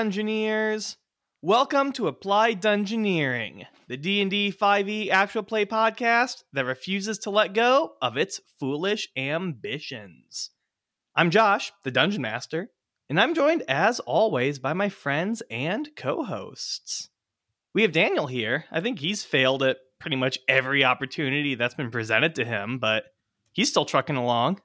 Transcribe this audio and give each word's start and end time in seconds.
Dungeoneers. 0.00 0.96
Welcome 1.42 1.92
to 1.92 2.08
Applied 2.08 2.62
Dungeoneering, 2.62 3.66
the 3.86 3.98
D&D 3.98 4.50
5e 4.50 4.88
E 4.88 5.10
actual 5.10 5.42
play 5.42 5.66
podcast 5.66 6.42
that 6.54 6.64
refuses 6.64 7.18
to 7.18 7.28
let 7.28 7.52
go 7.52 7.92
of 8.00 8.16
its 8.16 8.40
foolish 8.58 9.10
ambitions. 9.14 10.52
I'm 11.14 11.28
Josh, 11.28 11.70
the 11.84 11.90
Dungeon 11.90 12.22
Master, 12.22 12.70
and 13.10 13.20
I'm 13.20 13.34
joined 13.34 13.62
as 13.68 14.00
always 14.00 14.58
by 14.58 14.72
my 14.72 14.88
friends 14.88 15.42
and 15.50 15.90
co-hosts. 15.94 17.10
We 17.74 17.82
have 17.82 17.92
Daniel 17.92 18.26
here. 18.26 18.64
I 18.72 18.80
think 18.80 19.00
he's 19.00 19.22
failed 19.22 19.62
at 19.62 19.76
pretty 19.98 20.16
much 20.16 20.38
every 20.48 20.82
opportunity 20.82 21.56
that's 21.56 21.74
been 21.74 21.90
presented 21.90 22.36
to 22.36 22.46
him, 22.46 22.78
but 22.78 23.04
he's 23.52 23.68
still 23.68 23.84
trucking 23.84 24.16
along. 24.16 24.62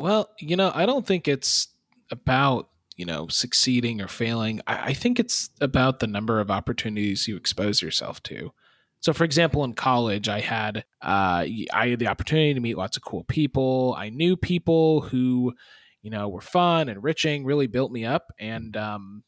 Well, 0.00 0.30
you 0.40 0.56
know, 0.56 0.72
I 0.74 0.84
don't 0.84 1.06
think 1.06 1.28
it's 1.28 1.68
about, 2.10 2.70
you 2.98 3.06
know, 3.06 3.28
succeeding 3.28 4.02
or 4.02 4.08
failing. 4.08 4.60
I, 4.66 4.90
I 4.90 4.92
think 4.92 5.18
it's 5.18 5.48
about 5.60 6.00
the 6.00 6.06
number 6.06 6.40
of 6.40 6.50
opportunities 6.50 7.26
you 7.26 7.36
expose 7.36 7.80
yourself 7.80 8.22
to. 8.24 8.52
So, 9.00 9.12
for 9.12 9.22
example, 9.22 9.62
in 9.62 9.74
college, 9.74 10.28
I 10.28 10.40
had 10.40 10.78
uh, 11.00 11.46
I 11.72 11.88
had 11.90 12.00
the 12.00 12.08
opportunity 12.08 12.52
to 12.52 12.60
meet 12.60 12.76
lots 12.76 12.96
of 12.96 13.04
cool 13.04 13.24
people. 13.24 13.94
I 13.96 14.10
knew 14.10 14.36
people 14.36 15.02
who, 15.02 15.54
you 16.02 16.10
know, 16.10 16.28
were 16.28 16.40
fun, 16.40 16.88
enriching, 16.88 17.44
really 17.44 17.68
built 17.68 17.92
me 17.92 18.04
up. 18.04 18.32
And 18.40 18.76
um, 18.76 19.22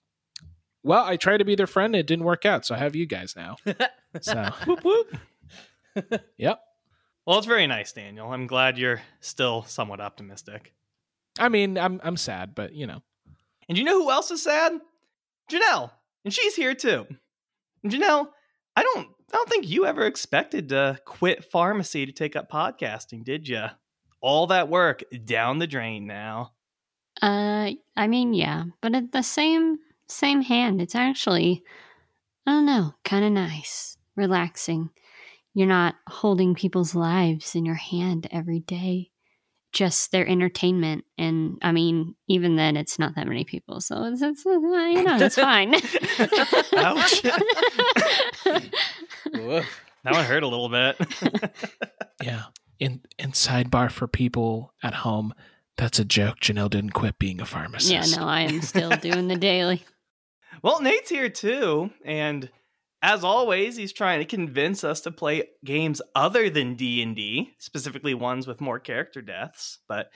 well, 0.83 1.05
I 1.05 1.17
tried 1.17 1.39
to 1.39 1.45
be 1.45 1.55
their 1.55 1.69
friend. 1.69 1.95
It 1.95 2.09
didn't 2.09 2.25
work 2.25 2.45
out, 2.45 2.67
so 2.67 2.75
I 2.75 2.79
have 2.79 2.97
you 2.97 3.07
guys 3.07 3.35
now. 3.37 3.57
So, 4.21 4.51
Whoop 4.67 4.83
whoop. 4.83 5.17
yep. 6.37 6.61
Well, 7.25 7.39
it's 7.39 7.47
very 7.47 7.69
nice, 7.69 7.93
Daniel. 7.93 8.33
I'm 8.33 8.49
glad 8.49 8.77
you're 8.77 9.01
still 9.21 9.63
somewhat 9.63 10.01
optimistic. 10.01 10.75
I 11.39 11.49
mean, 11.49 11.79
I'm 11.79 12.01
I'm 12.03 12.17
sad, 12.17 12.57
but 12.57 12.75
you 12.75 12.89
know, 12.89 13.03
And 13.71 13.79
you 13.79 13.85
know 13.85 14.03
who 14.03 14.11
else 14.11 14.33
is 14.33 14.43
sad? 14.43 14.73
Janelle. 15.49 15.93
And 16.25 16.35
she's 16.35 16.57
here 16.57 16.75
too. 16.75 17.07
And 17.85 17.93
Janelle, 17.93 18.27
I 18.75 18.83
don't 18.83 19.09
I 19.33 19.37
don't 19.37 19.49
think 19.49 19.69
you 19.69 19.87
ever 19.87 20.07
expected 20.07 20.71
to 20.71 20.99
quit 21.05 21.45
pharmacy 21.45 22.05
to 22.05 22.11
take 22.11 22.35
up 22.35 22.51
podcasting, 22.51 23.23
did 23.23 23.49
you? 23.49 23.67
All 24.21 24.49
that 24.49 24.69
work 24.69 25.05
down 25.25 25.61
the 25.61 25.69
drain 25.69 26.09
now. 26.09 26.51
Uh, 27.23 27.71
I 27.97 28.09
mean, 28.09 28.35
yeah, 28.35 28.65
but 28.83 28.97
at 28.97 29.13
the 29.13 29.23
same 29.23 29.79
same 30.09 30.43
hand, 30.43 30.83
it's 30.83 30.97
actually, 30.97 31.63
I 32.47 32.51
don't 32.51 32.67
know, 32.67 32.95
kind 33.05 33.25
of 33.25 33.31
nice, 33.31 33.97
relaxing. 34.17 34.91
You're 35.55 35.69
not 35.69 35.95
holding 36.09 36.57
people's 36.57 36.97
lives 36.97 37.55
in 37.55 37.65
your 37.65 37.77
hand 37.77 38.27
every 38.33 38.59
day, 38.59 39.13
just 39.73 40.13
their 40.13 40.27
entertainment. 40.27 41.05
And 41.19 41.59
I 41.63 41.73
mean, 41.73 42.15
even 42.29 42.57
then, 42.57 42.77
it's 42.77 42.99
not 42.99 43.15
that 43.17 43.27
many 43.27 43.45
people, 43.45 43.81
so 43.81 44.05
it's, 44.05 44.23
it's 44.23 44.45
uh, 44.47 44.51
you 44.51 45.03
know, 45.05 45.17
it's 45.21 45.37
fine. 45.37 45.75
Ouch. 46.77 47.23
That 50.05 50.15
one 50.15 50.25
hurt 50.25 50.43
a 50.43 50.49
little 50.49 50.69
bit. 50.69 50.97
yeah. 52.23 52.45
In 52.79 53.03
in 53.19 53.33
sidebar 53.33 53.91
for 53.91 54.09
people 54.09 54.73
at 54.83 54.95
home, 54.95 55.35
that's 55.77 55.99
a 55.99 56.05
joke. 56.05 56.41
Janelle 56.41 56.71
didn't 56.71 56.91
quit 56.91 57.19
being 57.19 57.41
a 57.41 57.47
pharmacist. 57.47 57.91
yeah, 57.93 58.19
no, 58.19 58.27
I 58.27 58.43
am 58.43 58.63
still 58.63 58.91
doing 58.91 59.29
the 59.29 59.37
daily. 59.39 59.85
well, 60.63 60.81
Nate's 60.81 61.11
here 61.11 61.29
too, 61.29 61.91
and 62.05 62.49
as 63.03 63.25
always, 63.25 63.77
he's 63.77 63.93
trying 63.93 64.21
to 64.21 64.25
convince 64.25 64.85
us 64.85 65.01
to 65.03 65.11
play 65.11 65.49
games 65.65 66.03
other 66.15 66.51
than 66.51 66.75
D&D, 66.75 67.55
specifically 67.59 68.15
ones 68.15 68.47
with 68.47 68.61
more 68.61 68.79
character 68.79 69.23
deaths, 69.23 69.79
but 69.89 70.11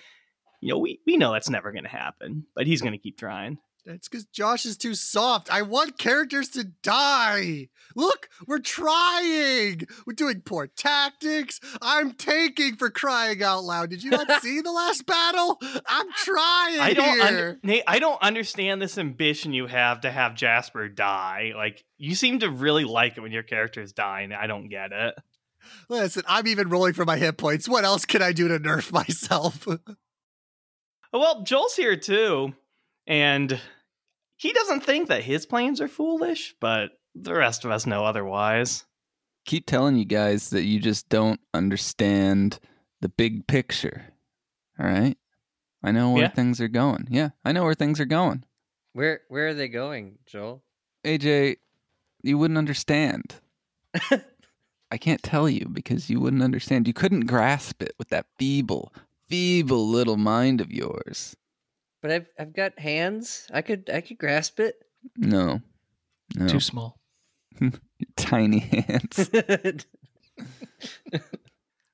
you 0.61 0.71
know, 0.72 0.78
we, 0.78 1.00
we 1.06 1.17
know 1.17 1.33
that's 1.33 1.50
never 1.50 1.73
going 1.73 1.84
to 1.84 1.91
happen, 1.91 2.47
but 2.55 2.67
he's 2.67 2.81
going 2.81 2.93
to 2.93 2.99
keep 2.99 3.19
trying. 3.19 3.59
That's 3.87 4.09
because 4.09 4.25
Josh 4.27 4.65
is 4.65 4.78
too 4.78 4.95
soft. 4.95 5.53
I 5.53 5.61
want 5.61 5.99
characters 5.99 6.49
to 6.50 6.65
die. 6.65 7.69
Look, 7.95 8.31
we're 8.47 8.59
trying. 8.61 9.83
We're 10.06 10.15
doing 10.15 10.41
poor 10.41 10.67
tactics. 10.69 11.61
I'm 11.83 12.12
taking 12.12 12.77
for 12.77 12.89
crying 12.89 13.43
out 13.43 13.62
loud. 13.65 13.91
Did 13.91 14.03
you 14.03 14.11
not 14.11 14.31
see 14.43 14.62
the 14.62 14.73
last 14.73 15.05
battle? 15.05 15.61
I'm 15.87 16.06
trying 16.17 16.81
I 16.81 16.93
don't 16.94 17.21
under- 17.21 17.59
Nate, 17.62 17.83
I 17.87 17.99
don't 17.99 18.23
understand 18.23 18.81
this 18.81 18.97
ambition 18.97 19.53
you 19.53 19.67
have 19.67 20.00
to 20.00 20.11
have 20.11 20.34
Jasper 20.34 20.89
die. 20.89 21.53
Like 21.55 21.84
you 21.99 22.15
seem 22.15 22.39
to 22.39 22.49
really 22.50 22.84
like 22.84 23.19
it 23.19 23.21
when 23.21 23.33
your 23.33 23.43
characters 23.43 23.93
die, 23.93 24.23
and 24.23 24.33
I 24.33 24.47
don't 24.47 24.69
get 24.71 24.93
it. 24.93 25.15
Listen, 25.91 26.23
I'm 26.27 26.47
even 26.47 26.71
rolling 26.71 26.94
for 26.94 27.05
my 27.05 27.19
hit 27.19 27.37
points. 27.37 27.69
What 27.69 27.84
else 27.84 28.06
can 28.06 28.23
I 28.23 28.33
do 28.33 28.49
to 28.49 28.59
nerf 28.59 28.93
myself? 28.93 29.67
Oh, 29.69 29.78
Well, 31.12 31.43
Joel's 31.43 31.77
here 31.77 31.97
too, 31.97 32.55
and 33.07 33.61
he 34.37 34.53
doesn't 34.53 34.83
think 34.85 35.09
that 35.09 35.23
his 35.25 35.47
plans 35.47 35.81
are 35.81 35.89
foolish, 35.89 36.55
but 36.61 36.93
the 37.15 37.35
rest 37.35 37.65
of 37.65 37.71
us 37.71 37.87
know 37.87 38.05
otherwise. 38.05 38.85
keep 39.47 39.67
telling 39.67 39.97
you 39.97 40.05
guys 40.07 40.49
that 40.51 40.65
you 40.65 40.81
just 40.81 41.09
don't 41.11 41.39
understand 41.53 42.59
the 43.03 43.09
big 43.11 43.47
picture. 43.47 44.07
All 44.81 44.87
right? 44.87 45.17
I 45.83 45.91
know 45.93 46.11
where 46.13 46.23
Yeah. 46.25 46.31
things 46.31 46.61
are 46.63 46.69
going. 46.69 47.09
Yeah, 47.11 47.31
I 47.45 47.53
know 47.53 47.65
where 47.65 47.75
things 47.75 48.01
are 48.01 48.07
going. 48.07 48.45
Where 48.95 49.21
where 49.29 49.49
are 49.49 49.55
they 49.55 49.69
going, 49.69 50.19
Joel? 50.27 50.63
AJ, 51.05 51.57
you 52.23 52.39
wouldn't 52.39 52.57
understand. 52.57 53.35
I 54.91 54.97
can't 54.99 55.23
tell 55.23 55.49
you 55.49 55.67
because 55.71 56.09
you 56.09 56.21
wouldn't 56.21 56.43
understand. 56.43 56.87
You 56.87 56.95
couldn't 56.95 57.27
grasp 57.27 57.83
it 57.83 57.95
with 57.99 58.09
that 58.09 58.27
feeble, 58.39 58.93
feeble 59.29 59.87
little 59.89 60.17
mind 60.17 60.61
of 60.61 60.73
yours. 60.73 61.37
But 62.05 62.13
I've 62.13 62.27
I've 62.39 62.53
got 62.53 62.79
hands. 62.79 63.49
I 63.51 63.63
could 63.63 63.89
I 63.89 64.03
could 64.03 64.19
grasp 64.19 64.61
it. 64.61 64.77
No. 65.17 65.63
No. 66.37 66.47
Too 66.47 66.61
small. 66.61 67.01
Tiny 68.17 68.59
hands. 68.59 69.31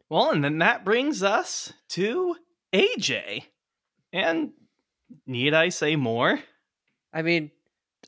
Well, 0.08 0.32
and 0.32 0.42
then 0.42 0.58
that 0.58 0.84
brings 0.84 1.22
us 1.22 1.72
to 1.90 2.34
AJ. 2.72 3.44
And 4.12 4.50
need 5.24 5.54
I 5.54 5.68
say 5.68 5.94
more? 5.94 6.40
I 7.12 7.22
mean, 7.22 7.52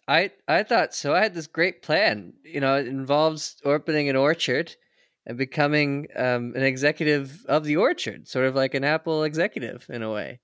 I 0.08 0.32
I 0.48 0.64
thought 0.64 0.94
so. 0.94 1.14
I 1.14 1.22
had 1.22 1.34
this 1.34 1.46
great 1.46 1.82
plan. 1.82 2.32
You 2.42 2.58
know, 2.58 2.74
it 2.74 2.88
involves 2.88 3.62
opening 3.64 4.08
an 4.08 4.16
orchard 4.16 4.74
and 5.26 5.38
becoming 5.38 6.08
um, 6.16 6.54
an 6.56 6.64
executive 6.64 7.46
of 7.46 7.62
the 7.62 7.76
orchard, 7.76 8.26
sort 8.26 8.46
of 8.46 8.56
like 8.56 8.74
an 8.74 8.82
Apple 8.82 9.22
executive 9.22 9.86
in 9.88 10.02
a 10.02 10.10
way. 10.10 10.40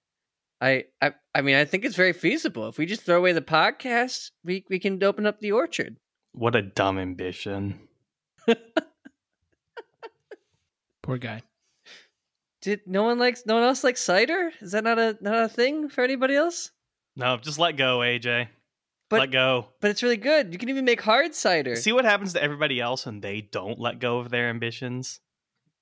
I, 0.60 0.84
I 1.00 1.12
I 1.34 1.42
mean, 1.42 1.56
I 1.56 1.64
think 1.64 1.84
it's 1.84 1.96
very 1.96 2.12
feasible. 2.12 2.68
If 2.68 2.78
we 2.78 2.86
just 2.86 3.02
throw 3.02 3.18
away 3.18 3.32
the 3.32 3.40
podcast, 3.40 4.30
we 4.44 4.64
we 4.68 4.78
can 4.78 5.02
open 5.02 5.26
up 5.26 5.40
the 5.40 5.52
orchard. 5.52 5.96
What 6.32 6.56
a 6.56 6.62
dumb 6.62 6.98
ambition. 6.98 7.80
Poor 11.02 11.18
guy. 11.18 11.42
Did 12.60 12.80
no 12.86 13.04
one 13.04 13.18
likes 13.18 13.46
no 13.46 13.54
one 13.54 13.62
else 13.62 13.84
likes 13.84 14.00
cider? 14.00 14.50
Is 14.60 14.72
that 14.72 14.84
not 14.84 14.98
a 14.98 15.16
not 15.20 15.44
a 15.44 15.48
thing 15.48 15.88
for 15.88 16.02
anybody 16.02 16.34
else? 16.34 16.70
No, 17.14 17.36
just 17.36 17.58
let 17.58 17.76
go, 17.76 17.98
AJ. 17.98 18.48
But 19.08 19.20
let 19.20 19.30
go. 19.30 19.68
but 19.80 19.90
it's 19.90 20.02
really 20.02 20.18
good. 20.18 20.52
You 20.52 20.58
can 20.58 20.68
even 20.68 20.84
make 20.84 21.00
hard 21.00 21.34
cider. 21.34 21.76
See 21.76 21.92
what 21.92 22.04
happens 22.04 22.34
to 22.34 22.42
everybody 22.42 22.80
else 22.80 23.06
when 23.06 23.20
they 23.20 23.40
don't 23.40 23.78
let 23.78 24.00
go 24.00 24.18
of 24.18 24.28
their 24.28 24.50
ambitions? 24.50 25.20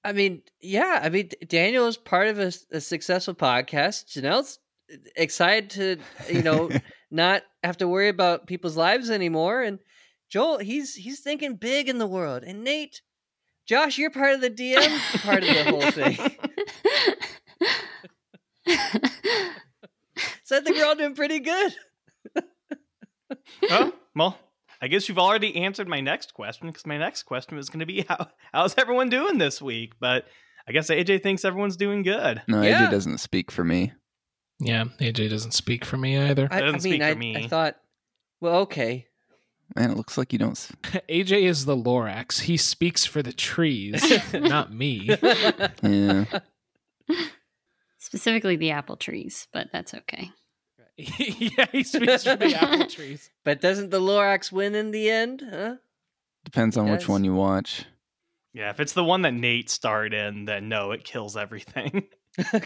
I 0.05 0.13
mean, 0.13 0.43
yeah. 0.61 1.01
I 1.03 1.09
mean, 1.09 1.31
Daniel 1.49 1.89
is 1.89 1.97
part 1.97 2.29
of 2.29 2.39
a, 2.39 2.53
a 2.71 2.81
successful 2.81 3.35
podcast. 3.35 4.07
Janelle's 4.07 4.61
excited 5.17 5.71
to, 5.71 5.97
you 6.33 6.43
know, 6.43 6.71
not 7.11 7.43
have 7.63 7.77
to 7.79 7.89
worry 7.89 8.09
about 8.09 8.47
people's 8.47 8.77
lives 8.77 9.11
anymore. 9.11 9.63
And 9.63 9.79
Joel, 10.29 10.59
he's 10.59 10.95
he's 10.95 11.21
thinking 11.21 11.57
big 11.57 11.89
in 11.89 11.99
the 11.99 12.07
world. 12.07 12.43
And 12.45 12.65
Nate, 12.65 13.03
Josh, 13.67 13.99
you're 13.99 14.11
part 14.11 14.35
of 14.35 14.41
the 14.41 14.51
DM 14.51 15.23
part 15.23 15.43
of 15.43 15.49
the 15.49 15.65
whole 15.65 15.91
thing. 15.91 16.37
So 20.47 20.57
I 20.57 20.61
think 20.61 20.77
we're 20.77 20.87
all 20.87 20.95
doing 20.95 21.17
pretty 21.17 21.41
good. 21.41 21.75
oh, 23.69 23.93
well, 24.15 24.39
I 24.81 24.87
guess 24.87 25.09
you've 25.09 25.19
already 25.19 25.57
answered 25.57 25.89
my 25.89 26.01
next 26.01 26.35
question 26.35 26.69
because 26.69 26.87
my 26.87 26.99
next 26.99 27.25
question 27.25 27.57
was 27.57 27.69
going 27.69 27.81
to 27.81 27.87
be 27.87 28.03
how 28.09 28.29
how's 28.53 28.79
everyone 28.79 29.09
doing 29.09 29.39
this 29.39 29.61
week? 29.61 29.95
But 30.01 30.27
I 30.69 30.71
guess 30.73 30.89
AJ 30.89 31.25
thinks 31.25 31.45
everyone's 31.45 31.77
doing 31.77 32.03
good. 32.05 32.43
No, 32.47 32.63
Yeah. 32.63 32.87
AJ 32.87 32.91
doesn't 32.93 33.19
speak 33.19 33.51
for 33.51 33.65
me. 33.65 33.93
Yeah, 34.59 34.85
AJ 35.01 35.31
doesn't 35.31 35.53
speak 35.53 35.85
for 35.85 35.97
me 35.97 36.17
either. 36.17 36.49
I, 36.51 36.59
I 36.59 36.61
Doesn't 36.61 36.85
mean, 36.85 36.95
speak 36.95 37.03
I, 37.03 37.13
for 37.13 37.19
me. 37.19 37.37
I 37.37 37.47
thought, 37.49 37.77
well, 38.41 38.57
okay. 38.61 39.07
Man, 39.75 39.91
it 39.91 39.97
looks 39.97 40.17
like 40.17 40.33
you 40.33 40.39
don't. 40.39 40.53
s- 40.53 40.73
AJ 41.09 41.43
is 41.43 41.65
the 41.67 41.77
Lorax. 41.77 42.41
He 42.43 42.57
speaks 42.57 43.05
for 43.05 43.23
the 43.23 43.33
trees, 43.33 44.03
not 44.33 44.73
me. 44.73 45.11
Yeah. 45.83 46.25
Specifically 47.99 48.57
the 48.57 48.71
apple 48.71 48.97
trees, 48.97 49.49
but 49.53 49.69
that's 49.73 49.93
okay. 49.95 50.31
yeah, 50.97 51.67
he 51.73 51.83
speaks 51.83 52.25
for 52.25 52.37
the 52.37 52.55
apple 52.55 52.87
trees. 52.87 53.29
but 53.45 53.61
doesn't 53.61 53.91
the 53.91 54.01
Lorax 54.01 54.51
win 54.53 54.75
in 54.75 54.91
the 54.93 55.11
end? 55.11 55.43
Huh? 55.49 55.75
Depends 56.45 56.77
on 56.77 56.91
which 56.91 57.03
Yes. 57.03 57.09
one 57.09 57.25
you 57.25 57.35
watch. 57.35 57.85
Yeah, 58.55 58.71
if 58.71 58.81
it's 58.81 58.95
the 58.95 59.05
one 59.05 59.23
that 59.23 59.35
Nate 59.35 59.69
starred 59.69 60.15
in, 60.15 60.47
then 60.47 60.69
no, 60.71 60.93
it 60.93 61.05
kills 61.05 61.37
everything. 61.37 62.05
oh 62.55 62.61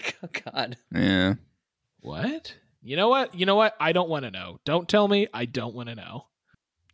God. 0.45 0.77
Yeah. 0.95 1.35
What? 2.01 2.55
You 2.83 2.97
know 2.97 3.09
what? 3.09 3.35
You 3.35 3.47
know 3.47 3.57
what? 3.57 3.75
I 3.81 3.93
don't 3.93 4.09
want 4.09 4.25
to 4.25 4.31
know. 4.31 4.59
Don't 4.65 4.89
tell 4.89 5.07
me. 5.09 5.29
I 5.35 5.45
don't 5.45 5.75
want 5.75 5.89
to 5.91 5.95
know. 5.95 6.27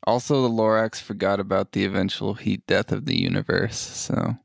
Also, 0.06 0.42
the 0.42 0.48
Lorax 0.48 1.00
forgot 1.00 1.40
about 1.40 1.72
the 1.72 1.84
eventual 1.84 2.34
heat 2.34 2.66
death 2.66 2.92
of 2.92 3.06
the 3.06 3.16
universe, 3.20 3.76
so 3.76 4.36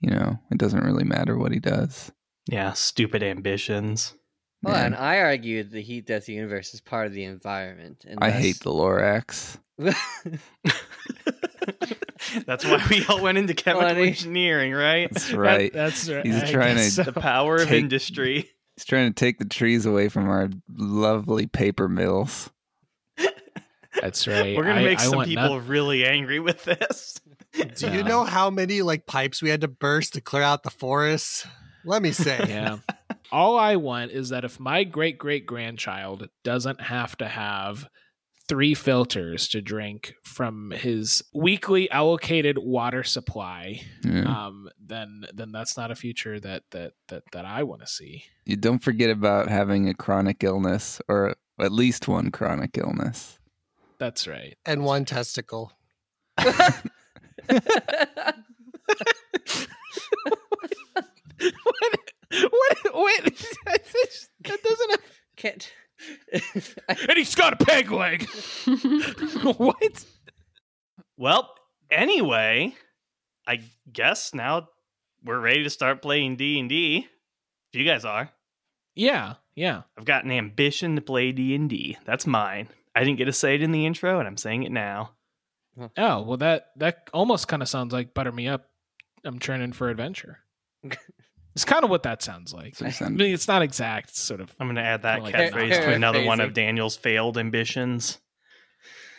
you 0.00 0.10
know 0.10 0.38
it 0.50 0.58
doesn't 0.58 0.84
really 0.84 1.04
matter 1.04 1.36
what 1.38 1.52
he 1.52 1.58
does. 1.58 2.12
Yeah, 2.48 2.72
stupid 2.72 3.22
ambitions. 3.22 4.14
Well, 4.62 4.74
Man, 4.74 4.86
and 4.86 4.94
I 4.96 5.18
argue 5.20 5.64
the 5.64 5.80
heat 5.82 6.06
death 6.06 6.22
of 6.22 6.26
the 6.26 6.34
universe 6.34 6.72
is 6.74 6.80
part 6.80 7.08
of 7.08 7.12
the 7.12 7.24
environment. 7.24 8.04
And 8.06 8.18
I 8.22 8.30
hate 8.30 8.60
the 8.60 8.70
Lorax. 8.70 9.58
That's 12.46 12.64
why 12.64 12.84
we 12.88 13.04
all 13.06 13.20
went 13.20 13.38
into 13.38 13.54
chemical 13.54 13.88
Funny. 13.88 14.08
engineering, 14.08 14.72
right? 14.72 15.08
That's 15.12 15.32
right. 15.32 15.72
that's 15.72 16.08
right. 16.08 16.24
He's 16.24 16.42
I 16.42 16.50
trying 16.50 16.76
to- 16.76 16.90
so. 16.90 17.02
The 17.02 17.12
power 17.12 17.56
of 17.56 17.68
Take- 17.68 17.82
industry. 17.82 18.50
He's 18.76 18.84
trying 18.84 19.12
to 19.12 19.14
take 19.14 19.38
the 19.38 19.44
trees 19.44 19.84
away 19.86 20.08
from 20.08 20.28
our 20.28 20.48
lovely 20.74 21.46
paper 21.46 21.88
mills. 21.88 22.50
That's 24.00 24.26
right. 24.26 24.56
We're 24.56 24.64
gonna 24.64 24.80
I- 24.80 24.84
make 24.84 25.00
I 25.00 25.04
some 25.04 25.16
want 25.16 25.28
people 25.28 25.58
noth- 25.58 25.68
really 25.68 26.04
angry 26.06 26.40
with 26.40 26.64
this. 26.64 27.20
Do 27.76 27.90
you 27.92 28.02
know 28.02 28.24
how 28.24 28.48
many 28.48 28.80
like 28.80 29.06
pipes 29.06 29.42
we 29.42 29.50
had 29.50 29.60
to 29.60 29.68
burst 29.68 30.14
to 30.14 30.20
clear 30.22 30.42
out 30.42 30.62
the 30.62 30.70
forests? 30.70 31.46
Let 31.84 32.00
me 32.00 32.12
say. 32.12 32.42
yeah. 32.48 32.78
All 33.30 33.58
I 33.58 33.76
want 33.76 34.10
is 34.10 34.30
that 34.30 34.44
if 34.44 34.58
my 34.58 34.84
great 34.84 35.18
great 35.18 35.44
grandchild 35.46 36.28
doesn't 36.42 36.80
have 36.80 37.16
to 37.18 37.28
have 37.28 37.86
three 38.48 38.74
filters 38.74 39.48
to 39.48 39.60
drink 39.60 40.14
from 40.22 40.70
his 40.70 41.22
weekly 41.32 41.90
allocated 41.90 42.58
water 42.58 43.02
supply, 43.02 43.80
Yeah. 44.04 44.46
um, 44.46 44.68
then 44.80 45.26
then 45.32 45.52
that's 45.52 45.76
not 45.76 45.90
a 45.90 45.94
future 45.94 46.38
that 46.40 46.64
that 46.70 46.92
that 47.08 47.22
that 47.32 47.44
I 47.44 47.62
want 47.62 47.80
to 47.82 47.86
see. 47.86 48.24
You 48.44 48.56
don't 48.56 48.80
forget 48.82 49.10
about 49.10 49.48
having 49.48 49.88
a 49.88 49.94
chronic 49.94 50.42
illness 50.44 51.00
or 51.08 51.36
at 51.60 51.72
least 51.72 52.08
one 52.08 52.30
chronic 52.30 52.76
illness. 52.76 53.38
That's 53.98 54.26
right. 54.26 54.56
And 54.66 54.84
one 54.84 55.04
testicle. 55.04 55.72
what? 61.42 62.12
What? 62.50 62.78
Wait, 62.94 63.56
that 64.44 64.62
doesn't. 64.62 64.90
Have... 64.90 65.00
Can't. 65.36 65.72
And 66.88 67.16
he's 67.16 67.34
got 67.34 67.52
a 67.52 67.56
peg 67.72 67.90
leg. 67.90 68.28
what? 69.56 70.04
Well, 71.16 71.54
anyway, 71.90 72.74
I 73.46 73.60
guess 73.92 74.34
now 74.34 74.68
we're 75.24 75.40
ready 75.40 75.62
to 75.64 75.70
start 75.70 76.02
playing 76.02 76.36
D 76.36 76.58
and 76.58 76.68
D. 76.68 77.06
If 77.72 77.80
you 77.80 77.86
guys 77.86 78.04
are, 78.04 78.30
Yeah, 78.94 79.34
yeah. 79.54 79.82
I've 79.96 80.04
got 80.04 80.24
an 80.24 80.30
ambition 80.30 80.96
to 80.96 81.02
play 81.02 81.32
D 81.32 81.54
and 81.54 81.70
D. 81.70 81.96
That's 82.04 82.26
mine. 82.26 82.68
I 82.94 83.04
didn't 83.04 83.18
get 83.18 83.24
to 83.26 83.32
say 83.32 83.54
it 83.54 83.62
in 83.62 83.72
the 83.72 83.86
intro, 83.86 84.18
and 84.18 84.28
I'm 84.28 84.36
saying 84.36 84.64
it 84.64 84.72
now. 84.72 85.12
Oh 85.96 86.20
well, 86.22 86.36
that 86.38 86.70
that 86.76 87.08
almost 87.14 87.48
kind 87.48 87.62
of 87.62 87.68
sounds 87.68 87.92
like 87.92 88.12
butter 88.12 88.32
me 88.32 88.48
up. 88.48 88.68
I'm 89.24 89.38
churning 89.38 89.72
for 89.72 89.88
adventure. 89.88 90.40
it's 91.54 91.64
kind 91.64 91.84
of 91.84 91.90
what 91.90 92.02
that 92.04 92.22
sounds 92.22 92.52
like. 92.52 92.74
I 92.80 93.08
mean, 93.08 93.32
it's 93.34 93.48
not 93.48 93.62
exact. 93.62 94.10
It's 94.10 94.20
sort 94.20 94.40
of. 94.40 94.54
I'm 94.58 94.66
going 94.66 94.76
to 94.76 94.82
add 94.82 95.02
that 95.02 95.22
Kinda 95.22 95.38
like 95.38 95.52
catchphrase 95.52 95.84
to 95.84 95.92
another 95.92 96.24
one 96.24 96.40
of 96.40 96.54
Daniel's 96.54 96.96
failed 96.96 97.38
ambitions. 97.38 98.18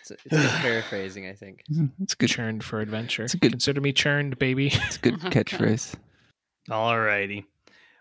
It's, 0.02 0.12
it's 0.12 0.22
good 0.30 0.50
paraphrasing, 0.62 1.28
I 1.28 1.34
think. 1.34 1.64
Mm-hmm. 1.72 2.04
It's 2.04 2.16
good. 2.16 2.30
churned 2.30 2.64
for 2.64 2.80
adventure. 2.82 3.24
It's 3.24 3.34
a 3.34 3.38
good- 3.38 3.52
Consider 3.52 3.82
me 3.82 3.94
churned, 3.94 4.38
baby. 4.40 4.68
It's 4.74 4.98
a 4.98 5.00
good 5.00 5.14
Okay. 5.26 5.30
catchphrase. 5.44 5.94
Alrighty. 6.70 7.46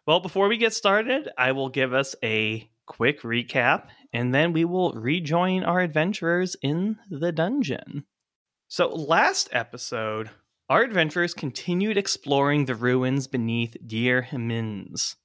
Well, 0.07 0.21
before 0.21 0.49
we 0.49 0.57
get 0.57 0.73
started, 0.75 1.29
I 1.39 1.53
will 1.53 1.69
give 1.69 1.93
us 1.95 2.17
a 2.25 2.69
quick 2.87 3.23
recap, 3.23 3.87
and 4.13 4.35
then 4.35 4.53
we 4.53 4.65
will 4.65 4.93
rejoin 4.93 5.63
our 5.63 5.81
adventurers 5.81 6.57
in 6.61 6.97
the 7.09 7.31
dungeon. 7.33 8.05
So, 8.69 8.89
last 8.89 9.49
episode, 9.53 10.31
our 10.69 10.83
adventurers 10.83 11.35
continued 11.35 11.97
exploring 11.97 12.65
the 12.65 12.75
ruins 12.75 13.27
beneath 13.27 13.77
Deir 13.87 14.23
Hemins. 14.23 15.17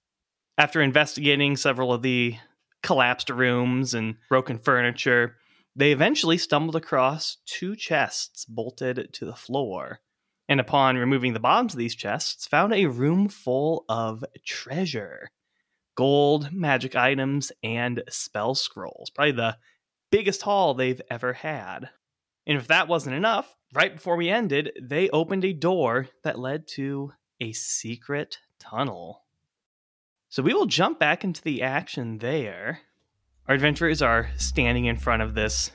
After 0.57 0.81
investigating 0.81 1.56
several 1.56 1.94
of 1.94 2.01
the 2.01 2.36
collapsed 2.84 3.30
rooms 3.30 3.94
and 3.94 4.16
broken 4.30 4.57
furniture, 4.57 5.36
they 5.75 5.92
eventually 5.92 6.38
stumbled 6.38 6.75
across 6.75 7.38
two 7.45 7.75
chests 7.75 8.45
bolted 8.45 9.13
to 9.13 9.25
the 9.25 9.36
floor 9.36 10.00
and 10.50 10.60
upon 10.60 10.98
removing 10.98 11.34
the 11.34 11.39
bottoms 11.39 11.74
of 11.74 11.78
these 11.78 11.95
chests, 11.95 12.48
found 12.48 12.74
a 12.74 12.86
room 12.86 13.28
full 13.28 13.86
of 13.89 14.24
treasure 14.45 15.30
gold, 15.95 16.54
magic 16.54 16.95
items, 16.95 17.51
and 17.63 18.04
spell 18.07 18.54
scrolls. 18.54 19.10
Probably 19.10 19.31
the 19.31 19.57
biggest 20.12 20.44
haul 20.44 20.74
they've 20.74 21.01
ever 21.10 21.34
had. 21.34 21.89
And 22.48 22.58
if 22.58 22.68
that 22.68 22.88
wasn't 22.88 23.16
enough, 23.16 23.56
right 23.74 23.94
before 23.94 24.16
we 24.16 24.30
ended, 24.30 24.72
they 24.82 25.10
opened 25.10 25.46
a 25.46 25.54
door 25.54 26.08
that 26.24 26.40
led 26.40 26.68
to 26.70 27.12
a 27.40 27.52
secret 27.52 28.40
tunnel. 28.58 29.26
So 30.30 30.42
we 30.42 30.54
will 30.54 30.66
jump 30.66 30.98
back 30.98 31.24
into 31.24 31.42
the 31.42 31.62
action 31.62 32.18
there. 32.18 32.80
Our 33.48 33.56
adventurers 33.56 34.02
are 34.02 34.30
standing 34.38 34.86
in 34.86 34.98
front 34.98 35.22
of 35.22 35.36
this 35.36 35.72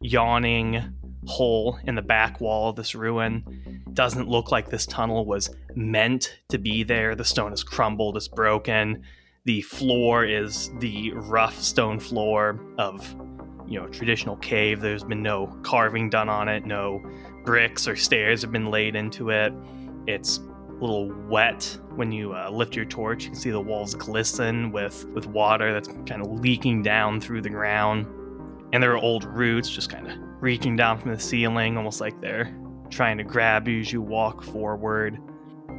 yawning 0.00 0.92
hole 1.26 1.78
in 1.84 1.94
the 1.94 2.02
back 2.02 2.40
wall 2.40 2.70
of 2.70 2.76
this 2.76 2.94
ruin 2.94 3.82
doesn't 3.92 4.28
look 4.28 4.52
like 4.52 4.68
this 4.68 4.86
tunnel 4.86 5.24
was 5.24 5.50
meant 5.74 6.40
to 6.50 6.58
be 6.58 6.82
there. 6.82 7.14
The 7.14 7.24
stone 7.24 7.52
is 7.52 7.64
crumbled, 7.64 8.16
it's 8.16 8.28
broken. 8.28 9.02
The 9.44 9.62
floor 9.62 10.24
is 10.24 10.70
the 10.80 11.12
rough 11.14 11.58
stone 11.60 11.98
floor 11.98 12.60
of, 12.78 13.14
you 13.66 13.80
know, 13.80 13.86
traditional 13.88 14.36
cave. 14.36 14.80
There's 14.80 15.04
been 15.04 15.22
no 15.22 15.46
carving 15.62 16.10
done 16.10 16.28
on 16.28 16.48
it, 16.48 16.66
no 16.66 17.02
bricks 17.44 17.86
or 17.86 17.96
stairs 17.96 18.42
have 18.42 18.52
been 18.52 18.66
laid 18.66 18.96
into 18.96 19.30
it. 19.30 19.52
It's 20.06 20.38
a 20.38 20.72
little 20.72 21.12
wet 21.28 21.78
when 21.94 22.12
you 22.12 22.34
uh, 22.34 22.50
lift 22.50 22.76
your 22.76 22.84
torch. 22.84 23.24
You 23.24 23.30
can 23.30 23.38
see 23.38 23.50
the 23.50 23.60
walls 23.60 23.94
glisten 23.94 24.72
with 24.72 25.06
with 25.08 25.26
water 25.26 25.72
that's 25.72 25.88
kind 26.06 26.20
of 26.20 26.40
leaking 26.40 26.82
down 26.82 27.20
through 27.20 27.42
the 27.42 27.50
ground. 27.50 28.06
And 28.72 28.82
there 28.82 28.92
are 28.92 28.98
old 28.98 29.24
roots 29.24 29.70
just 29.70 29.90
kind 29.90 30.10
of 30.10 30.18
reaching 30.40 30.76
down 30.76 30.98
from 30.98 31.12
the 31.12 31.20
ceiling, 31.20 31.76
almost 31.76 32.00
like 32.00 32.20
they're 32.20 32.54
trying 32.90 33.18
to 33.18 33.24
grab 33.24 33.68
you 33.68 33.80
as 33.80 33.92
you 33.92 34.02
walk 34.02 34.42
forward. 34.42 35.18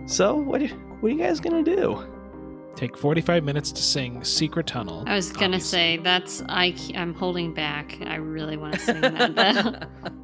So, 0.06 0.36
what 0.36 0.62
what 1.00 1.12
are 1.12 1.15
you 1.15 1.20
guys 1.20 1.39
gonna 1.39 1.63
do? 1.63 2.06
Take 2.77 2.96
45 2.98 3.43
minutes 3.43 3.72
to 3.74 3.81
sing 3.81 4.24
Secret 4.24 4.67
Tunnel. 4.67 5.03
I 5.07 5.15
was 5.15 5.31
gonna 5.31 5.46
obviously. 5.57 5.69
say 5.77 5.98
that's 5.98 6.41
I, 6.48 6.74
I'm 6.96 7.13
holding 7.13 7.53
back. 7.53 7.98
I 8.05 8.15
really 8.15 8.55
want 8.55 8.75
to 8.75 8.79
sing 8.79 9.01
that. 9.01 9.36
though. 9.36 10.13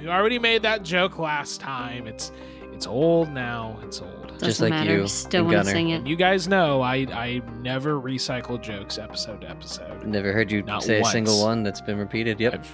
You 0.00 0.08
already 0.10 0.38
made 0.40 0.62
that 0.62 0.82
joke 0.82 1.18
last 1.18 1.60
time. 1.60 2.06
It's 2.08 2.32
it's 2.72 2.86
old 2.88 3.30
now. 3.30 3.78
It's 3.84 4.00
old. 4.02 4.28
Doesn't 4.28 4.48
Just 4.48 4.60
like 4.60 4.70
matter. 4.70 4.96
you 4.98 5.06
Still 5.06 5.42
and 5.42 5.46
want 5.54 5.58
to 5.58 5.62
Gunner. 5.64 5.70
sing 5.70 5.92
And 5.92 6.06
it. 6.06 6.10
you 6.10 6.16
guys 6.16 6.48
know 6.48 6.80
I 6.82 6.96
I 7.12 7.40
never 7.60 8.00
recycle 8.00 8.60
jokes 8.60 8.98
episode 8.98 9.42
to 9.42 9.50
episode. 9.50 10.04
Never 10.04 10.32
heard 10.32 10.50
you 10.50 10.62
Not 10.62 10.82
say 10.82 11.00
a 11.00 11.04
single 11.04 11.40
one 11.42 11.62
that's 11.62 11.80
been 11.80 11.98
repeated. 11.98 12.40
Yep. 12.40 12.54
I've- 12.54 12.68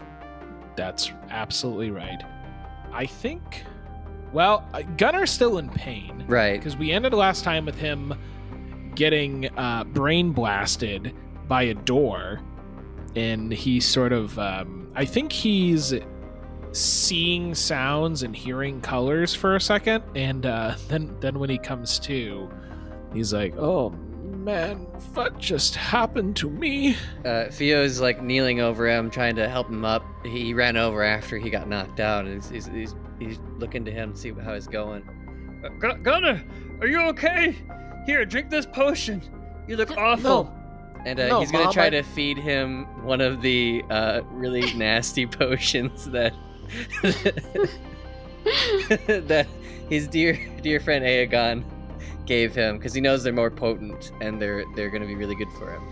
that's 0.76 1.12
absolutely 1.30 1.90
right. 1.90 2.22
I 2.92 3.04
think. 3.06 3.64
Well, 4.32 4.66
uh, 4.72 4.82
Gunner's 4.96 5.30
still 5.30 5.58
in 5.58 5.68
pain 5.68 6.24
Right. 6.28 6.58
because 6.58 6.76
we 6.76 6.92
ended 6.92 7.12
last 7.14 7.44
time 7.44 7.64
with 7.66 7.78
him 7.78 8.14
getting 8.96 9.48
uh, 9.56 9.84
brain 9.84 10.32
blasted 10.32 11.14
by 11.46 11.62
a 11.64 11.74
door, 11.74 12.40
and 13.14 13.52
he 13.52 13.78
sort 13.78 14.12
of. 14.12 14.36
Um, 14.38 14.90
I 14.94 15.04
think 15.04 15.30
he's 15.30 15.94
seeing 16.72 17.54
sounds 17.54 18.22
and 18.22 18.34
hearing 18.34 18.80
colors 18.80 19.34
for 19.34 19.56
a 19.56 19.60
second, 19.60 20.02
and 20.16 20.44
uh, 20.46 20.74
then 20.88 21.14
then 21.20 21.38
when 21.38 21.50
he 21.50 21.58
comes 21.58 21.98
to, 22.00 22.50
he's 23.12 23.32
like, 23.32 23.54
"Oh 23.56 23.90
man, 23.90 24.78
what 25.14 25.38
just 25.38 25.76
happened 25.76 26.36
to 26.36 26.50
me?" 26.50 26.96
Uh, 27.24 27.44
Theo's 27.50 28.00
like 28.00 28.22
kneeling 28.22 28.60
over 28.60 28.88
him, 28.88 29.10
trying 29.10 29.36
to 29.36 29.48
help 29.48 29.68
him 29.68 29.84
up. 29.84 30.04
He 30.24 30.54
ran 30.54 30.76
over 30.76 31.02
after 31.02 31.38
he 31.38 31.50
got 31.50 31.68
knocked 31.68 32.00
out, 32.00 32.24
and 32.24 32.34
he's 32.42 32.48
he's, 32.50 32.66
he's, 32.66 32.94
he's 33.18 33.38
looking 33.58 33.84
to 33.84 33.90
him 33.90 34.12
to 34.12 34.18
see 34.18 34.32
how 34.32 34.54
he's 34.54 34.66
going. 34.66 35.02
Uh, 35.64 35.94
Gunner, 35.94 36.44
are 36.80 36.86
you 36.86 37.00
okay? 37.08 37.56
Here, 38.06 38.24
drink 38.24 38.50
this 38.50 38.66
potion. 38.66 39.20
You 39.66 39.76
look 39.76 39.96
awful. 39.98 40.52
And 41.04 41.20
uh, 41.20 41.28
No, 41.28 41.40
he's 41.40 41.50
gonna 41.52 41.64
Mom, 41.64 41.72
try 41.72 41.86
I- 41.86 41.90
to 41.90 42.02
feed 42.02 42.38
him 42.38 42.84
one 43.04 43.20
of 43.20 43.42
the 43.42 43.82
uh, 43.90 44.22
really 44.30 44.72
nasty 44.74 45.26
potions 45.26 46.06
that 46.10 46.32
that 49.28 49.46
his 49.88 50.08
dear 50.08 50.38
dear 50.62 50.80
friend 50.80 51.04
Aegon 51.04 51.64
gave 52.26 52.54
him 52.54 52.76
because 52.78 52.92
he 52.94 53.00
knows 53.00 53.22
they're 53.22 53.32
more 53.32 53.50
potent 53.50 54.12
and 54.20 54.40
they're 54.40 54.64
they're 54.74 54.90
gonna 54.90 55.06
be 55.06 55.14
really 55.14 55.34
good 55.36 55.50
for 55.58 55.72
him. 55.72 55.82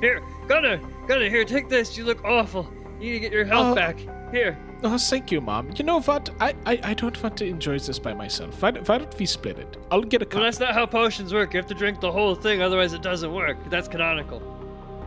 Here, 0.00 0.22
Gunner, 0.48 0.80
Gunner, 1.06 1.28
here, 1.28 1.44
take 1.44 1.68
this. 1.68 1.96
You 1.96 2.04
look 2.04 2.24
awful. 2.24 2.68
You 3.00 3.08
need 3.10 3.12
to 3.14 3.20
get 3.20 3.32
your 3.32 3.44
health 3.44 3.72
Oh. 3.72 3.74
back. 3.74 3.98
Here. 4.32 4.56
Oh, 4.84 4.98
thank 4.98 5.30
you, 5.30 5.40
Mom. 5.40 5.70
You 5.76 5.84
know 5.84 6.00
what? 6.00 6.30
I, 6.40 6.54
I, 6.66 6.80
I 6.82 6.94
don't 6.94 7.20
want 7.22 7.36
to 7.36 7.46
enjoy 7.46 7.78
this 7.78 7.98
by 8.00 8.14
myself. 8.14 8.60
Why, 8.60 8.72
why 8.72 8.98
don't 8.98 9.16
we 9.18 9.26
split 9.26 9.58
it? 9.58 9.76
I'll 9.92 10.02
get 10.02 10.22
a 10.22 10.24
cup. 10.26 10.34
Well, 10.40 10.44
that's 10.44 10.58
not 10.58 10.74
how 10.74 10.86
potions 10.86 11.32
work. 11.32 11.54
You 11.54 11.58
have 11.58 11.68
to 11.68 11.74
drink 11.74 12.00
the 12.00 12.10
whole 12.10 12.34
thing, 12.34 12.62
otherwise 12.62 12.92
it 12.92 13.00
doesn't 13.02 13.32
work. 13.32 13.56
That's 13.70 13.86
canonical. 13.86 14.40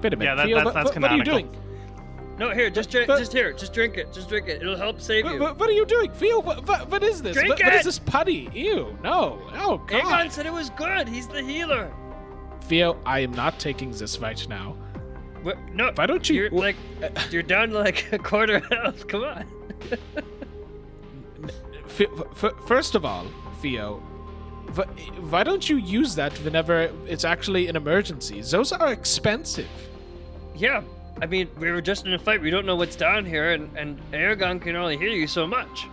Wait 0.02 0.14
a 0.14 0.16
minute. 0.18 0.32
Yeah, 0.32 0.36
that- 0.36 0.46
Theo, 0.46 0.56
that's- 0.58 0.66
what, 0.66 0.74
that's 0.74 0.96
what- 0.96 1.02
what 1.02 1.12
are 1.12 1.18
you 1.18 1.24
doing? 1.24 1.50
No, 2.38 2.52
here, 2.52 2.70
just 2.70 2.90
drink. 2.90 3.08
but- 3.08 3.18
Just 3.20 3.32
here, 3.34 3.54
just 3.54 3.74
drink 3.74 3.98
it. 3.98 4.12
Just 4.14 4.28
drink 4.30 4.48
it. 4.48 4.62
It'll 4.62 4.76
help 4.78 5.00
save 5.02 5.24
What, 5.26 5.34
you. 5.36 5.40
what- 5.42 5.58
what 5.60 5.70
are 5.70 5.74
you 5.74 5.86
doing? 5.86 6.10
Theo, 6.12 6.40
what, 6.42 6.66
what, 6.68 6.90
what 6.90 7.04
is 7.04 7.22
this? 7.22 7.34
Drink 7.34 7.50
What, 7.50 7.64
what 7.64 7.74
is 7.76 7.84
this 7.86 8.00
putty? 8.00 8.50
Ew, 8.54 8.98
no. 9.04 9.42
Oh, 9.56 9.78
God. 9.88 10.04
Aegon 10.04 10.32
said 10.32 10.46
it 10.46 10.54
was 10.54 10.70
good. 10.72 11.08
He's 11.08 11.28
the 11.28 11.42
healer. 11.42 11.92
Theo, 12.62 12.98
I 13.06 13.20
am 13.20 13.32
not 13.34 13.60
taking 13.60 13.92
this 13.92 14.20
right 14.20 14.46
now. 14.50 14.76
What? 15.44 15.58
No, 15.74 15.92
Why 15.96 16.06
don't 16.08 16.28
you- 16.30 16.36
You're 16.44 16.50
wh- 16.50 16.54
like, 16.54 16.76
you're 17.32 17.44
down 17.44 17.72
like 17.72 18.12
a 18.12 18.18
quarter 18.18 18.60
health. 18.72 19.08
Come 19.08 19.24
on. 19.24 19.46
F- 21.88 22.02
f- 22.44 22.54
first 22.68 22.96
of 22.96 23.06
all, 23.06 23.26
Theo, 23.62 23.98
wh- 24.76 25.32
why 25.32 25.44
don't 25.44 25.70
you 25.70 25.78
use 25.78 26.16
that 26.16 26.34
whenever 26.40 26.92
it's 27.08 27.24
actually 27.24 27.68
an 27.68 27.76
emergency? 27.76 28.42
Those 28.42 28.72
are 28.72 28.92
expensive. 28.92 29.70
Yeah, 30.56 30.82
I 31.22 31.26
mean, 31.26 31.50
we 31.60 31.72
were 31.72 31.82
just 31.82 32.06
in 32.06 32.14
a 32.14 32.20
fight. 32.20 32.42
We 32.42 32.50
don't 32.50 32.66
know 32.66 32.76
what's 32.76 32.96
down 32.96 33.26
here, 33.26 33.52
and 33.52 33.70
and 33.78 34.00
Aragon 34.14 34.60
can 34.60 34.76
only 34.76 34.98
hear 34.98 35.10
you 35.10 35.28
so 35.28 35.48
much. 35.48 35.88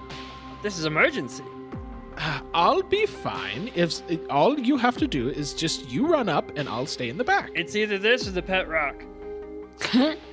This 0.63 0.79
is 0.79 0.85
emergency. 0.87 1.45
Uh, 2.17 2.41
I'll 2.55 2.83
be 2.83 3.07
fine 3.07 3.71
if 3.75 4.03
all 4.29 4.59
you 4.59 4.77
have 4.77 4.97
to 4.99 5.07
do 5.07 5.29
is 5.31 5.55
just 5.55 5.91
you 5.91 6.07
run 6.07 6.29
up 6.29 6.51
and 6.57 6.69
I'll 6.69 6.87
stay 6.87 7.09
in 7.09 7.17
the 7.17 7.25
back. 7.25 7.51
It's 7.55 7.75
either 7.75 7.99
this 7.99 8.29
or 8.29 8.33
the 8.33 8.43
pet 8.43 8.69
rock. 8.69 9.03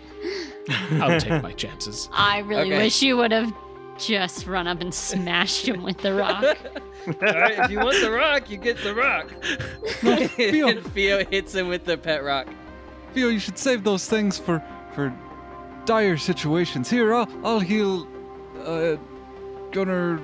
I'll 1.01 1.19
take 1.19 1.41
my 1.41 1.53
chances. 1.53 2.09
I 2.13 2.39
really 2.39 2.73
Okay. 2.73 2.83
wish 2.83 3.01
you 3.01 3.17
would 3.17 3.31
have 3.31 3.53
just 3.97 4.45
run 4.47 4.67
up 4.67 4.81
and 4.81 4.93
smashed 4.93 5.67
him 5.67 5.83
with 5.83 5.97
the 5.97 6.13
rock. 6.13 6.43
All 7.07 7.13
right, 7.21 7.59
if 7.59 7.71
you 7.71 7.79
want 7.79 7.99
the 8.01 8.11
rock, 8.11 8.49
you 8.49 8.57
get 8.57 8.77
the 8.83 8.93
rock. 8.95 9.31
Theo. 10.35 10.67
and 10.69 10.85
Theo 10.93 11.25
hits 11.25 11.53
him 11.55 11.67
with 11.67 11.85
the 11.85 11.97
pet 11.97 12.23
rock. 12.23 12.47
Theo, 13.13 13.29
you 13.29 13.39
should 13.39 13.57
save 13.57 13.83
those 13.83 14.07
things 14.07 14.37
for 14.37 14.63
for 14.93 15.13
dire 15.85 16.17
situations. 16.17 16.89
Here, 16.89 17.13
I'll 17.13 17.27
I'll 17.43 17.59
heal 17.59 18.07
uh 18.65 18.95
Gunner 19.71 20.19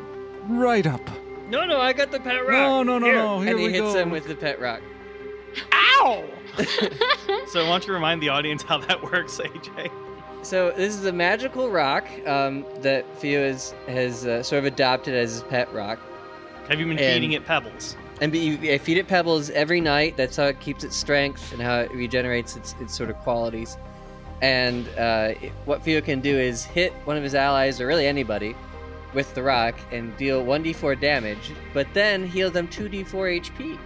right 0.48 0.86
up. 0.86 1.02
No, 1.50 1.66
no, 1.66 1.80
I 1.80 1.94
got 1.94 2.12
the 2.12 2.20
pet 2.20 2.42
rock. 2.42 2.52
No, 2.52 2.84
no, 2.84 2.98
no, 3.00 3.06
Here. 3.08 3.16
no. 3.16 3.40
Here 3.42 3.50
and 3.52 3.60
he 3.60 3.66
we 3.68 3.72
hits 3.74 3.94
go. 3.94 4.00
him 4.00 4.10
with 4.10 4.28
the 4.28 4.36
pet 4.36 4.60
rock. 4.60 4.82
Ow! 5.74 6.24
So 7.48 7.64
why 7.64 7.70
don't 7.72 7.88
you 7.88 7.94
remind 7.94 8.22
the 8.22 8.30
audience 8.30 8.64
how 8.64 8.80
that 8.80 9.02
works, 9.04 9.38
AJ? 9.38 9.92
So 10.42 10.72
this 10.72 10.96
is 10.96 11.06
a 11.06 11.12
magical 11.12 11.70
rock 11.70 12.06
um, 12.28 12.66
that 12.82 13.06
Theo 13.18 13.40
is, 13.42 13.74
has 13.88 14.26
uh, 14.26 14.44
sort 14.44 14.60
of 14.60 14.66
adopted 14.66 15.14
as 15.14 15.32
his 15.34 15.44
pet 15.44 15.72
rock. 15.74 16.00
Have 16.68 16.80
you 16.80 16.86
been 16.88 16.98
And- 17.00 17.14
feeding 17.14 17.32
it 17.34 17.46
pebbles? 17.46 17.96
And 18.22 18.32
be, 18.32 18.74
I 18.74 18.78
feed 18.78 18.98
it 18.98 19.08
pebbles 19.08 19.50
every 19.52 19.80
night. 19.82 20.16
That's 20.18 20.38
how 20.38 20.46
it 20.46 20.60
keeps 20.60 20.84
its 20.84 20.96
strength 20.96 21.52
and 21.52 21.62
how 21.62 21.80
it 21.82 21.92
regenerates 21.92 22.56
its, 22.56 22.74
its 22.80 22.96
sort 22.96 23.10
of 23.10 23.18
qualities. 23.18 23.78
And 24.42 24.88
uh, 24.98 25.34
it- 25.42 25.52
what 25.66 25.84
Theo 25.84 26.02
can 26.02 26.20
do 26.22 26.38
is 26.38 26.64
hit 26.64 26.94
one 27.06 27.16
of 27.18 27.24
his 27.24 27.36
allies, 27.36 27.80
or 27.80 27.88
really 27.88 28.08
anybody, 28.08 28.56
with 29.14 29.34
the 29.36 29.44
rock 29.44 29.76
and 29.92 30.16
deal 30.18 30.44
1d4 30.44 31.00
damage, 31.00 31.52
but 31.74 31.88
then 31.94 32.26
heal 32.26 32.50
them 32.50 32.68
2d4 32.68 33.42
HP, 33.42 33.78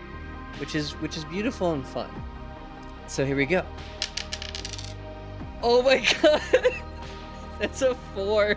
which 0.60 0.76
is 0.76 0.92
which 1.02 1.18
is 1.18 1.26
beautiful 1.26 1.74
and 1.74 1.86
fun. 1.86 2.10
So 3.10 3.26
here 3.26 3.36
we 3.36 3.48
go. 3.48 3.66
Oh 5.64 5.82
my 5.82 5.98
god! 6.22 6.42
That's 7.60 7.82
a 7.82 7.96
four. 8.14 8.56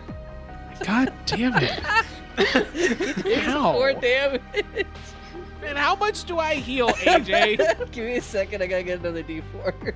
God 0.85 1.11
damn 1.25 1.55
it. 1.57 1.83
It 2.37 3.15
takes 3.17 3.47
Ow. 3.47 3.73
four 3.73 3.93
damage. 3.93 4.43
Man, 5.59 5.75
how 5.75 5.95
much 5.95 6.25
do 6.25 6.37
I 6.37 6.53
heal, 6.53 6.89
AJ? 6.89 7.57
Give 7.91 8.05
me 8.05 8.17
a 8.17 8.21
second, 8.21 8.61
I 8.61 8.67
gotta 8.67 8.83
get 8.83 8.99
another 8.99 9.23
d4. 9.23 9.95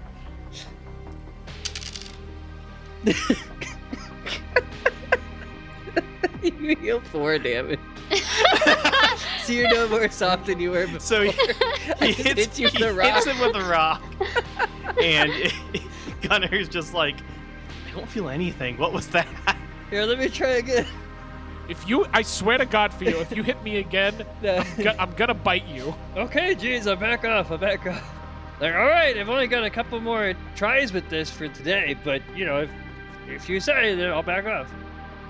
you 6.44 6.76
heal 6.78 7.00
four 7.02 7.38
damage. 7.38 7.80
So 9.48 9.54
you're 9.54 9.70
no 9.74 9.88
more 9.88 10.10
soft 10.10 10.46
than 10.46 10.60
you 10.60 10.72
were 10.72 10.86
before. 10.86 11.00
So 11.00 11.22
he, 11.24 11.32
he 11.32 12.14
just 12.14 12.18
hits, 12.20 12.58
hit 12.58 12.60
you 12.60 12.66
with 12.66 12.74
he 12.76 12.84
a 12.84 12.94
rock. 12.94 13.14
hits 13.14 13.26
him 13.26 13.40
with 13.40 13.56
a 13.56 13.64
rock, 13.64 14.04
and 15.02 15.32
Gunner's 16.22 16.68
just 16.70 16.94
like, 16.94 17.16
I 17.88 17.96
don't 17.96 18.08
feel 18.10 18.30
anything. 18.30 18.78
What 18.78 18.94
was 18.94 19.08
that? 19.10 19.28
Here, 19.90 20.04
let 20.04 20.20
me 20.20 20.28
try 20.30 20.50
again. 20.50 20.86
if 21.70 21.88
you, 21.88 22.06
I 22.14 22.22
swear 22.22 22.58
to 22.58 22.66
God, 22.66 22.94
for 22.94 23.06
you, 23.06 23.20
if 23.22 23.32
you 23.36 23.42
hit 23.44 23.62
me 23.64 23.78
again, 23.78 24.26
No. 24.44 24.64
go- 24.84 24.96
I'm 25.00 25.14
gonna 25.14 25.34
bite 25.34 25.66
you. 25.68 25.96
Okay, 26.16 26.54
geez, 26.56 26.88
I'll 26.88 26.96
back 26.98 27.24
off. 27.26 27.52
I'll 27.52 27.58
back 27.58 27.86
off. 27.88 28.04
Like, 28.60 28.74
all 28.74 28.86
right, 28.88 29.16
I've 29.18 29.30
only 29.30 29.48
got 29.48 29.64
a 29.64 29.70
couple 29.70 30.00
more 30.02 30.34
tries 30.56 30.92
with 30.92 31.08
this 31.10 31.30
for 31.32 31.48
today, 31.48 31.96
but 32.04 32.22
you 32.36 32.46
know, 32.46 32.62
if 32.62 32.70
if 33.28 33.48
you 33.50 33.60
say, 33.60 33.94
then 33.96 34.10
I'll 34.12 34.24
back 34.24 34.46
off. 34.46 34.72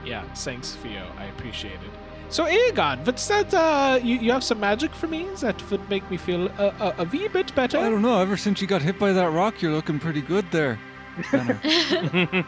Yeah, 0.06 0.24
thanks, 0.36 0.72
Theo. 0.76 1.06
I 1.18 1.26
appreciate 1.26 1.74
it. 1.74 2.07
So, 2.30 2.46
Aegon, 2.46 3.06
what's 3.06 3.26
that? 3.30 3.54
Uh, 3.54 4.00
you, 4.04 4.18
you 4.18 4.32
have 4.34 4.44
some 4.44 4.60
magic 4.60 4.94
for 4.94 5.08
me 5.08 5.26
that 5.40 5.62
would 5.72 5.90
make 5.90 6.10
me 6.12 6.18
feel 6.18 6.48
a, 6.48 6.66
a, 6.80 6.96
a 7.00 7.04
wee 7.06 7.28
bit 7.30 7.56
better? 7.56 7.78
I 7.78 7.90
don't 7.90 8.02
know. 8.02 8.20
Ever 8.20 8.36
since 8.36 8.62
you 8.62 8.68
got 8.68 8.82
hit 8.82 9.00
by 9.00 9.14
that 9.14 9.32
rock, 9.32 9.62
you're 9.62 9.72
looking 9.72 9.98
pretty 10.00 10.22
good 10.22 10.46
there. 10.52 10.78
Gunner. 11.32 11.60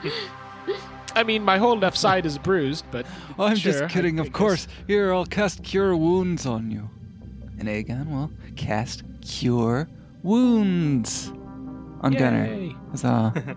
I 1.16 1.24
mean, 1.24 1.44
my 1.44 1.58
whole 1.58 1.78
left 1.78 1.98
side 1.98 2.26
is 2.26 2.38
bruised, 2.38 2.86
but 2.92 3.06
I'm 3.40 3.56
Sure, 3.56 3.72
just 3.72 3.90
kidding, 3.94 4.20
I 4.20 4.24
of 4.24 4.28
guess. 4.28 4.36
course. 4.36 4.68
Here, 4.86 5.14
I'll 5.14 5.26
cast 5.26 5.64
Cure 5.64 5.96
Wounds 5.96 6.46
on 6.46 6.70
you. 6.70 6.90
And 7.58 7.68
Aegon 7.70 8.08
will 8.10 8.32
cast 8.58 9.04
Cure 9.22 9.88
Wounds 10.24 11.32
on 12.02 12.14
Gunner. 12.14 12.46
Yay. 12.46 12.76
Huzzah. 12.92 13.34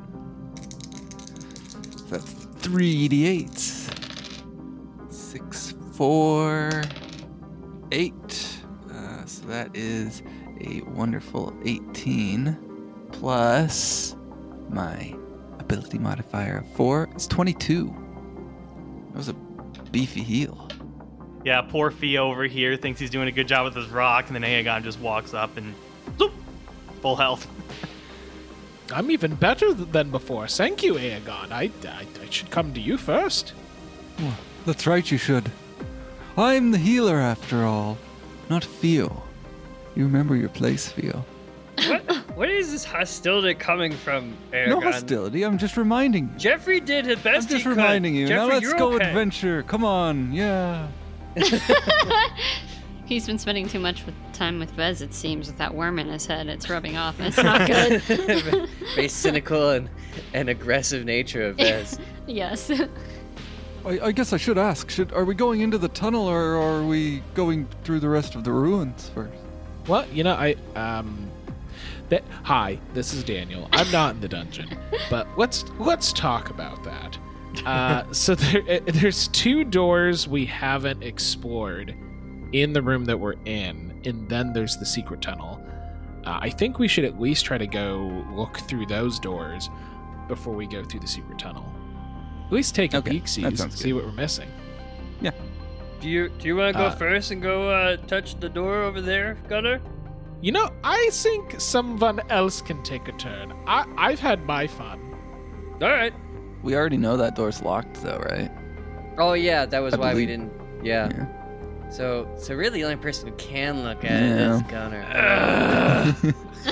That's 2.11 2.33
three 2.59 3.09
d8s. 3.09 3.81
Six, 6.03 6.09
four, 6.09 6.83
eight. 7.93 8.57
Uh, 8.91 9.25
so 9.25 9.47
that 9.47 9.71
is 9.73 10.25
a 10.61 10.81
wonderful 10.81 11.57
18 11.65 12.59
plus 13.13 14.17
my 14.69 15.15
ability 15.61 15.99
modifier 16.01 16.59
of 16.59 16.67
four. 16.73 17.09
It's 17.15 17.29
22. 17.29 17.87
That 19.13 19.17
was 19.17 19.29
a 19.29 19.35
beefy 19.93 20.25
heal. 20.25 20.69
yeah, 21.45 21.61
poor 21.63 21.93
Theo 21.93 22.29
over 22.33 22.45
here 22.47 22.77
thinks 22.77 22.99
he's 22.99 23.09
doing 23.11 23.29
a 23.29 23.33
good 23.33 23.47
job 23.47 23.65
with 23.67 23.77
his 23.77 23.87
rock, 23.87 24.27
and 24.27 24.35
then 24.35 24.43
Aegon 24.43 24.83
just 24.83 24.99
walks 24.99 25.35
up 25.35 25.57
and 25.57 25.73
zoop, 26.19 26.33
full 27.01 27.15
health. 27.15 27.47
I'm 28.93 29.09
even 29.13 29.37
better 29.37 29.73
than 29.73 30.11
before. 30.11 30.49
Thank 30.49 30.83
you, 30.83 30.95
Aegon. 30.95 31.53
I, 31.53 31.71
I, 31.85 32.07
I 32.21 32.29
should 32.31 32.51
come 32.51 32.75
to 32.75 32.81
you 32.81 32.97
first. 32.99 33.53
That's 34.67 34.85
right, 34.89 35.09
you 35.09 35.17
should. 35.17 35.49
I'm 36.37 36.71
the 36.71 36.79
healer 36.79 37.17
after 37.17 37.65
all, 37.65 37.99
not 38.49 38.65
Theo. 38.65 39.23
You 39.95 40.05
remember 40.05 40.35
your 40.35 40.49
place, 40.49 40.89
Theo. 40.89 41.25
What? 41.87 42.03
what 42.37 42.49
is 42.51 42.73
this 42.73 42.85
hostility 42.85 43.55
coming 43.55 43.93
from, 43.93 44.37
Aragon? 44.53 44.81
No 44.81 44.91
hostility, 44.91 45.43
I'm 45.43 45.59
just 45.59 45.77
reminding 45.77 46.31
you. 46.33 46.39
Jeffrey 46.39 46.81
did 46.81 47.05
his 47.05 47.19
best. 47.19 47.27
I'm 47.27 47.43
just 47.43 47.53
he 47.57 47.63
could. 47.63 47.71
reminding 47.71 48.15
you. 48.15 48.29
now 48.29 48.47
let's 48.47 48.73
go 48.75 48.95
okay. 48.95 49.09
adventure. 49.09 49.63
Come 49.65 49.85
on, 49.85 50.33
yeah. 50.33 50.89
He's 53.05 53.27
been 53.27 53.39
spending 53.39 53.69
too 53.69 53.81
much 53.81 54.07
with 54.07 54.15
time 54.33 54.59
with 54.59 54.71
Vez, 54.71 55.03
it 55.03 55.13
seems, 55.13 55.49
with 55.49 55.59
that 55.59 55.75
worm 55.75 55.99
in 55.99 56.09
his 56.09 56.25
head. 56.25 56.47
It's 56.47 56.71
rubbing 56.71 56.97
off. 56.97 57.21
It's 57.21 57.37
not 57.37 57.67
good. 57.69 58.01
Very 58.95 59.09
cynical 59.09 59.71
and, 59.71 59.91
and 60.33 60.49
aggressive 60.49 61.05
nature 61.05 61.45
of 61.45 61.57
Vez. 61.59 61.99
yes. 62.27 62.71
I, 63.85 64.07
I 64.07 64.13
guess 64.13 64.33
I 64.33 64.37
should 64.37 64.59
ask. 64.59 64.91
Should 64.91 65.13
are 65.13 65.25
we 65.25 65.35
going 65.35 65.61
into 65.61 65.79
the 65.79 65.89
tunnel 65.89 66.27
or 66.29 66.57
are 66.57 66.85
we 66.85 67.23
going 67.35 67.67
through 67.85 68.01
the 68.01 68.09
rest 68.09 68.35
of 68.35 68.45
the 68.45 68.53
ruins 68.53 69.11
first? 69.15 69.35
Well, 69.89 70.07
you 70.13 70.25
know, 70.25 70.35
I 70.35 70.57
um 70.77 71.31
that 72.09 72.25
hi, 72.45 72.79
this 72.95 73.15
is 73.15 73.25
Daniel. 73.25 73.69
I'm 73.73 73.91
not 73.91 74.15
in 74.15 74.21
the 74.21 74.29
dungeon, 74.29 74.79
but 75.11 75.27
let's 75.37 75.65
let's 75.79 76.13
talk 76.13 76.51
about 76.51 76.85
that. 76.85 77.19
Uh, 77.67 78.05
so 78.13 78.35
there, 78.35 78.63
uh, 78.69 78.81
there's 78.87 79.29
two 79.29 79.65
doors 79.65 80.29
we 80.29 80.45
haven't 80.45 81.03
explored 81.03 81.95
in 82.53 82.73
the 82.73 82.83
room 82.83 83.05
that 83.07 83.19
we're 83.19 83.37
in, 83.47 84.01
and 84.05 84.29
then 84.29 84.53
there's 84.53 84.77
the 84.77 84.87
secret 84.87 85.23
tunnel. 85.23 85.65
Uh, 86.25 86.39
I 86.41 86.51
think 86.51 86.79
we 86.79 86.87
should 86.87 87.05
at 87.05 87.21
least 87.21 87.45
try 87.45 87.59
to 87.59 87.67
go 87.67 88.25
look 88.33 88.59
through 88.69 88.87
those 88.87 89.19
doors 89.19 89.69
before 90.29 90.55
we 90.55 90.67
go 90.67 90.85
through 90.85 91.01
the 91.01 91.09
secret 91.09 91.39
tunnel. 91.39 91.65
At 92.53 92.57
least 92.57 92.75
take 92.75 92.93
a 92.93 92.99
Okay, 92.99 93.13
peek, 93.13 93.29
see, 93.29 93.57
see 93.71 93.95
what 93.95 94.05
we're 94.05 94.13
missing. 94.13 94.47
Yeah. 95.23 95.31
Do 96.03 96.09
you 96.11 96.29
do 96.29 96.49
you 96.49 96.55
want 96.55 96.75
to 96.75 96.79
go 96.79 96.87
Uh, 96.89 96.95
first 96.97 97.31
and 97.31 97.41
go 97.41 97.71
uh, 97.71 97.97
touch 97.97 98.39
the 98.41 98.49
door 98.51 98.83
over 98.83 99.01
there, 99.01 99.39
Gunner? 99.49 99.81
You 100.43 100.53
know, 100.53 100.69
I 100.85 101.09
think 101.13 101.59
someone 101.59 102.21
else 102.29 102.61
can 102.61 102.83
take 102.83 103.09
a 103.09 103.13
turn. 103.13 103.55
I, 103.67 103.87
I've 103.97 104.21
had 104.21 104.45
my 104.45 104.67
fun. 104.67 105.01
All 105.81 105.89
right. 105.89 106.13
We 106.63 106.77
already 106.77 106.99
know 106.99 107.17
that 107.17 107.37
door's 107.37 107.63
locked, 107.63 108.03
though, 108.03 108.19
right? 108.19 108.51
Oh 109.17 109.33
yeah, 109.33 109.65
that 109.65 109.79
was 109.79 109.95
I 109.95 109.97
why 109.97 110.15
we 110.15 110.27
didn't. 110.27 110.53
Yeah. 110.85 111.09
So, 111.89 112.29
so 112.37 112.55
really, 112.55 112.81
the 112.81 112.85
only 112.85 112.97
person 112.97 113.29
who 113.29 113.35
can 113.37 113.83
look 113.83 114.05
at 114.05 114.11
Yeah. 114.11 114.57
it 114.57 114.57
is 114.57 114.63
Gunner. 114.65 115.05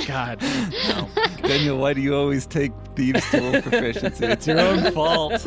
God. 0.07 0.41
No. 0.89 1.09
Daniel, 1.43 1.79
why 1.79 1.93
do 1.93 2.01
you 2.01 2.15
always 2.15 2.47
take 2.47 2.73
thieves 2.95 3.29
tool 3.31 3.61
proficiency? 3.63 4.27
It's 4.27 4.47
your 4.47 4.61
own 4.61 4.93
fault. 4.93 5.47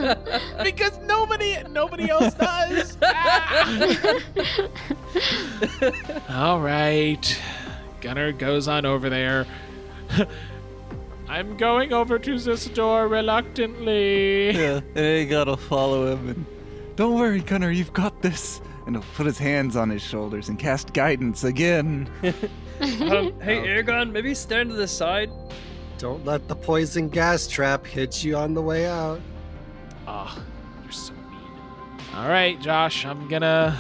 because 0.64 0.98
nobody 1.00 1.58
nobody 1.70 2.10
else 2.10 2.34
does. 2.34 2.98
Ah! 3.02 4.20
All 6.30 6.60
right. 6.62 7.40
Gunner 8.02 8.32
goes 8.32 8.68
on 8.68 8.86
over 8.86 9.10
there. 9.10 9.46
I'm 11.28 11.58
going 11.58 11.94
over 11.94 12.20
to 12.20 12.38
this 12.38 12.66
door 12.66 13.08
reluctantly. 13.08 14.52
Yeah, 14.52 14.82
and 14.96 15.20
you 15.20 15.26
gotta 15.26 15.58
follow 15.58 16.12
him. 16.16 16.30
And 16.30 16.46
don't 16.96 17.16
worry, 17.18 17.40
Gunnar, 17.40 17.72
you've 17.72 17.94
got 17.94 18.22
this. 18.22 18.62
And 18.86 18.96
he'll 18.96 19.06
put 19.16 19.26
his 19.26 19.38
hands 19.38 19.76
on 19.76 19.90
his 19.90 20.02
shoulders 20.02 20.50
and 20.50 20.60
cast 20.60 20.94
guidance 20.94 21.44
again. 21.44 22.10
um, 22.24 23.40
hey, 23.42 23.60
Aragon, 23.68 24.12
maybe 24.12 24.34
stand 24.34 24.70
to 24.70 24.76
the 24.76 24.88
side. 24.88 25.30
Don't 25.98 26.26
let 26.26 26.48
the 26.48 26.56
poison 26.56 27.08
gas 27.08 27.48
trap 27.48 27.86
hit 27.86 28.24
you 28.24 28.36
on 28.36 28.54
the 28.54 28.62
way 28.62 28.86
out. 28.86 29.22
Oh, 30.08 30.38
you're 30.84 30.92
so 30.92 31.14
mean. 31.14 31.40
All 32.16 32.28
right, 32.28 32.60
Josh, 32.60 33.06
I'm 33.06 33.28
gonna 33.30 33.80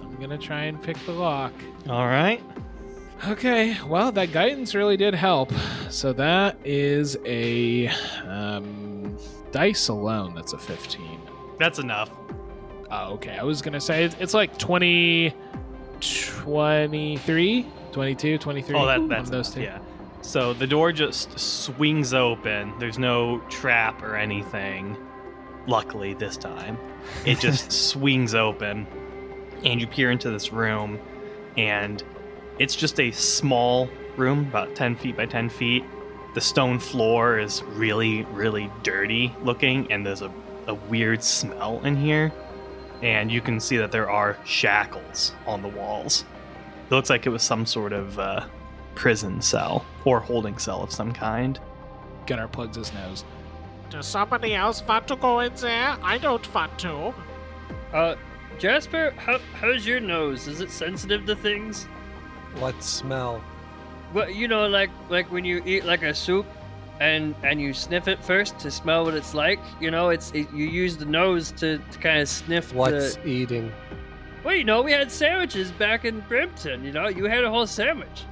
I'm 0.00 0.14
gonna 0.20 0.38
try 0.38 0.64
and 0.64 0.80
pick 0.80 0.96
the 1.04 1.12
lock. 1.12 1.52
All 1.88 2.06
right. 2.06 2.40
Okay, 3.26 3.76
well, 3.86 4.12
that 4.12 4.32
guidance 4.32 4.74
really 4.74 4.96
did 4.96 5.14
help. 5.14 5.50
So 5.88 6.12
that 6.12 6.58
is 6.64 7.16
a 7.24 7.88
um, 8.26 9.16
dice 9.50 9.88
alone. 9.88 10.34
That's 10.34 10.52
a 10.52 10.58
15. 10.58 11.20
That's 11.58 11.78
enough. 11.78 12.10
Oh, 12.96 13.14
okay. 13.14 13.36
I 13.36 13.42
was 13.42 13.60
going 13.60 13.72
to 13.72 13.80
say 13.80 14.04
it's, 14.04 14.14
it's 14.20 14.34
like 14.34 14.56
20, 14.56 15.34
23, 16.00 17.66
22, 17.90 18.38
23. 18.38 18.76
Oh, 18.76 18.86
that, 18.86 19.08
that's 19.08 19.30
those 19.30 19.50
two. 19.50 19.62
Yeah. 19.62 19.80
So 20.22 20.52
the 20.54 20.66
door 20.66 20.92
just 20.92 21.36
swings 21.38 22.14
open. 22.14 22.72
There's 22.78 22.98
no 22.98 23.40
trap 23.50 24.00
or 24.02 24.16
anything. 24.16 24.96
Luckily, 25.66 26.14
this 26.14 26.36
time, 26.36 26.78
it 27.26 27.40
just 27.40 27.72
swings 27.90 28.34
open, 28.34 28.86
and 29.64 29.80
you 29.80 29.86
peer 29.86 30.10
into 30.10 30.30
this 30.30 30.52
room, 30.52 31.00
and 31.56 32.02
it's 32.58 32.76
just 32.76 33.00
a 33.00 33.10
small 33.10 33.88
room, 34.16 34.40
about 34.40 34.76
10 34.76 34.94
feet 34.96 35.16
by 35.16 35.26
10 35.26 35.48
feet. 35.48 35.84
The 36.34 36.40
stone 36.40 36.78
floor 36.78 37.38
is 37.38 37.62
really, 37.62 38.22
really 38.24 38.70
dirty 38.82 39.34
looking, 39.42 39.90
and 39.90 40.06
there's 40.06 40.22
a, 40.22 40.30
a 40.68 40.74
weird 40.74 41.24
smell 41.24 41.80
in 41.84 41.96
here. 41.96 42.30
And 43.04 43.30
you 43.30 43.42
can 43.42 43.60
see 43.60 43.76
that 43.76 43.92
there 43.92 44.08
are 44.08 44.38
shackles 44.46 45.34
on 45.46 45.60
the 45.60 45.68
walls. 45.68 46.24
It 46.88 46.94
looks 46.94 47.10
like 47.10 47.26
it 47.26 47.28
was 47.28 47.42
some 47.42 47.66
sort 47.66 47.92
of 47.92 48.18
uh, 48.18 48.46
prison 48.94 49.42
cell 49.42 49.84
or 50.06 50.20
holding 50.20 50.56
cell 50.56 50.82
of 50.82 50.90
some 50.90 51.12
kind. 51.12 51.60
Gunnar 52.26 52.48
plugs 52.48 52.78
his 52.78 52.94
nose. 52.94 53.22
Does 53.90 54.06
somebody 54.06 54.54
else 54.54 54.82
want 54.82 55.06
to 55.08 55.16
go 55.16 55.40
in 55.40 55.52
there? 55.56 55.98
I 56.02 56.16
don't 56.16 56.54
want 56.54 56.78
to. 56.78 57.14
Uh, 57.92 58.16
Jasper, 58.58 59.12
how, 59.18 59.38
how's 59.60 59.86
your 59.86 60.00
nose? 60.00 60.48
Is 60.48 60.62
it 60.62 60.70
sensitive 60.70 61.26
to 61.26 61.36
things? 61.36 61.84
What 62.58 62.82
smell? 62.82 63.44
Well, 64.14 64.30
you 64.30 64.48
know, 64.48 64.66
like 64.66 64.90
like 65.10 65.30
when 65.30 65.44
you 65.44 65.62
eat 65.66 65.84
like 65.84 66.02
a 66.02 66.14
soup, 66.14 66.46
and 67.00 67.34
and 67.42 67.60
you 67.60 67.72
sniff 67.72 68.08
it 68.08 68.22
first 68.22 68.58
to 68.60 68.70
smell 68.70 69.04
what 69.04 69.14
it's 69.14 69.34
like. 69.34 69.60
You 69.80 69.90
know, 69.90 70.10
it's 70.10 70.30
it, 70.32 70.52
you 70.52 70.66
use 70.66 70.96
the 70.96 71.04
nose 71.04 71.52
to, 71.52 71.78
to 71.78 71.98
kind 71.98 72.20
of 72.20 72.28
sniff 72.28 72.72
What's 72.72 73.16
the. 73.16 73.26
eating? 73.26 73.72
Well, 74.44 74.54
you 74.54 74.64
know, 74.64 74.82
we 74.82 74.92
had 74.92 75.10
sandwiches 75.10 75.70
back 75.72 76.04
in 76.04 76.20
Brimpton. 76.22 76.84
You 76.84 76.92
know, 76.92 77.08
you 77.08 77.24
had 77.24 77.44
a 77.44 77.50
whole 77.50 77.66
sandwich. 77.66 78.24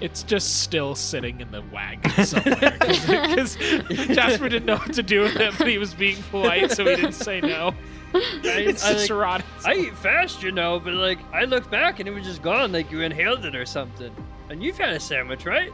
It's 0.00 0.22
just 0.22 0.60
still 0.62 0.94
sitting 0.94 1.40
in 1.40 1.50
the 1.50 1.62
wagon 1.72 2.10
somewhere 2.24 2.76
because 2.78 3.56
Jasper 4.14 4.48
didn't 4.48 4.66
know 4.66 4.76
what 4.76 4.92
to 4.94 5.02
do 5.02 5.22
with 5.22 5.36
it, 5.36 5.54
but 5.58 5.66
he 5.66 5.78
was 5.78 5.94
being 5.94 6.22
polite, 6.30 6.70
so 6.72 6.84
he 6.84 6.96
didn't 6.96 7.12
say 7.12 7.40
no. 7.40 7.74
It's 8.16 8.84
I, 8.84 8.92
just 8.92 9.10
like, 9.10 9.18
rotting. 9.18 9.46
I 9.64 9.74
eat 9.74 9.96
fast, 9.98 10.40
you 10.40 10.52
know, 10.52 10.78
but 10.78 10.94
like 10.94 11.18
I 11.32 11.46
looked 11.46 11.68
back 11.68 11.98
and 11.98 12.08
it 12.08 12.12
was 12.12 12.22
just 12.22 12.42
gone, 12.42 12.70
like 12.70 12.92
you 12.92 13.00
inhaled 13.00 13.44
it 13.44 13.56
or 13.56 13.66
something. 13.66 14.14
And 14.48 14.62
you've 14.62 14.78
had 14.78 14.90
a 14.90 15.00
sandwich, 15.00 15.44
right? 15.46 15.72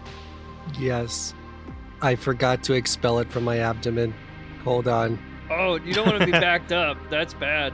Yes. 0.79 1.35
I 2.03 2.15
forgot 2.17 2.63
to 2.65 2.73
expel 2.75 3.19
it 3.19 3.31
from 3.31 3.45
my 3.45 3.59
abdomen. 3.59 4.15
Hold 4.65 4.89
on. 4.89 5.19
Oh, 5.51 5.77
you 5.77 5.93
don't 5.93 6.07
want 6.07 6.21
to 6.21 6.27
be 6.27 6.33
backed 6.47 6.73
up. 6.73 6.97
That's 7.11 7.35
bad. 7.35 7.73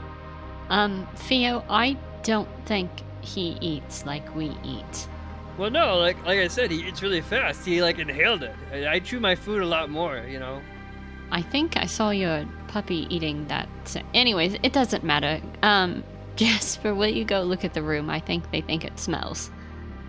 Um, 0.69 1.07
Theo, 1.15 1.63
I 1.69 1.97
don't 2.23 2.49
think 2.65 2.89
he 3.21 3.57
eats 3.61 4.05
like 4.05 4.35
we 4.35 4.51
eat. 4.63 5.07
Well, 5.57 5.71
no, 5.71 5.97
like 5.97 6.23
like 6.25 6.39
I 6.39 6.47
said, 6.47 6.69
he 6.71 6.87
eats 6.87 7.01
really 7.01 7.21
fast. 7.21 7.65
He 7.65 7.81
like 7.81 7.99
inhaled 7.99 8.43
it. 8.43 8.55
I, 8.71 8.87
I 8.87 8.99
chew 8.99 9.19
my 9.19 9.35
food 9.35 9.61
a 9.61 9.65
lot 9.65 9.89
more, 9.89 10.19
you 10.27 10.39
know. 10.39 10.61
I 11.31 11.41
think 11.41 11.77
I 11.77 11.85
saw 11.85 12.09
your 12.11 12.45
puppy 12.67 13.07
eating 13.13 13.47
that. 13.47 13.67
sa- 13.85 14.01
Anyways, 14.13 14.55
it 14.63 14.71
doesn't 14.73 15.03
matter. 15.03 15.41
Um, 15.63 16.03
Jasper, 16.35 16.93
will 16.93 17.09
you 17.09 17.25
go 17.25 17.41
look 17.41 17.65
at 17.65 17.73
the 17.73 17.81
room? 17.81 18.09
I 18.09 18.19
think 18.19 18.51
they 18.51 18.61
think 18.61 18.85
it 18.85 18.99
smells. 18.99 19.49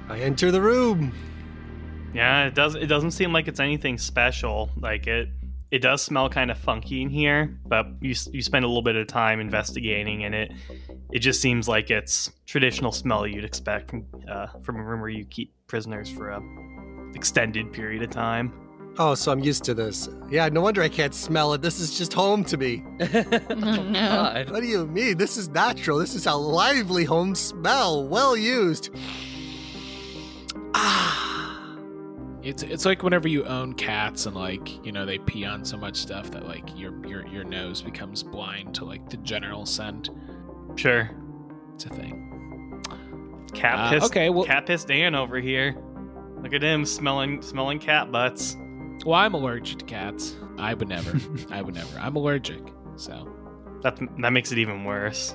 I 0.09 0.19
enter 0.21 0.51
the 0.51 0.61
room. 0.61 1.13
Yeah, 2.19 2.47
it 2.47 2.55
does. 2.55 2.75
It 2.75 2.87
doesn't 2.87 3.13
seem 3.13 3.33
like 3.33 3.47
it's 3.47 3.61
anything 3.61 3.97
special. 3.97 4.71
Like 4.77 5.07
it, 5.07 5.29
it 5.71 5.79
does 5.79 6.03
smell 6.03 6.29
kind 6.29 6.51
of 6.51 6.59
funky 6.59 7.01
in 7.01 7.11
here. 7.11 7.57
But 7.65 7.87
you 8.01 8.15
you 8.33 8.43
spend 8.43 8.65
a 8.65 8.69
little 8.69 8.83
bit 8.83 8.97
of 8.97 9.07
time 9.07 9.39
investigating, 9.39 10.25
and 10.25 10.35
it 10.35 10.53
it 11.13 11.21
just 11.21 11.41
seems 11.41 11.69
like 11.69 11.91
it's 11.91 12.31
traditional 12.47 12.91
smell 12.91 13.25
you'd 13.25 13.45
expect 13.45 13.91
from 13.91 14.05
uh, 14.29 14.49
from 14.63 14.77
a 14.77 14.83
room 14.83 15.01
where 15.01 15.11
you 15.11 15.25
keep 15.27 15.55
prisoners 15.69 16.11
for 16.11 16.31
a 16.31 16.43
extended 17.15 17.73
period 17.73 18.03
of 18.03 18.11
time. 18.11 18.53
Oh, 19.01 19.15
so 19.15 19.31
I'm 19.31 19.39
used 19.39 19.63
to 19.65 19.75
this. 19.75 20.09
Yeah, 20.29 20.49
no 20.49 20.61
wonder 20.61 20.83
I 20.83 20.89
can't 20.89 21.15
smell 21.15 21.53
it. 21.53 21.63
This 21.63 21.79
is 21.79 21.97
just 21.97 22.13
home 22.13 22.43
to 22.47 22.57
me. 22.57 22.83
oh 23.01 23.23
no. 23.51 23.93
God. 23.93 24.51
What 24.51 24.61
do 24.61 24.67
you 24.67 24.89
mean? 24.89 25.19
This 25.19 25.37
is 25.37 25.49
natural. 25.49 25.99
This 25.99 26.17
is 26.17 26.27
a 26.27 26.35
lively 26.35 27.05
home 27.05 27.37
smell. 27.37 28.09
Well 28.09 28.37
used. 28.37 28.91
It's 32.49 32.63
it's 32.63 32.85
like 32.87 33.03
whenever 33.03 33.29
you 33.29 33.45
own 33.45 33.75
cats 33.75 34.27
and 34.27 34.35
like 34.35 34.85
you 34.85 34.91
know 34.93 35.05
they 35.05 35.19
pee 35.19 35.45
on 35.45 35.65
so 35.65 35.77
much 35.77 35.97
stuff 35.97 36.31
that 36.31 36.47
like 36.47 36.65
your 36.79 36.95
your 37.07 37.27
your 37.27 37.45
nose 37.45 37.83
becomes 37.83 38.23
blind 38.23 38.75
to 38.77 38.85
like 38.85 39.09
the 39.11 39.17
general 39.19 39.67
scent. 39.67 40.11
Sure, 40.77 41.11
It's 41.75 41.85
a 41.87 41.91
thing. 41.91 42.83
cat 43.53 43.79
Uh, 43.79 43.91
piss. 43.91 44.05
okay, 44.05 44.31
well- 44.31 44.45
cat 44.45 44.67
piss 44.67 44.85
Dan 44.85 45.15
over 45.15 45.39
here. 45.39 45.77
Look 46.43 46.55
at 46.55 46.63
him 46.63 46.85
smelling 46.87 47.43
smelling 47.43 47.79
cat 47.81 48.11
butts. 48.11 48.57
Well, 49.05 49.15
I'm 49.19 49.35
allergic 49.35 49.79
to 49.81 49.85
cats. 49.85 50.35
I 50.57 50.73
would 50.75 50.89
never. 50.89 51.19
I 51.51 51.61
would 51.63 51.75
never. 51.75 51.99
I'm 51.99 52.17
allergic. 52.17 52.63
So 52.97 53.29
That 53.83 53.99
that 54.21 54.31
makes 54.33 54.53
it 54.53 54.59
even 54.59 54.85
worse. 54.85 55.35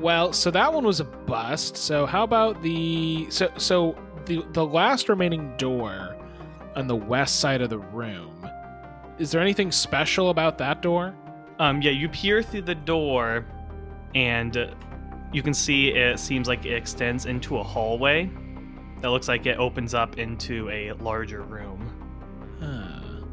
well, 0.00 0.32
so 0.32 0.50
that 0.52 0.72
one 0.72 0.84
was 0.84 1.00
a 1.00 1.04
bust. 1.04 1.76
So 1.76 2.06
how 2.06 2.22
about 2.22 2.62
the 2.62 3.26
so 3.30 3.50
so 3.56 3.96
the 4.26 4.44
the 4.52 4.64
last 4.64 5.08
remaining 5.08 5.56
door 5.56 6.16
on 6.76 6.86
the 6.86 6.96
west 6.96 7.40
side 7.40 7.60
of 7.60 7.70
the 7.70 7.78
room? 7.78 8.48
Is 9.18 9.30
there 9.30 9.40
anything 9.40 9.70
special 9.70 10.30
about 10.30 10.58
that 10.58 10.82
door? 10.82 11.14
Um, 11.58 11.82
yeah, 11.82 11.90
you 11.90 12.08
peer 12.08 12.42
through 12.42 12.62
the 12.62 12.74
door, 12.74 13.44
and 14.14 14.56
uh, 14.56 14.68
you 15.32 15.42
can 15.42 15.52
see 15.52 15.88
it 15.88 16.18
seems 16.18 16.48
like 16.48 16.64
it 16.64 16.74
extends 16.74 17.26
into 17.26 17.58
a 17.58 17.62
hallway. 17.62 18.30
That 19.02 19.10
looks 19.10 19.28
like 19.28 19.46
it 19.46 19.58
opens 19.58 19.94
up 19.94 20.18
into 20.18 20.68
a 20.70 20.92
larger 20.92 21.42
room. 21.42 21.92
Huh. 22.60 23.24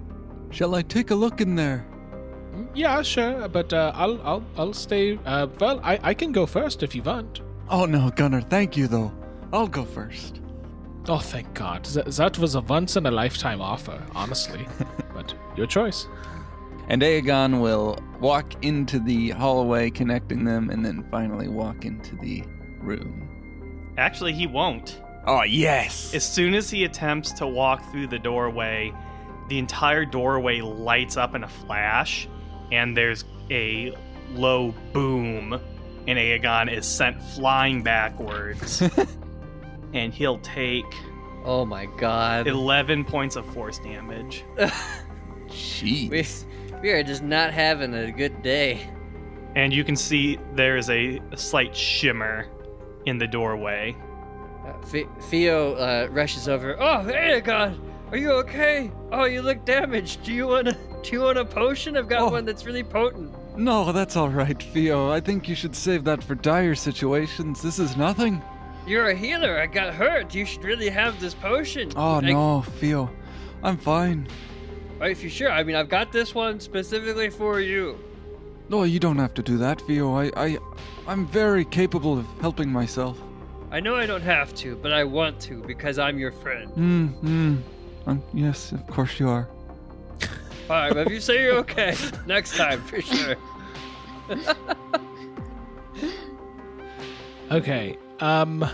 Shall 0.51 0.75
I 0.75 0.81
take 0.81 1.11
a 1.11 1.15
look 1.15 1.41
in 1.41 1.55
there? 1.55 1.85
Yeah, 2.73 3.01
sure, 3.01 3.47
but 3.47 3.71
uh, 3.71 3.91
I'll 3.95 4.21
I'll 4.23 4.43
I'll 4.57 4.73
stay. 4.73 5.19
Uh, 5.25 5.47
well, 5.59 5.79
I 5.83 5.99
I 6.01 6.13
can 6.13 6.31
go 6.31 6.45
first 6.45 6.83
if 6.83 6.95
you 6.95 7.03
want. 7.03 7.41
Oh 7.69 7.85
no, 7.85 8.09
Gunner, 8.09 8.41
thank 8.41 8.75
you 8.75 8.87
though. 8.87 9.11
I'll 9.53 9.67
go 9.67 9.85
first. 9.85 10.41
Oh, 11.09 11.19
thank 11.19 11.53
God. 11.53 11.85
That, 11.85 12.05
that 12.05 12.37
was 12.37 12.55
a 12.55 12.61
once 12.61 12.97
in 12.97 13.05
a 13.05 13.11
lifetime 13.11 13.61
offer, 13.61 14.01
honestly. 14.13 14.67
but 15.13 15.33
your 15.55 15.67
choice. 15.67 16.07
And 16.89 17.01
Aegon 17.01 17.61
will 17.61 17.97
walk 18.19 18.63
into 18.63 18.99
the 18.99 19.29
hallway 19.31 19.89
connecting 19.89 20.43
them 20.43 20.69
and 20.69 20.85
then 20.85 21.07
finally 21.09 21.47
walk 21.47 21.85
into 21.85 22.15
the 22.17 22.43
room. 22.79 23.93
Actually, 23.97 24.33
he 24.33 24.47
won't. 24.47 25.01
Oh, 25.25 25.43
yes! 25.43 26.13
As 26.13 26.23
soon 26.23 26.53
as 26.53 26.69
he 26.69 26.85
attempts 26.85 27.33
to 27.33 27.47
walk 27.47 27.83
through 27.91 28.07
the 28.07 28.19
doorway, 28.19 28.93
the 29.49 29.59
entire 29.59 30.05
doorway 30.05 30.61
lights 30.61 31.17
up 31.17 31.35
in 31.35 31.43
a 31.43 31.47
flash, 31.47 32.29
and 32.71 32.95
there's 32.95 33.25
a 33.49 33.93
low 34.31 34.73
boom, 34.93 35.53
and 36.07 36.17
Aegon 36.17 36.71
is 36.71 36.85
sent 36.85 37.21
flying 37.21 37.83
backwards. 37.83 38.81
and 39.93 40.13
he'll 40.13 40.39
take 40.39 40.85
Oh 41.45 41.63
my 41.65 41.85
God. 41.97 42.45
11 42.47 43.05
points 43.05 43.35
of 43.37 43.45
force 43.53 43.79
damage. 43.79 44.43
Jeez. 45.47 46.45
We, 46.73 46.79
we 46.81 46.89
are 46.91 47.03
just 47.03 47.23
not 47.23 47.53
having 47.53 47.93
a 47.93 48.11
good 48.11 48.41
day. 48.41 48.89
And 49.55 49.73
you 49.73 49.83
can 49.83 49.95
see 49.95 50.37
there's 50.53 50.89
a, 50.89 51.19
a 51.31 51.37
slight 51.37 51.75
shimmer 51.75 52.47
in 53.05 53.17
the 53.17 53.27
doorway. 53.27 53.95
Uh, 54.65 54.73
F- 54.93 55.07
Theo 55.29 55.73
uh, 55.75 56.07
rushes 56.11 56.47
over. 56.49 56.75
Oh, 56.81 56.99
hey, 57.03 57.39
God, 57.41 57.79
are 58.11 58.17
you 58.17 58.31
okay? 58.31 58.91
Oh, 59.11 59.23
you 59.25 59.41
look 59.41 59.63
damaged. 59.65 60.23
Do 60.23 60.33
you 60.33 60.47
want 60.47 60.67
a 60.67 60.77
Do 61.01 61.11
you 61.13 61.21
want 61.21 61.37
a 61.37 61.45
potion? 61.45 61.95
I've 61.95 62.09
got 62.09 62.21
Oh. 62.23 62.29
one 62.29 62.43
that's 62.45 62.65
really 62.65 62.83
potent. 62.83 63.33
No, 63.57 63.91
that's 63.93 64.15
all 64.17 64.29
right, 64.29 64.61
Theo. 64.61 65.09
I 65.09 65.19
think 65.21 65.47
you 65.47 65.55
should 65.55 65.75
save 65.75 66.03
that 66.03 66.21
for 66.23 66.35
dire 66.35 66.75
situations. 66.75 67.61
This 67.61 67.79
is 67.79 67.95
nothing. 67.95 68.41
You're 68.87 69.09
a 69.09 69.15
healer. 69.15 69.59
I 69.59 69.65
got 69.67 69.93
hurt. 69.93 70.33
You 70.33 70.45
should 70.45 70.63
really 70.63 70.89
have 70.89 71.19
this 71.19 71.33
potion. 71.33 71.91
Oh 71.95 72.15
I- 72.17 72.21
no, 72.21 72.61
Theo. 72.61 73.09
I'm 73.61 73.77
fine. 73.77 74.27
Are 75.01 75.09
you 75.09 75.29
sure? 75.29 75.51
I 75.51 75.63
mean, 75.63 75.75
I've 75.75 75.89
got 75.89 76.11
this 76.11 76.33
one 76.33 76.59
specifically 76.59 77.29
for 77.29 77.59
you. 77.59 77.99
No, 78.69 78.83
you 78.83 78.99
don't 78.99 79.17
have 79.17 79.33
to 79.35 79.43
do 79.43 79.57
that, 79.57 79.81
Theo. 79.81 80.15
I, 80.15 80.31
I, 80.35 80.57
I'm 81.07 81.27
very 81.27 81.63
capable 81.65 82.17
of 82.17 82.25
helping 82.41 82.69
myself. 82.71 83.19
I 83.71 83.79
know 83.79 83.95
I 83.95 84.05
don't 84.05 84.23
have 84.23 84.55
to, 84.55 84.75
but 84.77 84.91
I 84.93 85.03
want 85.03 85.39
to 85.41 85.61
because 85.63 85.99
I'm 85.99 86.17
your 86.17 86.31
friend. 86.31 86.69
Hmm, 86.71 87.05
hmm. 87.07 87.55
Um, 88.07 88.23
yes, 88.33 88.71
of 88.71 88.87
course 88.87 89.19
you 89.19 89.29
are. 89.29 89.47
All 90.69 90.75
right, 90.75 90.93
but 90.93 91.07
if 91.07 91.13
you 91.13 91.19
say 91.19 91.43
you're 91.43 91.57
okay, 91.57 91.95
next 92.25 92.55
time 92.57 92.81
for 92.81 93.01
sure. 93.01 93.35
Okay. 97.49 97.97
Um 98.19 98.69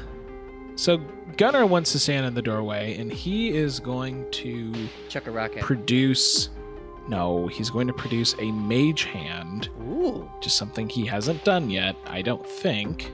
so 0.75 0.97
Gunnar 1.37 1.65
wants 1.65 1.91
to 1.91 1.99
stand 1.99 2.25
in 2.25 2.33
the 2.33 2.41
doorway 2.41 2.97
and 2.97 3.11
he 3.11 3.49
is 3.49 3.79
going 3.79 4.29
to 4.31 4.87
Chuck 5.09 5.27
a 5.27 5.31
rocket. 5.31 5.61
produce 5.61 6.49
no, 7.07 7.47
he's 7.47 7.69
going 7.69 7.87
to 7.87 7.93
produce 7.93 8.33
a 8.39 8.49
mage 8.51 9.03
hand, 9.03 9.67
Ooh. 9.81 10.29
is 10.41 10.53
something 10.53 10.87
he 10.87 11.05
hasn't 11.05 11.43
done 11.43 11.69
yet, 11.69 11.97
I 12.05 12.21
don't 12.21 12.47
think. 12.47 13.11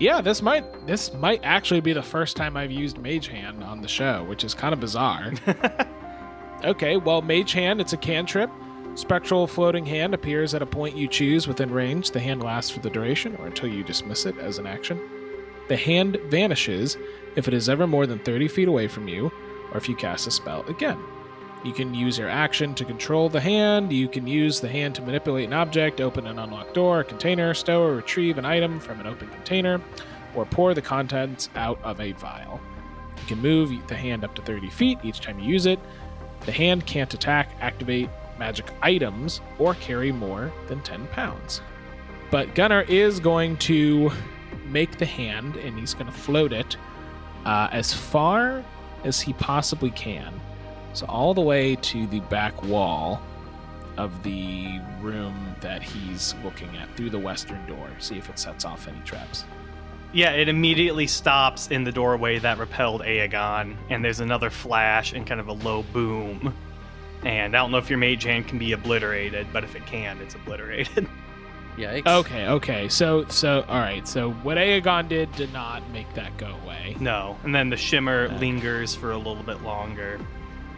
Yeah, 0.00 0.20
this 0.20 0.42
might 0.42 0.86
this 0.86 1.12
might 1.14 1.40
actually 1.44 1.80
be 1.80 1.92
the 1.92 2.02
first 2.02 2.36
time 2.36 2.56
I've 2.56 2.72
used 2.72 2.98
mage 2.98 3.28
hand 3.28 3.62
on 3.62 3.82
the 3.82 3.88
show, 3.88 4.24
which 4.24 4.42
is 4.42 4.52
kind 4.54 4.72
of 4.72 4.80
bizarre. 4.80 5.32
Okay, 6.64 6.98
well, 6.98 7.22
Mage 7.22 7.52
Hand, 7.52 7.80
it's 7.80 7.94
a 7.94 7.96
cantrip. 7.96 8.50
Spectral 8.94 9.46
floating 9.46 9.86
hand 9.86 10.12
appears 10.12 10.52
at 10.52 10.60
a 10.60 10.66
point 10.66 10.94
you 10.94 11.08
choose 11.08 11.48
within 11.48 11.70
range. 11.70 12.10
The 12.10 12.20
hand 12.20 12.42
lasts 12.42 12.70
for 12.70 12.80
the 12.80 12.90
duration 12.90 13.34
or 13.36 13.46
until 13.46 13.68
you 13.70 13.82
dismiss 13.82 14.26
it 14.26 14.36
as 14.38 14.58
an 14.58 14.66
action. 14.66 15.00
The 15.70 15.76
hand 15.76 16.18
vanishes 16.26 16.98
if 17.36 17.46
it 17.46 17.54
is 17.54 17.68
ever 17.68 17.86
more 17.86 18.04
than 18.04 18.18
30 18.18 18.48
feet 18.48 18.66
away 18.66 18.88
from 18.88 19.06
you, 19.06 19.30
or 19.70 19.76
if 19.76 19.88
you 19.88 19.94
cast 19.94 20.26
a 20.26 20.30
spell 20.32 20.66
again. 20.66 20.98
You 21.64 21.72
can 21.72 21.94
use 21.94 22.18
your 22.18 22.28
action 22.28 22.74
to 22.74 22.84
control 22.84 23.28
the 23.28 23.38
hand. 23.38 23.92
You 23.92 24.08
can 24.08 24.26
use 24.26 24.58
the 24.58 24.68
hand 24.68 24.96
to 24.96 25.02
manipulate 25.02 25.46
an 25.46 25.52
object, 25.52 26.00
open 26.00 26.26
an 26.26 26.40
unlocked 26.40 26.74
door, 26.74 26.98
a 26.98 27.04
container, 27.04 27.54
stow 27.54 27.84
or 27.84 27.94
retrieve 27.94 28.36
an 28.36 28.44
item 28.44 28.80
from 28.80 28.98
an 28.98 29.06
open 29.06 29.28
container, 29.28 29.80
or 30.34 30.44
pour 30.44 30.74
the 30.74 30.82
contents 30.82 31.48
out 31.54 31.80
of 31.84 32.00
a 32.00 32.10
vial. 32.14 32.60
You 33.20 33.26
can 33.28 33.38
move 33.40 33.70
the 33.86 33.94
hand 33.94 34.24
up 34.24 34.34
to 34.34 34.42
30 34.42 34.70
feet 34.70 34.98
each 35.04 35.20
time 35.20 35.38
you 35.38 35.52
use 35.52 35.66
it. 35.66 35.78
The 36.46 36.52
hand 36.52 36.84
can't 36.84 37.14
attack, 37.14 37.48
activate 37.60 38.10
magic 38.40 38.66
items, 38.82 39.40
or 39.60 39.74
carry 39.74 40.10
more 40.10 40.50
than 40.66 40.80
10 40.80 41.06
pounds. 41.12 41.60
But 42.32 42.56
Gunnar 42.56 42.82
is 42.82 43.20
going 43.20 43.56
to 43.58 44.10
make 44.70 44.98
the 44.98 45.06
hand 45.06 45.56
and 45.56 45.78
he's 45.78 45.94
going 45.94 46.06
to 46.06 46.12
float 46.12 46.52
it 46.52 46.76
uh, 47.44 47.68
as 47.72 47.92
far 47.92 48.64
as 49.04 49.20
he 49.20 49.32
possibly 49.34 49.90
can. 49.90 50.40
So, 50.92 51.06
all 51.06 51.34
the 51.34 51.40
way 51.40 51.76
to 51.76 52.06
the 52.08 52.20
back 52.20 52.62
wall 52.62 53.22
of 53.96 54.22
the 54.22 54.80
room 55.00 55.54
that 55.60 55.82
he's 55.82 56.34
looking 56.42 56.76
at 56.76 56.94
through 56.96 57.10
the 57.10 57.18
western 57.18 57.64
door. 57.66 57.88
See 57.98 58.16
if 58.16 58.28
it 58.28 58.38
sets 58.38 58.64
off 58.64 58.88
any 58.88 59.00
traps. 59.00 59.44
Yeah, 60.12 60.32
it 60.32 60.48
immediately 60.48 61.06
stops 61.06 61.68
in 61.68 61.84
the 61.84 61.92
doorway 61.92 62.40
that 62.40 62.58
repelled 62.58 63.02
Aegon, 63.02 63.76
and 63.90 64.04
there's 64.04 64.18
another 64.18 64.50
flash 64.50 65.12
and 65.12 65.24
kind 65.24 65.40
of 65.40 65.46
a 65.46 65.52
low 65.52 65.84
boom. 65.92 66.52
And 67.22 67.54
I 67.54 67.60
don't 67.60 67.70
know 67.70 67.78
if 67.78 67.88
your 67.88 67.98
mage 67.98 68.24
hand 68.24 68.48
can 68.48 68.58
be 68.58 68.72
obliterated, 68.72 69.46
but 69.52 69.62
if 69.62 69.76
it 69.76 69.86
can, 69.86 70.18
it's 70.20 70.34
obliterated. 70.34 71.06
Yikes. 71.76 72.06
Okay, 72.06 72.46
okay. 72.48 72.88
So, 72.88 73.24
so, 73.26 73.64
all 73.68 73.78
right. 73.80 74.06
So, 74.06 74.30
what 74.32 74.56
Aegon 74.58 75.08
did 75.08 75.32
did 75.32 75.52
not 75.52 75.88
make 75.90 76.12
that 76.14 76.36
go 76.36 76.54
away. 76.64 76.96
no. 77.00 77.36
And 77.44 77.54
then 77.54 77.70
the 77.70 77.76
shimmer 77.76 78.24
Okay. 78.24 78.38
lingers 78.38 78.94
for 78.94 79.12
a 79.12 79.16
little 79.16 79.42
bit 79.42 79.62
longer 79.62 80.18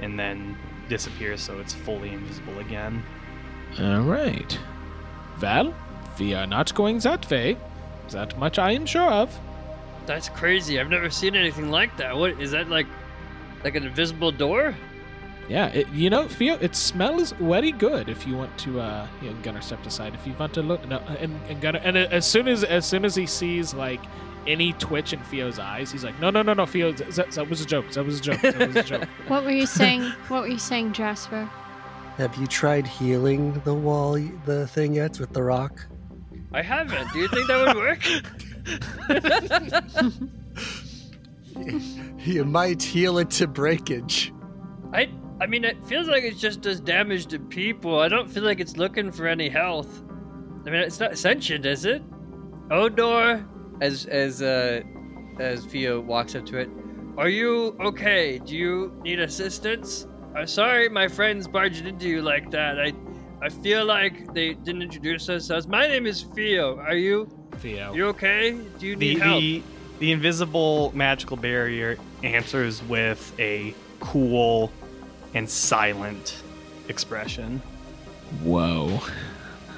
and 0.00 0.18
then 0.18 0.57
disappears 0.88 1.40
so 1.40 1.59
it's 1.61 1.72
fully 1.74 2.11
invisible 2.12 2.59
again. 2.59 3.02
All 3.81 4.02
right. 4.02 4.59
Well, 5.40 5.74
we 6.18 6.35
are 6.35 6.46
not 6.46 6.74
going 6.74 6.98
that 7.00 7.28
way. 7.31 7.57
That 8.11 8.38
much 8.38 8.59
I 8.59 8.72
am 8.72 8.85
sure 8.87 9.11
of. 9.11 9.37
That's 10.07 10.28
crazy. 10.28 10.78
I've 10.78 10.90
never 10.90 11.09
seen 11.09 11.35
anything 11.35 11.70
like 11.70 11.96
that. 11.96 12.16
What 12.16 12.40
is 12.40 12.50
that 12.50 12.68
like? 12.68 12.87
Like 13.64 13.76
an 13.76 13.85
invisible 13.85 14.33
door? 14.33 14.74
Yeah, 15.48 15.66
it, 15.68 15.88
you 15.88 16.09
know, 16.09 16.28
feel 16.28 16.57
it 16.61 16.74
smells 16.76 17.33
very 17.33 17.72
good. 17.72 18.09
If 18.09 18.26
you 18.26 18.37
want 18.37 18.57
to, 18.59 18.81
uh, 18.81 19.07
you 19.20 19.31
know, 19.31 19.37
Gunner 19.42 19.61
stepped 19.61 19.87
aside. 19.87 20.14
If 20.14 20.26
you 20.26 20.35
want 20.38 20.55
to 20.55 20.62
look, 20.62 20.87
no, 20.88 20.98
and, 21.18 21.38
and 21.48 21.61
Gunner, 21.61 21.81
and 21.83 21.96
as 21.96 22.26
soon 22.26 22.48
as 22.48 22.64
as 22.64 22.87
soon 22.87 23.05
as 23.05 23.14
he 23.14 23.26
sees 23.26 23.74
like 23.74 24.00
any 24.46 24.72
twitch 24.74 25.12
in 25.12 25.20
Theo's 25.24 25.59
eyes, 25.59 25.90
he's 25.92 26.05
like, 26.05 26.18
no, 26.20 26.31
no, 26.31 26.42
no, 26.42 26.55
no, 26.55 26.66
Theo, 26.66 26.92
that, 26.92 27.33
that 27.33 27.50
was 27.50 27.61
a 27.61 27.66
joke. 27.66 27.90
That 27.92 28.05
was 28.05 28.20
a 28.20 28.22
joke. 28.22 28.40
That 28.40 28.68
was 28.68 28.76
a 28.76 28.83
joke. 28.83 29.09
What 29.28 29.44
were 29.44 29.50
you 29.50 29.66
saying? 29.66 30.02
what 30.28 30.42
were 30.42 30.48
you 30.48 30.59
saying, 30.59 30.92
Jasper? 30.92 31.48
Have 32.16 32.37
you 32.37 32.46
tried 32.46 32.87
healing 32.87 33.61
the 33.64 33.74
wall, 33.74 34.18
the 34.44 34.66
thing 34.68 34.94
yet 34.94 35.18
with 35.18 35.33
the 35.33 35.42
rock? 35.42 35.87
I 36.52 36.62
haven't. 36.62 37.11
Do 37.12 37.18
you 37.18 37.28
think 37.28 37.46
that 37.48 37.66
would 37.66 37.76
work? 37.76 38.00
You 42.24 42.44
might 42.44 42.81
heal 42.81 43.18
it 43.18 43.31
to 43.31 43.48
breakage. 43.48 44.33
I 44.92 45.11
I 45.42 45.46
mean, 45.46 45.64
it 45.64 45.83
feels 45.87 46.07
like 46.07 46.22
it 46.22 46.37
just 46.38 46.61
does 46.61 46.78
damage 46.78 47.26
to 47.26 47.40
people. 47.40 47.98
I 47.98 48.07
don't 48.07 48.31
feel 48.31 48.44
like 48.44 48.61
it's 48.61 48.76
looking 48.76 49.11
for 49.11 49.26
any 49.26 49.48
health. 49.48 50.05
I 50.64 50.70
mean, 50.70 50.81
it's 50.83 51.00
not 51.00 51.18
sentient, 51.18 51.66
is 51.66 51.85
it? 51.85 52.00
Odor, 52.70 53.44
as 53.81 54.07
as 54.07 54.40
uh 54.40 54.83
as 55.40 55.64
Theo 55.64 56.00
walks 56.00 56.37
up 56.37 56.46
to 56.46 56.59
it, 56.59 56.70
are 57.18 57.28
you 57.28 57.76
okay? 57.81 58.38
Do 58.38 58.57
you 58.57 58.96
need 59.02 59.18
assistance? 59.18 60.07
I'm 60.37 60.46
sorry, 60.46 60.88
my 60.88 61.09
friends 61.09 61.48
barged 61.48 61.87
into 61.87 62.07
you 62.09 62.22
like 62.22 62.52
that. 62.52 62.78
I 62.78 62.92
I 63.42 63.48
feel 63.48 63.85
like 63.85 64.33
they 64.35 64.55
didn't 64.55 64.83
introduce 64.83 65.26
themselves. 65.26 65.66
My 65.66 65.88
name 65.88 66.07
is 66.07 66.22
Theo. 66.22 66.78
Are 66.78 66.94
you 66.94 67.26
Theo. 67.57 67.92
you 67.92 68.07
okay? 68.14 68.52
Do 68.78 68.87
you 68.87 68.94
The, 68.94 69.14
need 69.14 69.22
help? 69.22 69.40
the 69.40 69.62
the 69.98 70.12
invisible 70.12 70.92
magical 70.94 71.37
barrier 71.37 71.96
answers 72.22 72.81
with 72.85 73.35
a 73.40 73.74
cool 73.98 74.70
and 75.35 75.49
silent 75.49 76.42
expression. 76.88 77.61
Whoa. 78.42 79.01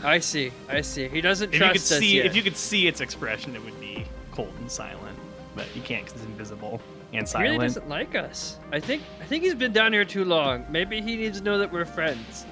I 0.03 0.19
see. 0.19 0.53
I 0.69 0.81
see. 0.81 1.09
He 1.09 1.21
doesn't 1.21 1.49
If 1.49 1.55
you 1.55 1.59
trust 1.61 1.73
could 1.73 1.81
us 1.81 1.99
see 1.99 2.17
yet. 2.17 2.27
if 2.27 2.37
you 2.37 2.43
could 2.43 2.57
see 2.57 2.87
its 2.87 3.01
expression, 3.01 3.55
it 3.57 3.64
would 3.64 3.79
be 3.81 4.05
cold 4.33 4.53
and 4.59 4.71
silent. 4.71 5.19
But 5.57 5.67
you 5.75 5.83
can't 5.83 6.05
because 6.05 6.21
it's 6.21 6.29
invisible 6.31 6.81
and 7.12 7.29
silent. 7.29 7.47
He 7.49 7.53
really 7.55 7.67
doesn't 7.67 7.88
like 7.88 8.14
us. 8.14 8.59
I 8.73 8.81
think 8.81 9.03
I 9.21 9.25
think 9.25 9.45
he's 9.45 9.55
been 9.55 9.73
down 9.73 9.93
here 9.93 10.05
too 10.05 10.25
long. 10.25 10.64
Maybe 10.69 11.01
he 11.01 11.17
needs 11.17 11.38
to 11.38 11.45
know 11.45 11.59
that 11.59 11.73
we're 11.73 11.85
friends. 11.85 12.45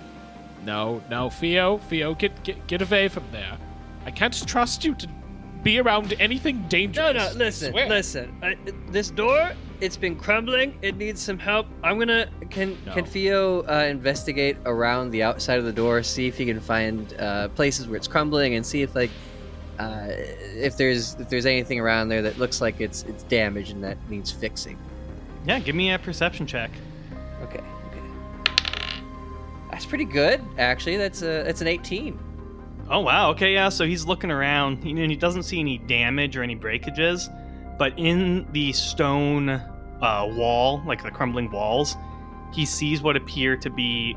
No, 0.65 1.03
no, 1.11 1.29
Theo, 1.29 1.79
Theo, 1.79 2.15
get 2.15 2.43
get 2.45 2.67
get 2.69 2.81
away 2.83 3.09
from 3.09 3.25
there. 3.33 3.59
I 4.07 4.11
can't 4.13 4.47
trust 4.47 4.85
you 4.85 4.95
to 4.95 5.09
be 5.63 5.79
around 5.79 6.15
anything 6.21 6.65
dangerous. 6.69 7.15
No, 7.15 7.33
no, 7.33 7.37
listen, 7.45 7.73
listen. 7.75 8.37
I, 8.43 8.57
this 8.89 9.11
door, 9.11 9.53
it's 9.83 9.97
been 9.97 10.15
crumbling. 10.15 10.79
It 10.81 10.97
needs 10.97 11.21
some 11.21 11.39
help. 11.39 11.67
I'm 11.83 11.99
gonna. 11.99 12.29
Can 12.51 12.79
No. 12.87 12.95
can 12.95 13.05
Theo 13.05 13.63
uh, 13.63 13.87
investigate 13.91 14.57
around 14.65 15.11
the 15.11 15.25
outside 15.25 15.59
of 15.59 15.65
the 15.65 15.73
door, 15.73 16.03
see 16.05 16.29
if 16.29 16.39
he 16.39 16.47
can 16.47 16.61
find 16.61 17.13
uh, 17.19 17.49
places 17.49 17.89
where 17.89 17.97
it's 17.97 18.09
crumbling, 18.09 18.55
and 18.55 18.65
see 18.65 18.83
if 18.83 18.95
like. 18.95 19.11
Uh, 19.79 20.07
if 20.11 20.77
there's 20.77 21.15
if 21.15 21.29
there's 21.29 21.47
anything 21.47 21.81
around 21.81 22.09
there 22.09 22.23
that 22.23 22.39
looks 22.39 22.61
like 22.61 22.81
it's 22.81 23.03
it's 23.05 23.25
damaged 23.25 23.73
and 23.73 23.83
that 23.83 23.99
needs 24.09 24.31
fixing. 24.31 24.79
Yeah, 25.47 25.59
give 25.59 25.75
me 25.75 25.91
a 25.93 25.99
perception 25.99 26.47
check. 26.47 26.71
Okay. 27.43 27.59
Okay. 27.59 28.01
That's 29.71 29.87
pretty 29.87 30.05
good, 30.05 30.41
actually. 30.59 30.99
That's 30.99 31.23
a 31.23 31.43
that's 31.43 31.61
an 31.63 31.67
18. 31.67 32.17
Oh 32.91 33.01
wow. 33.01 33.31
Okay, 33.31 33.55
yeah. 33.55 33.71
So 33.71 33.85
he's 33.85 34.05
looking 34.07 34.31
around. 34.31 34.85
You 34.85 34.95
know, 34.95 35.09
he 35.09 35.17
doesn't 35.17 35.45
see 35.45 35.59
any 35.59 35.79
damage 35.79 36.37
or 36.37 36.45
any 36.45 36.55
breakages, 36.55 37.29
but 37.79 37.99
in 37.99 38.47
the 38.53 38.73
stone 38.73 39.61
uh, 40.03 40.29
wall, 40.31 40.83
like 40.85 41.03
the 41.03 41.11
crumbling 41.11 41.51
walls, 41.51 41.97
he 42.53 42.67
sees 42.67 43.01
what 43.03 43.17
appear 43.17 43.57
to 43.57 43.71
be 43.71 44.17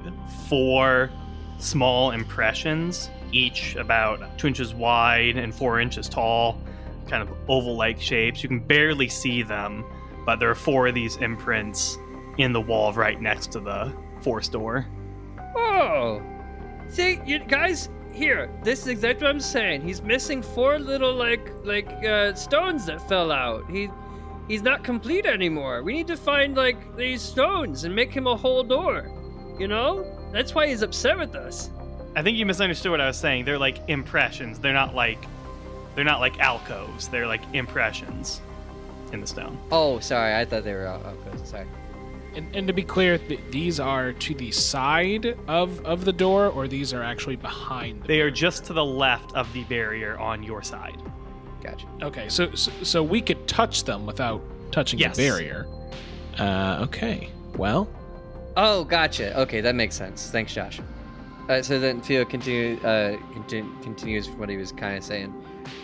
four 0.50 1.10
small 1.58 2.12
impressions, 2.12 3.10
each 3.32 3.76
about 3.76 4.38
two 4.38 4.48
inches 4.48 4.74
wide 4.74 5.38
and 5.38 5.56
four 5.56 5.80
inches 5.80 6.10
tall, 6.10 6.60
kind 7.08 7.24
of 7.24 7.30
oval-like 7.48 8.02
shapes. 8.02 8.44
You 8.44 8.50
can 8.50 8.60
barely 8.60 9.08
see 9.08 9.44
them, 9.44 9.86
but 10.26 10.40
there 10.40 10.50
are 10.50 10.56
four 10.56 10.88
of 10.88 10.96
these 10.96 11.16
imprints 11.18 11.98
in 12.38 12.52
the 12.52 12.60
wall 12.60 12.92
right 12.92 13.22
next 13.22 13.52
to 13.54 13.60
the 13.60 13.94
force 14.22 14.50
door. 14.50 14.86
Oh, 15.56 16.22
see, 16.90 17.22
you 17.26 17.40
guys, 17.40 17.90
here, 18.12 18.50
this 18.64 18.82
is 18.82 18.88
exactly 18.88 19.26
what 19.26 19.32
I'm 19.32 19.40
saying. 19.40 19.82
He's 19.82 20.02
missing 20.02 20.42
four 20.42 20.80
little 20.80 21.14
like 21.14 21.52
like 21.64 21.88
uh, 22.04 22.34
stones 22.34 22.86
that 22.88 23.08
fell 23.08 23.32
out. 23.32 23.70
He 23.70 23.90
he's 24.48 24.62
not 24.62 24.84
complete 24.84 25.26
anymore. 25.26 25.84
We 25.84 25.94
need 25.94 26.08
to 26.08 26.18
find 26.18 26.56
like 26.56 26.96
these 26.96 27.22
stones 27.22 27.84
and 27.84 27.96
make 27.96 28.12
him 28.12 28.28
a 28.28 28.36
whole 28.36 28.64
door. 28.64 29.12
You 29.60 29.68
know? 29.68 30.06
That's 30.32 30.54
why 30.54 30.68
he's 30.68 30.82
upset 30.82 31.18
with 31.18 31.36
us. 31.36 31.70
I 32.16 32.22
think 32.22 32.38
you 32.38 32.46
misunderstood 32.46 32.92
what 32.92 33.02
I 33.02 33.08
was 33.08 33.18
saying. 33.18 33.46
They're 33.46 33.60
like 33.60 33.80
impressions. 33.88 34.60
They're 34.60 34.74
not 34.74 34.96
like 34.96 35.26
they're 35.96 36.04
not 36.04 36.20
like 36.20 36.40
alcoves. 36.40 37.08
They're 37.08 37.28
like 37.28 37.42
impressions 37.54 38.42
in 39.12 39.22
the 39.22 39.28
stone. 39.28 39.58
Oh, 39.72 40.00
sorry. 40.00 40.36
I 40.36 40.46
thought 40.46 40.64
they 40.64 40.74
were 40.74 40.88
out. 40.88 41.06
Okay, 41.06 41.38
sorry. 41.46 41.68
And, 42.36 42.54
and 42.54 42.68
to 42.68 42.74
be 42.74 42.84
clear, 42.84 43.18
th- 43.18 43.40
these 43.50 43.80
are 43.80 44.12
to 44.12 44.34
the 44.34 44.52
side 44.52 45.38
of, 45.48 45.84
of 45.86 46.04
the 46.04 46.12
door, 46.12 46.48
or 46.48 46.68
these 46.68 46.94
are 46.94 47.02
actually 47.02 47.38
behind. 47.38 48.02
The 48.02 48.08
They 48.08 48.22
are 48.22 48.32
just 48.32 48.66
to 48.66 48.74
the 48.74 48.84
left 48.84 49.34
of 49.36 49.52
the 49.54 49.64
barrier 49.64 50.20
on 50.20 50.44
your 50.44 50.62
side. 50.62 51.02
Gotcha. 51.66 51.88
okay. 52.04 52.30
So, 52.30 52.54
so 52.54 52.72
so 52.84 53.04
we 53.04 53.22
could 53.22 53.48
touch 53.48 53.84
them 53.84 54.06
without 54.06 54.42
touching 54.72 55.00
Yes. 55.00 55.16
the 55.18 55.28
barrier. 55.28 55.66
Uh, 56.38 56.80
okay. 56.84 57.30
Well, 57.58 57.88
Oh, 58.58 58.86
gotcha. 58.86 59.38
Okay, 59.42 59.60
that 59.62 59.76
makes 59.76 59.96
sense. 59.96 60.30
Thanks, 60.32 60.54
Josh. 60.54 60.80
Uh, 61.50 61.62
so 61.62 61.78
then 61.78 62.00
Theo 62.02 62.24
continue, 62.24 62.78
uh, 62.84 63.18
continu- 63.34 63.84
continues 63.84 64.30
what 64.30 64.48
he 64.48 64.56
was 64.58 64.72
kind 64.72 64.98
of 64.98 65.04
saying. 65.04 65.34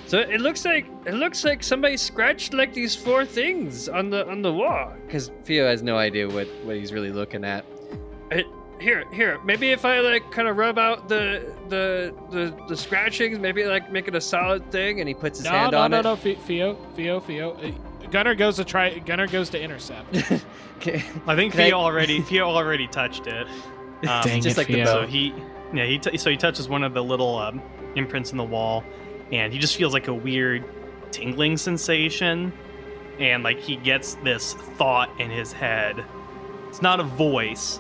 So 0.08 0.20
it 0.20 0.40
looks 0.42 0.64
like 0.66 0.86
it 1.06 1.14
looks 1.16 1.44
like 1.44 1.64
somebody 1.64 1.98
scratched 1.98 2.54
like 2.54 2.74
these 2.74 2.96
four 2.96 3.26
things 3.26 3.90
on 3.90 4.10
the 4.10 4.28
on 4.30 4.42
the 4.42 4.54
wall. 4.54 4.94
Because 5.06 5.32
Theo 5.44 5.66
has 5.68 5.82
no 5.84 5.98
idea 5.98 6.28
what 6.30 6.48
what 6.64 6.76
he's 6.78 6.94
really 6.94 7.12
looking 7.12 7.44
at. 7.44 7.66
It, 8.32 8.46
here, 8.82 9.06
here. 9.12 9.40
Maybe 9.44 9.72
if 9.72 9.86
I 9.86 10.00
like 10.00 10.32
kind 10.32 10.48
of 10.48 10.58
rub 10.58 10.78
out 10.78 11.08
the 11.08 11.56
the 11.70 12.14
the 12.30 12.56
the 12.68 12.76
scratchings, 12.76 13.40
maybe 13.40 13.64
like 13.66 13.92
make 13.92 14.08
it 14.08 14.16
a 14.16 14.22
solid 14.22 14.70
thing. 14.72 15.00
And 15.00 15.08
he 15.08 15.14
puts 15.14 15.40
his 15.40 15.46
no, 15.46 15.52
hand 15.52 15.72
no, 15.72 15.80
on 15.80 15.92
no, 15.92 16.00
it. 16.00 16.04
no, 16.04 16.16
no. 16.16 16.36
Theo, 16.36 16.76
Theo, 16.96 17.20
Theo. 17.20 17.52
Uh, 17.54 17.72
Gunner 18.10 18.36
goes 18.36 18.58
to 18.58 18.66
try. 18.66 19.00
Gunner 19.00 19.28
goes 19.28 19.50
to 19.52 19.62
intercept. 19.62 20.16
Okay. 20.82 21.04
I 21.28 21.36
think 21.36 21.52
Can 21.52 21.62
I- 21.62 21.66
Theo 21.66 21.78
already 21.78 22.22
Theo 22.22 22.50
already 22.50 22.88
touched 22.88 23.28
it. 23.28 23.48
Um, 24.02 24.24
Dang 24.24 24.42
just 24.42 24.58
it, 24.58 24.62
like 24.62 24.66
the 24.66 24.74
Theo. 24.78 24.86
So 24.86 25.06
he, 25.06 25.32
yeah, 25.76 25.86
he 25.86 26.00
t- 26.00 26.18
so 26.18 26.32
he 26.32 26.36
touches 26.36 26.68
one 26.68 26.84
of 26.84 26.96
the 26.96 27.04
little 27.04 27.38
um, 27.38 27.62
imprints 27.96 28.32
in 28.32 28.38
the 28.40 28.44
wall, 28.44 28.84
and 29.32 29.54
he 29.54 29.60
just 29.60 29.76
feels 29.78 29.94
like 29.94 30.08
a 30.08 30.14
weird 30.14 30.64
tingling 31.12 31.56
sensation, 31.56 32.52
and 33.20 33.44
like 33.44 33.60
he 33.60 33.76
gets 33.76 34.16
this 34.24 34.56
thought 34.56 35.12
in 35.22 35.30
his 35.30 35.54
head. 35.54 36.04
It's 36.70 36.82
not 36.82 37.00
a 37.00 37.04
voice; 37.04 37.80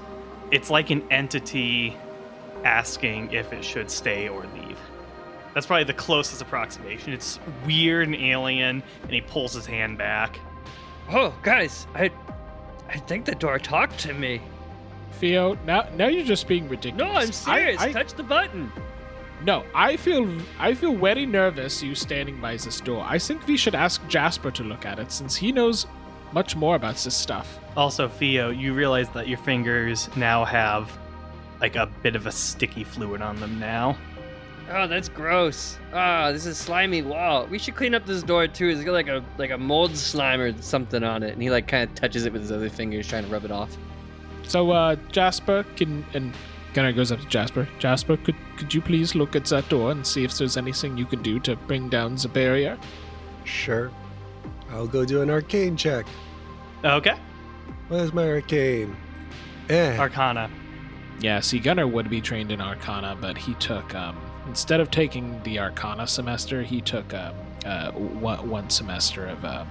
it's 0.51 0.69
like 0.69 0.89
an 0.89 1.03
entity 1.11 1.95
asking 2.63 3.31
if 3.31 3.51
it 3.53 3.63
should 3.63 3.89
stay 3.89 4.27
or 4.27 4.45
leave. 4.55 4.77
That's 5.53 5.65
probably 5.65 5.83
the 5.85 5.93
closest 5.93 6.41
approximation. 6.41 7.11
It's 7.13 7.39
weird 7.65 8.07
and 8.07 8.15
alien, 8.15 8.83
and 9.03 9.11
he 9.11 9.21
pulls 9.21 9.53
his 9.53 9.65
hand 9.65 9.97
back. 9.97 10.39
Oh, 11.09 11.33
guys, 11.43 11.87
I 11.95 12.09
I 12.87 12.97
think 12.99 13.25
the 13.25 13.35
door 13.35 13.57
talked 13.59 13.97
to 13.99 14.13
me. 14.13 14.41
Theo, 15.13 15.57
now 15.65 15.87
now 15.95 16.07
you're 16.07 16.25
just 16.25 16.47
being 16.47 16.69
ridiculous. 16.69 16.97
No, 17.07 17.11
I'm 17.13 17.27
I- 17.27 17.31
serious. 17.65 17.81
I- 17.81 17.91
Touch 17.91 18.13
the 18.13 18.23
button. 18.23 18.71
No, 19.43 19.65
I 19.73 19.97
feel 19.97 20.29
I 20.59 20.73
feel 20.75 20.95
very 20.95 21.25
nervous 21.25 21.81
you 21.81 21.95
standing 21.95 22.39
by 22.39 22.55
this 22.57 22.79
door. 22.79 23.03
I 23.07 23.17
think 23.17 23.45
we 23.47 23.57
should 23.57 23.75
ask 23.75 24.05
Jasper 24.07 24.51
to 24.51 24.63
look 24.63 24.85
at 24.85 24.99
it 24.99 25.11
since 25.11 25.35
he 25.35 25.51
knows 25.51 25.87
much 26.33 26.55
more 26.55 26.75
about 26.75 26.95
this 26.95 27.15
stuff. 27.15 27.59
Also, 27.75 28.07
Theo, 28.07 28.49
you 28.49 28.73
realize 28.73 29.09
that 29.09 29.27
your 29.27 29.37
fingers 29.37 30.09
now 30.15 30.43
have 30.45 30.91
like 31.59 31.75
a 31.75 31.87
bit 32.01 32.15
of 32.15 32.25
a 32.25 32.31
sticky 32.31 32.83
fluid 32.83 33.21
on 33.21 33.39
them 33.39 33.59
now. 33.59 33.97
Oh, 34.69 34.87
that's 34.87 35.09
gross. 35.09 35.77
Ah, 35.93 36.31
this 36.31 36.45
is 36.45 36.57
slimy 36.57 37.01
wall. 37.01 37.45
We 37.47 37.59
should 37.59 37.75
clean 37.75 37.93
up 37.93 38.05
this 38.05 38.23
door 38.23 38.47
too. 38.47 38.69
It's 38.69 38.83
got 38.83 38.93
like 38.93 39.09
a 39.09 39.23
like 39.37 39.51
a 39.51 39.57
mold 39.57 39.95
slime 39.97 40.39
or 40.39 40.59
something 40.61 41.03
on 41.03 41.23
it, 41.23 41.33
and 41.33 41.41
he 41.41 41.49
like 41.49 41.67
kind 41.67 41.89
of 41.89 41.95
touches 41.95 42.25
it 42.25 42.31
with 42.33 42.41
his 42.41 42.51
other 42.51 42.69
fingers, 42.69 43.07
trying 43.07 43.25
to 43.25 43.29
rub 43.29 43.43
it 43.43 43.51
off. 43.51 43.75
So 44.47 44.71
uh 44.71 44.95
Jasper 45.11 45.65
can 45.75 46.05
and 46.13 46.33
Gunnar 46.73 46.93
goes 46.93 47.11
up 47.11 47.19
to 47.19 47.27
Jasper. 47.27 47.67
Jasper, 47.79 48.15
could 48.17 48.35
could 48.55 48.73
you 48.73 48.81
please 48.81 49.13
look 49.13 49.35
at 49.35 49.45
that 49.45 49.67
door 49.67 49.91
and 49.91 50.07
see 50.07 50.23
if 50.23 50.37
there's 50.37 50.55
anything 50.55 50.97
you 50.97 51.05
can 51.05 51.21
do 51.21 51.39
to 51.41 51.55
bring 51.55 51.89
down 51.89 52.15
the 52.15 52.29
barrier? 52.29 52.77
Sure. 53.43 53.91
I'll 54.71 54.87
go 54.87 55.05
do 55.05 55.21
an 55.21 55.29
arcane 55.29 55.75
check. 55.75 56.05
Okay. 56.83 57.15
Where's 57.89 58.13
my 58.13 58.27
arcane? 58.27 58.95
Eh. 59.69 59.97
Arcana. 59.97 60.49
Yeah, 61.19 61.39
see 61.39 61.59
Gunnar 61.59 61.87
would 61.87 62.09
be 62.09 62.21
trained 62.21 62.51
in 62.51 62.61
Arcana, 62.61 63.17
but 63.19 63.37
he 63.37 63.53
took 63.55 63.93
um 63.93 64.17
instead 64.47 64.79
of 64.79 64.89
taking 64.89 65.41
the 65.43 65.59
Arcana 65.59 66.07
semester, 66.07 66.63
he 66.63 66.81
took 66.81 67.13
um 67.13 67.35
uh 67.65 67.91
one, 67.91 68.49
one 68.49 68.69
semester 68.69 69.27
of 69.27 69.43
um 69.45 69.67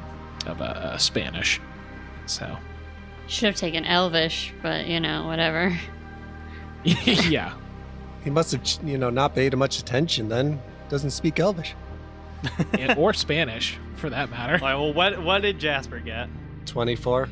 of 0.46 0.60
uh, 0.60 0.64
uh, 0.64 0.98
Spanish. 0.98 1.60
So 2.26 2.56
Should 3.26 3.46
have 3.46 3.56
taken 3.56 3.84
Elvish, 3.84 4.52
but 4.62 4.86
you 4.86 5.00
know, 5.00 5.26
whatever. 5.26 5.76
yeah. 6.84 7.54
he 8.24 8.30
must 8.30 8.52
have, 8.52 8.88
you 8.88 8.96
know, 8.96 9.10
not 9.10 9.34
paid 9.34 9.56
much 9.56 9.78
attention 9.80 10.28
then. 10.28 10.60
Doesn't 10.88 11.10
speak 11.10 11.38
Elvish. 11.40 11.74
and, 12.78 12.98
or 12.98 13.12
Spanish 13.12 13.78
for 13.96 14.10
that 14.10 14.30
matter. 14.30 14.54
All 14.54 14.60
right, 14.60 14.74
well, 14.74 14.92
what 14.92 15.22
what 15.22 15.42
did 15.42 15.58
Jasper 15.58 15.98
get? 15.98 16.28
24. 16.66 17.28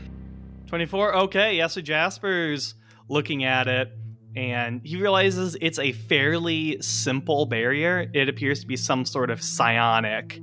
24. 0.66 1.14
Okay, 1.16 1.56
yeah. 1.56 1.66
So 1.66 1.80
Jasper's 1.80 2.74
looking 3.08 3.44
at 3.44 3.68
it, 3.68 3.90
and 4.36 4.80
he 4.84 4.96
realizes 4.96 5.56
it's 5.60 5.78
a 5.78 5.92
fairly 5.92 6.80
simple 6.82 7.46
barrier. 7.46 8.10
It 8.12 8.28
appears 8.28 8.60
to 8.60 8.66
be 8.66 8.76
some 8.76 9.04
sort 9.04 9.30
of 9.30 9.42
psionic 9.42 10.40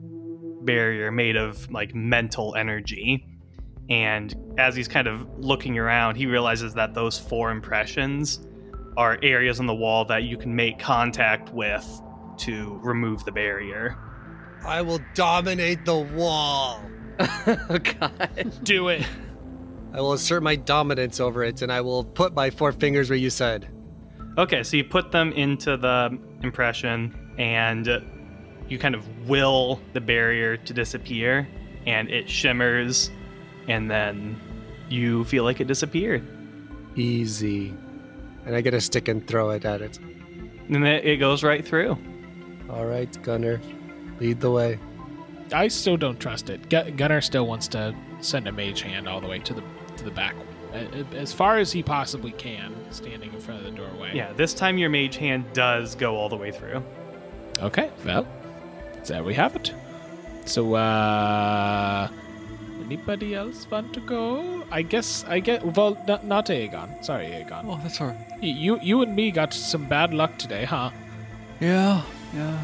barrier 0.65 1.12
made 1.12 1.36
of 1.36 1.71
like 1.71 1.93
mental 1.93 2.56
energy. 2.56 3.25
And 3.89 4.36
as 4.58 4.75
he's 4.75 4.88
kind 4.88 5.08
of 5.08 5.28
looking 5.38 5.78
around, 5.78 6.15
he 6.15 6.25
realizes 6.25 6.73
that 6.73 6.95
those 6.95 7.19
four 7.19 7.51
impressions 7.51 8.45
are 8.97 9.19
areas 9.21 9.60
on 9.60 9.67
the 9.67 9.75
wall 9.75 10.06
that 10.06 10.23
you 10.23 10.38
can 10.38 10.56
make 10.56 10.80
contact 10.80 11.54
with 11.54 11.86
to 12.38 12.80
remove 12.84 13.23
the 13.25 13.32
barrier. 13.32 13.97
I 14.65 14.82
will 14.82 14.99
dominate 15.13 15.86
the 15.86 15.97
wall. 15.97 16.82
oh 17.19 17.80
God. 17.99 18.60
Do 18.63 18.89
it. 18.89 19.06
I 19.93 20.01
will 20.01 20.13
assert 20.13 20.43
my 20.43 20.56
dominance 20.56 21.19
over 21.19 21.43
it, 21.43 21.62
and 21.62 21.71
I 21.71 21.82
will 21.82 22.04
put 22.04 22.34
my 22.34 22.49
four 22.49 22.71
fingers 22.71 23.10
where 23.10 23.17
you 23.17 23.30
said. 23.30 23.69
Okay, 24.38 24.63
so 24.63 24.75
you 24.75 24.84
put 24.84 25.12
them 25.12 25.32
into 25.32 25.78
the 25.78 26.17
impression 26.41 27.36
and 27.38 27.88
you 28.67 28.78
kind 28.78 28.95
of 28.95 29.30
will 29.30 29.80
the 29.93 30.01
barrier 30.01 30.58
to 30.58 30.73
disappear 30.73 31.47
and 31.86 32.10
it 32.10 32.30
shimmers 32.30 33.12
and 33.67 33.89
then 33.89 34.39
you 34.89 35.23
feel 35.25 35.45
like 35.45 35.62
it 35.62 35.67
disappeared. 35.67 36.28
Easy. 36.97 37.73
And 38.45 38.56
I 38.56 38.62
get 38.62 38.73
a 38.73 38.82
stick 38.82 39.08
and 39.08 39.25
throw 39.25 39.51
it 39.51 39.63
at 39.63 39.82
it. 39.82 39.97
And 40.67 40.86
it, 40.86 41.06
it 41.06 41.17
goes 41.17 41.43
right 41.43 41.65
through. 41.65 41.97
All 42.69 42.86
right, 42.86 43.23
Gunner. 43.23 43.62
Lead 44.19 44.39
the 44.39 44.51
way. 44.51 44.80
I 45.54 45.67
still 45.67 45.97
don't 45.97 46.19
trust 46.19 46.49
it. 46.49 46.69
Gunnar 46.69 47.21
still 47.21 47.47
wants 47.47 47.67
to 47.69 47.95
send 48.21 48.47
a 48.47 48.51
mage 48.51 48.82
hand 48.82 49.08
all 49.08 49.21
the 49.21 49.28
way 49.28 49.39
to 49.39 49.54
the 49.54 49.63
to 49.97 50.04
the 50.04 50.12
back, 50.12 50.36
as 51.13 51.32
far 51.32 51.58
as 51.58 51.71
he 51.71 51.82
possibly 51.82 52.32
can, 52.32 52.75
standing 52.91 53.34
in 53.34 53.39
front 53.39 53.65
of 53.65 53.65
the 53.65 53.71
doorway. 53.71 54.12
Yeah, 54.13 54.34
this 54.34 54.54
time 54.54 54.78
your 54.78 54.89
mage 54.89 55.15
hand 55.15 55.45
does 55.54 55.95
go 55.95 56.15
all 56.15 56.28
the 56.30 56.36
way 56.36 56.51
through. 56.51 56.84
Okay. 57.60 57.91
Well, 58.04 58.28
there 59.06 59.23
we 59.23 59.34
have 59.36 59.56
it. 59.56 59.73
So, 60.45 60.73
uh, 60.75 62.10
anybody 62.84 63.36
else 63.36 63.69
want 63.69 63.93
to 63.93 63.99
go? 64.01 64.63
I 64.71 64.82
guess 64.82 65.23
I 65.28 65.39
get 65.39 65.63
well, 65.78 65.97
not, 66.08 66.25
not 66.25 66.47
Aegon. 66.47 67.04
Sorry, 67.06 67.28
Aegon. 67.28 67.63
Oh, 67.65 67.80
that's 67.82 68.01
all 68.01 68.08
right. 68.08 68.43
You 68.43 68.80
you 68.82 69.01
and 69.01 69.15
me 69.15 69.32
got 69.32 69.54
some 69.54 69.88
bad 69.88 70.13
luck 70.13 70.38
today, 70.38 70.65
huh? 70.65 70.91
Yeah, 71.60 72.01
yeah. 72.34 72.60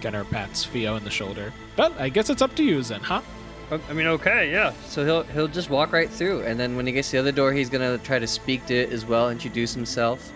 Gunnar 0.00 0.24
pats 0.24 0.64
Theo 0.64 0.96
in 0.96 1.04
the 1.04 1.10
shoulder. 1.10 1.52
But 1.76 1.98
I 1.98 2.08
guess 2.08 2.30
it's 2.30 2.42
up 2.42 2.54
to 2.56 2.64
you 2.64 2.82
then, 2.82 3.00
huh? 3.00 3.22
Oh, 3.70 3.80
I 3.90 3.92
mean, 3.92 4.06
okay, 4.06 4.50
yeah. 4.50 4.72
So 4.86 5.04
he'll 5.04 5.22
he'll 5.24 5.48
just 5.48 5.68
walk 5.68 5.92
right 5.92 6.08
through, 6.08 6.42
and 6.42 6.58
then 6.58 6.74
when 6.76 6.86
he 6.86 6.92
gets 6.92 7.10
to 7.10 7.16
the 7.16 7.20
other 7.20 7.32
door, 7.32 7.52
he's 7.52 7.68
gonna 7.68 7.98
try 7.98 8.18
to 8.18 8.26
speak 8.26 8.64
to 8.66 8.74
it 8.74 8.92
as 8.92 9.04
well, 9.04 9.30
introduce 9.30 9.74
himself. 9.74 10.32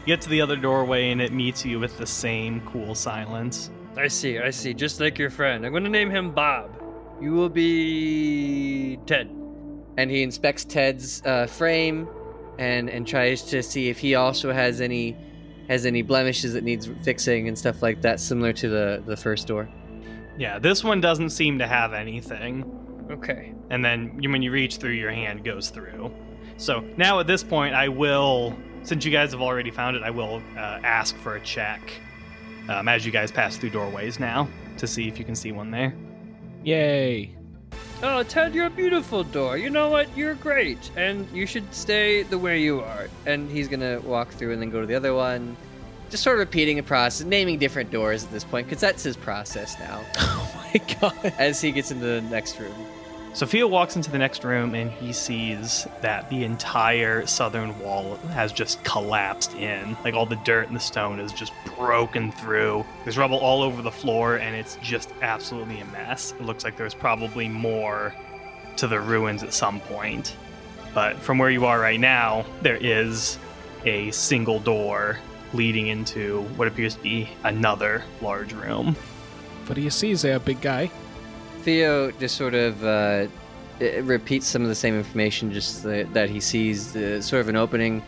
You 0.00 0.14
get 0.14 0.20
to 0.22 0.28
the 0.28 0.40
other 0.40 0.56
doorway 0.56 1.10
and 1.10 1.20
it 1.20 1.32
meets 1.32 1.64
you 1.64 1.78
with 1.78 1.96
the 1.98 2.06
same 2.06 2.60
cool 2.62 2.94
silence. 2.94 3.70
I 3.96 4.08
see, 4.08 4.38
I 4.38 4.50
see. 4.50 4.74
Just 4.74 5.00
like 5.00 5.18
your 5.18 5.30
friend. 5.30 5.64
I'm 5.64 5.72
gonna 5.72 5.88
name 5.88 6.10
him 6.10 6.32
Bob. 6.32 6.70
You 7.20 7.32
will 7.32 7.48
be 7.48 8.98
Ted. 9.06 9.30
And 9.96 10.10
he 10.10 10.22
inspects 10.22 10.64
Ted's 10.64 11.22
uh, 11.24 11.46
frame, 11.46 12.08
and 12.58 12.90
and 12.90 13.06
tries 13.06 13.42
to 13.44 13.62
see 13.62 13.88
if 13.88 13.98
he 13.98 14.14
also 14.14 14.52
has 14.52 14.80
any 14.80 15.16
has 15.68 15.86
any 15.86 16.02
blemishes 16.02 16.52
that 16.52 16.64
needs 16.64 16.88
fixing 17.02 17.48
and 17.48 17.58
stuff 17.58 17.82
like 17.82 18.00
that, 18.02 18.20
similar 18.20 18.52
to 18.54 18.68
the 18.68 19.02
the 19.06 19.16
first 19.16 19.46
door. 19.46 19.68
Yeah, 20.38 20.58
this 20.58 20.84
one 20.84 21.00
doesn't 21.00 21.30
seem 21.30 21.58
to 21.58 21.66
have 21.66 21.92
anything. 21.92 22.64
Okay. 23.10 23.54
and 23.70 23.84
then 23.84 24.18
when 24.20 24.42
you 24.42 24.50
reach 24.50 24.78
through, 24.78 24.90
your 24.90 25.12
hand 25.12 25.44
goes 25.44 25.70
through. 25.70 26.12
So 26.56 26.80
now 26.96 27.20
at 27.20 27.28
this 27.28 27.44
point, 27.44 27.72
I 27.74 27.88
will, 27.88 28.56
since 28.82 29.04
you 29.04 29.12
guys 29.12 29.30
have 29.30 29.40
already 29.40 29.70
found 29.70 29.96
it, 29.96 30.02
I 30.02 30.10
will 30.10 30.42
uh, 30.56 30.80
ask 30.82 31.16
for 31.18 31.36
a 31.36 31.40
check 31.40 31.80
um, 32.68 32.88
as 32.88 33.06
you 33.06 33.12
guys 33.12 33.30
pass 33.30 33.56
through 33.56 33.70
doorways 33.70 34.18
now 34.18 34.48
to 34.78 34.86
see 34.88 35.06
if 35.06 35.18
you 35.18 35.24
can 35.24 35.36
see 35.36 35.52
one 35.52 35.70
there. 35.70 35.94
Yay! 36.64 37.35
Oh, 38.02 38.22
Ted, 38.22 38.54
you're 38.54 38.66
a 38.66 38.70
beautiful 38.70 39.24
door. 39.24 39.56
You 39.56 39.70
know 39.70 39.88
what? 39.88 40.14
You're 40.16 40.34
great, 40.34 40.90
and 40.96 41.26
you 41.32 41.46
should 41.46 41.72
stay 41.74 42.22
the 42.24 42.38
way 42.38 42.60
you 42.60 42.80
are. 42.80 43.08
And 43.24 43.50
he's 43.50 43.68
gonna 43.68 44.00
walk 44.00 44.30
through 44.30 44.52
and 44.52 44.60
then 44.60 44.70
go 44.70 44.80
to 44.82 44.86
the 44.86 44.94
other 44.94 45.14
one, 45.14 45.56
just 46.10 46.22
sort 46.22 46.36
of 46.36 46.40
repeating 46.40 46.78
a 46.78 46.82
process, 46.82 47.26
naming 47.26 47.58
different 47.58 47.90
doors 47.90 48.24
at 48.24 48.30
this 48.32 48.44
point, 48.44 48.66
because 48.66 48.80
that's 48.80 49.02
his 49.02 49.16
process 49.16 49.78
now. 49.78 50.00
Oh 50.18 50.70
my 50.74 50.96
god! 51.00 51.32
as 51.38 51.60
he 51.60 51.72
gets 51.72 51.90
into 51.90 52.04
the 52.04 52.20
next 52.22 52.58
room. 52.58 52.74
Sophia 53.36 53.68
walks 53.68 53.96
into 53.96 54.10
the 54.10 54.16
next 54.16 54.44
room 54.44 54.74
and 54.74 54.90
he 54.90 55.12
sees 55.12 55.86
that 56.00 56.26
the 56.30 56.42
entire 56.42 57.26
southern 57.26 57.78
wall 57.80 58.16
has 58.32 58.50
just 58.50 58.82
collapsed 58.82 59.54
in. 59.56 59.94
Like 60.04 60.14
all 60.14 60.24
the 60.24 60.36
dirt 60.36 60.68
and 60.68 60.74
the 60.74 60.80
stone 60.80 61.20
is 61.20 61.32
just 61.32 61.52
broken 61.76 62.32
through. 62.32 62.82
There's 63.04 63.18
rubble 63.18 63.36
all 63.36 63.60
over 63.60 63.82
the 63.82 63.90
floor 63.90 64.36
and 64.36 64.56
it's 64.56 64.78
just 64.80 65.10
absolutely 65.20 65.80
a 65.80 65.84
mess. 65.84 66.32
It 66.32 66.46
looks 66.46 66.64
like 66.64 66.78
there's 66.78 66.94
probably 66.94 67.46
more 67.46 68.14
to 68.76 68.86
the 68.86 68.98
ruins 68.98 69.42
at 69.42 69.52
some 69.52 69.80
point. 69.80 70.34
But 70.94 71.18
from 71.18 71.36
where 71.36 71.50
you 71.50 71.66
are 71.66 71.78
right 71.78 72.00
now, 72.00 72.46
there 72.62 72.78
is 72.80 73.38
a 73.84 74.10
single 74.12 74.60
door 74.60 75.18
leading 75.52 75.88
into 75.88 76.40
what 76.56 76.68
appears 76.68 76.94
to 76.94 77.02
be 77.02 77.28
another 77.44 78.02
large 78.22 78.54
room. 78.54 78.96
What 79.66 79.74
do 79.74 79.82
you 79.82 79.90
see, 79.90 80.14
there, 80.14 80.38
big 80.38 80.62
guy? 80.62 80.90
Theo 81.66 82.12
just 82.12 82.36
sort 82.36 82.54
of 82.54 82.84
uh, 82.84 83.26
repeats 84.02 84.46
some 84.46 84.62
of 84.62 84.68
the 84.68 84.74
same 84.76 84.94
information, 84.94 85.52
just 85.52 85.82
the, 85.82 86.08
that 86.12 86.30
he 86.30 86.38
sees 86.38 86.92
the, 86.92 87.20
sort 87.20 87.40
of 87.40 87.48
an 87.48 87.56
opening 87.56 88.04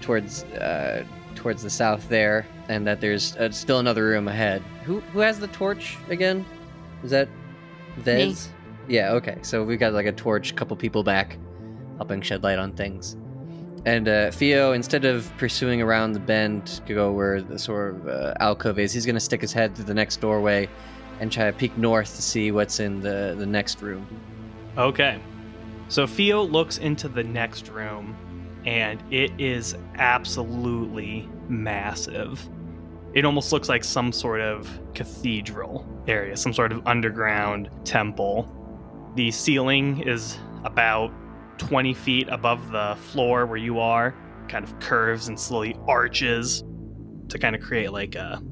towards 0.00 0.44
uh, 0.44 1.04
towards 1.34 1.62
the 1.62 1.68
south 1.68 2.08
there, 2.08 2.46
and 2.70 2.86
that 2.86 3.02
there's 3.02 3.36
uh, 3.36 3.50
still 3.50 3.80
another 3.80 4.06
room 4.06 4.28
ahead. 4.28 4.62
Who 4.84 5.00
who 5.12 5.18
has 5.18 5.38
the 5.38 5.48
torch 5.48 5.98
again? 6.08 6.42
Is 7.04 7.10
that 7.10 7.28
Vez? 7.98 8.48
Yeah. 8.88 9.12
Okay. 9.12 9.36
So 9.42 9.62
we 9.62 9.76
got 9.76 9.92
like 9.92 10.06
a 10.06 10.12
torch, 10.12 10.56
couple 10.56 10.74
people 10.74 11.02
back, 11.02 11.36
helping 11.98 12.22
shed 12.22 12.42
light 12.42 12.58
on 12.58 12.72
things. 12.72 13.14
And 13.84 14.08
uh, 14.08 14.30
Theo, 14.30 14.72
instead 14.72 15.04
of 15.04 15.30
pursuing 15.36 15.82
around 15.82 16.12
the 16.12 16.20
bend 16.20 16.66
to 16.86 16.94
go 16.94 17.12
where 17.12 17.42
the 17.42 17.58
sort 17.58 17.94
of 17.94 18.08
uh, 18.08 18.32
alcove 18.40 18.78
is, 18.78 18.94
he's 18.94 19.04
going 19.04 19.16
to 19.16 19.20
stick 19.20 19.42
his 19.42 19.52
head 19.52 19.76
through 19.76 19.84
the 19.84 19.94
next 19.94 20.22
doorway 20.22 20.66
and 21.20 21.32
try 21.32 21.46
to 21.46 21.52
peek 21.52 21.76
north 21.78 22.14
to 22.16 22.22
see 22.22 22.50
what's 22.50 22.80
in 22.80 23.00
the, 23.00 23.34
the 23.38 23.46
next 23.46 23.82
room. 23.82 24.06
Okay. 24.76 25.20
So 25.88 26.06
Theo 26.06 26.42
looks 26.42 26.78
into 26.78 27.08
the 27.08 27.22
next 27.22 27.68
room, 27.68 28.16
and 28.64 29.02
it 29.12 29.30
is 29.38 29.76
absolutely 29.96 31.28
massive. 31.48 32.48
It 33.14 33.24
almost 33.24 33.52
looks 33.52 33.68
like 33.68 33.84
some 33.84 34.12
sort 34.12 34.40
of 34.40 34.68
cathedral 34.94 35.86
area, 36.06 36.36
some 36.36 36.52
sort 36.52 36.72
of 36.72 36.86
underground 36.86 37.70
temple. 37.84 38.52
The 39.14 39.30
ceiling 39.30 40.02
is 40.06 40.36
about 40.64 41.12
20 41.58 41.94
feet 41.94 42.28
above 42.28 42.70
the 42.72 42.96
floor 43.12 43.46
where 43.46 43.56
you 43.56 43.78
are, 43.78 44.14
kind 44.48 44.64
of 44.64 44.78
curves 44.80 45.28
and 45.28 45.38
slowly 45.38 45.76
arches 45.86 46.62
to 47.28 47.38
kind 47.38 47.56
of 47.56 47.62
create 47.62 47.92
like 47.92 48.14
a, 48.16 48.42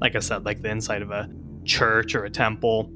like 0.00 0.14
I 0.14 0.20
said, 0.20 0.44
like 0.44 0.62
the 0.62 0.70
inside 0.70 1.02
of 1.02 1.10
a 1.10 1.28
church 1.64 2.14
or 2.14 2.24
a 2.24 2.30
temple. 2.30 2.90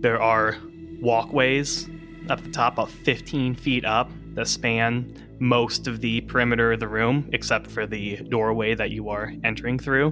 There 0.00 0.20
are 0.20 0.56
walkways 1.00 1.88
up 2.28 2.42
the 2.42 2.50
top, 2.50 2.74
about 2.74 2.90
15 2.90 3.54
feet 3.54 3.84
up, 3.84 4.10
that 4.34 4.46
span 4.46 5.14
most 5.40 5.86
of 5.86 6.00
the 6.00 6.20
perimeter 6.22 6.72
of 6.72 6.80
the 6.80 6.88
room, 6.88 7.28
except 7.32 7.70
for 7.70 7.86
the 7.86 8.16
doorway 8.28 8.74
that 8.74 8.90
you 8.90 9.08
are 9.08 9.32
entering 9.42 9.78
through. 9.78 10.08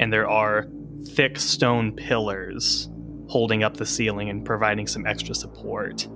And 0.00 0.12
there 0.12 0.28
are 0.28 0.66
thick 1.14 1.38
stone 1.38 1.92
pillars 1.92 2.88
holding 3.28 3.62
up 3.62 3.76
the 3.76 3.86
ceiling 3.86 4.30
and 4.30 4.44
providing 4.44 4.86
some 4.86 5.06
extra 5.06 5.34
support. 5.34 6.08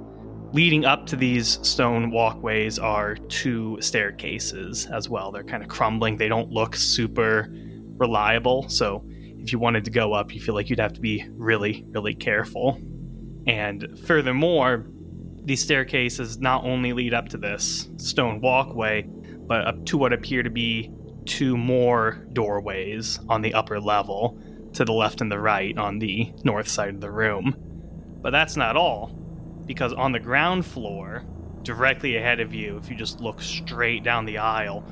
Leading 0.53 0.85
up 0.85 1.07
to 1.07 1.17
these 1.17 1.65
stone 1.67 2.11
walkways 2.11 2.79
are 2.79 3.15
two 3.15 3.79
staircases 3.81 4.87
as 4.87 5.09
well. 5.09 5.31
They're 5.31 5.45
kind 5.45 5.63
of 5.63 5.69
crumbling, 5.69 6.17
they 6.17 6.29
don't 6.29 6.51
look 6.51 6.75
super 6.75 7.49
reliable. 7.99 8.69
So 8.69 9.05
if 9.43 9.53
you 9.53 9.59
wanted 9.59 9.85
to 9.87 9.91
go 9.91 10.13
up, 10.13 10.35
you 10.35 10.41
feel 10.41 10.55
like 10.55 10.71
you'd 10.71 10.81
have 10.81 10.93
to 10.95 11.01
be 11.01 11.27
really, 11.33 11.85
really 11.91 12.15
careful. 12.15 12.81
And 13.47 13.99
furthermore, 14.07 14.87
these 15.45 15.63
staircases 15.63 16.39
not 16.39 16.65
only 16.65 16.93
lead 16.93 17.15
up 17.15 17.29
to 17.31 17.39
this 17.39 17.89
stone 17.97 18.41
walkway, 18.41 19.03
but 19.03 19.67
up 19.67 19.85
to 19.87 19.99
what 19.99 20.13
appear 20.13 20.43
to 20.43 20.51
be 20.51 20.93
two 21.25 21.57
more 21.57 22.27
doorways 22.33 23.19
on 23.29 23.43
the 23.43 23.55
upper 23.55 23.81
level 23.81 24.41
to 24.75 24.85
the 24.85 24.93
left 24.93 25.21
and 25.21 25.31
the 25.31 25.39
right 25.39 25.77
on 25.77 25.99
the 25.99 26.33
north 26.45 26.69
side 26.69 26.95
of 26.95 27.01
the 27.01 27.11
room. 27.11 27.57
But 28.21 28.31
that's 28.31 28.57
not 28.57 28.77
all 28.77 29.09
because 29.67 29.93
on 29.93 30.13
the 30.13 30.21
ground 30.21 30.67
floor, 30.67 31.25
directly 31.63 32.17
ahead 32.17 32.41
of 32.41 32.55
you, 32.55 32.77
if 32.77 32.91
you 32.91 32.97
just 32.97 33.21
look 33.21 33.41
straight 33.41 34.05
down 34.05 34.25
the 34.25 34.39
aisle, 34.39 34.85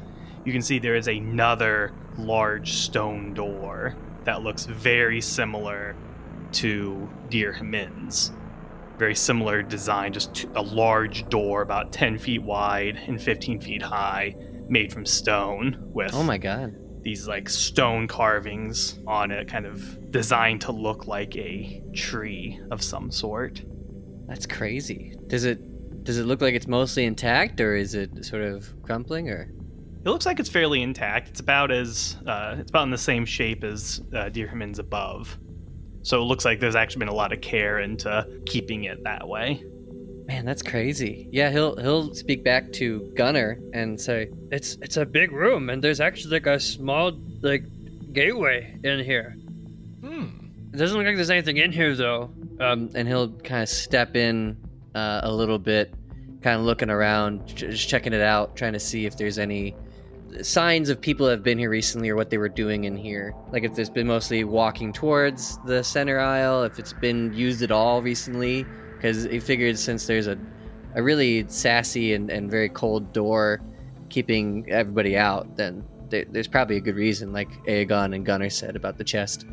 you 0.44 0.52
can 0.52 0.62
see 0.62 0.78
there 0.78 0.96
is 0.96 1.08
another 1.08 1.92
large 2.16 2.72
stone 2.72 3.34
door 3.34 3.94
that 4.28 4.42
looks 4.42 4.66
very 4.66 5.22
similar 5.22 5.96
to 6.52 7.08
Dear 7.30 7.50
Hamin's. 7.50 8.30
Very 8.98 9.14
similar 9.14 9.62
design, 9.62 10.12
just 10.12 10.44
a 10.54 10.60
large 10.60 11.26
door 11.30 11.62
about 11.62 11.92
10 11.94 12.18
feet 12.18 12.42
wide 12.42 12.96
and 13.06 13.18
15 13.22 13.58
feet 13.62 13.80
high, 13.80 14.36
made 14.68 14.92
from 14.92 15.06
stone 15.06 15.78
with 15.94 16.12
Oh 16.12 16.22
my 16.22 16.36
god. 16.36 16.74
these 17.00 17.26
like 17.26 17.48
stone 17.48 18.06
carvings 18.06 18.98
on 19.06 19.30
it, 19.30 19.48
kind 19.48 19.64
of 19.64 20.10
designed 20.10 20.60
to 20.60 20.72
look 20.72 21.06
like 21.06 21.34
a 21.36 21.82
tree 21.94 22.60
of 22.70 22.82
some 22.82 23.10
sort. 23.10 23.64
That's 24.26 24.44
crazy. 24.44 25.16
Does 25.28 25.44
it 25.44 26.04
does 26.04 26.18
it 26.18 26.26
look 26.26 26.42
like 26.42 26.54
it's 26.54 26.66
mostly 26.66 27.06
intact 27.06 27.62
or 27.62 27.74
is 27.76 27.94
it 27.94 28.26
sort 28.26 28.42
of 28.42 28.74
crumpling 28.82 29.30
or 29.30 29.50
It 30.08 30.10
looks 30.10 30.24
like 30.24 30.40
it's 30.40 30.48
fairly 30.48 30.80
intact. 30.80 31.28
It's 31.28 31.40
about 31.40 31.70
as 31.70 32.16
uh, 32.26 32.56
it's 32.58 32.70
about 32.70 32.84
in 32.84 32.90
the 32.90 32.96
same 32.96 33.26
shape 33.26 33.62
as 33.62 34.00
uh, 34.14 34.30
Dear 34.30 34.48
Hamin's 34.48 34.78
above. 34.78 35.38
So 36.00 36.22
it 36.22 36.24
looks 36.24 36.46
like 36.46 36.60
there's 36.60 36.76
actually 36.76 37.00
been 37.00 37.08
a 37.08 37.14
lot 37.14 37.30
of 37.30 37.42
care 37.42 37.80
into 37.80 38.26
keeping 38.46 38.84
it 38.84 39.04
that 39.04 39.28
way. 39.28 39.62
Man, 40.24 40.46
that's 40.46 40.62
crazy. 40.62 41.28
Yeah, 41.30 41.50
he'll 41.50 41.76
he'll 41.76 42.14
speak 42.14 42.42
back 42.42 42.72
to 42.72 43.12
Gunner 43.16 43.60
and 43.74 44.00
say, 44.00 44.30
"It's 44.50 44.78
it's 44.80 44.96
a 44.96 45.04
big 45.04 45.30
room, 45.30 45.68
and 45.68 45.84
there's 45.84 46.00
actually 46.00 46.32
like 46.32 46.46
a 46.46 46.58
small 46.58 47.12
like 47.42 47.64
gateway 48.14 48.78
in 48.84 49.04
here. 49.04 49.36
Hmm. 50.00 50.28
It 50.72 50.78
doesn't 50.78 50.96
look 50.96 51.06
like 51.06 51.16
there's 51.16 51.28
anything 51.28 51.58
in 51.58 51.70
here 51.70 51.94
though." 51.94 52.30
Um, 52.60 52.88
and 52.94 53.06
he'll 53.06 53.32
kind 53.40 53.62
of 53.62 53.68
step 53.68 54.16
in 54.16 54.56
uh, 54.94 55.20
a 55.22 55.30
little 55.30 55.58
bit, 55.58 55.92
kind 56.40 56.58
of 56.58 56.64
looking 56.64 56.88
around, 56.88 57.46
just 57.54 57.90
checking 57.90 58.14
it 58.14 58.22
out, 58.22 58.56
trying 58.56 58.72
to 58.72 58.80
see 58.80 59.04
if 59.04 59.18
there's 59.18 59.38
any 59.38 59.76
signs 60.42 60.88
of 60.88 61.00
people 61.00 61.26
that 61.26 61.32
have 61.32 61.42
been 61.42 61.58
here 61.58 61.70
recently 61.70 62.08
or 62.08 62.16
what 62.16 62.30
they 62.30 62.38
were 62.38 62.48
doing 62.48 62.84
in 62.84 62.96
here. 62.96 63.34
Like 63.52 63.64
if 63.64 63.74
there's 63.74 63.90
been 63.90 64.06
mostly 64.06 64.44
walking 64.44 64.92
towards 64.92 65.58
the 65.66 65.82
center 65.82 66.18
aisle, 66.18 66.62
if 66.64 66.78
it's 66.78 66.92
been 66.92 67.32
used 67.32 67.62
at 67.62 67.70
all 67.70 68.02
recently, 68.02 68.66
because 68.96 69.24
he 69.24 69.40
figured 69.40 69.78
since 69.78 70.06
there's 70.06 70.26
a, 70.26 70.38
a 70.94 71.02
really 71.02 71.46
sassy 71.48 72.14
and, 72.14 72.30
and 72.30 72.50
very 72.50 72.68
cold 72.68 73.12
door 73.12 73.60
keeping 74.08 74.70
everybody 74.70 75.16
out, 75.16 75.56
then 75.56 75.84
there, 76.10 76.24
there's 76.30 76.48
probably 76.48 76.76
a 76.76 76.80
good 76.80 76.96
reason, 76.96 77.32
like 77.32 77.50
Aegon 77.66 78.14
and 78.14 78.24
Gunnar 78.24 78.50
said 78.50 78.76
about 78.76 78.98
the 78.98 79.04
chest. 79.04 79.46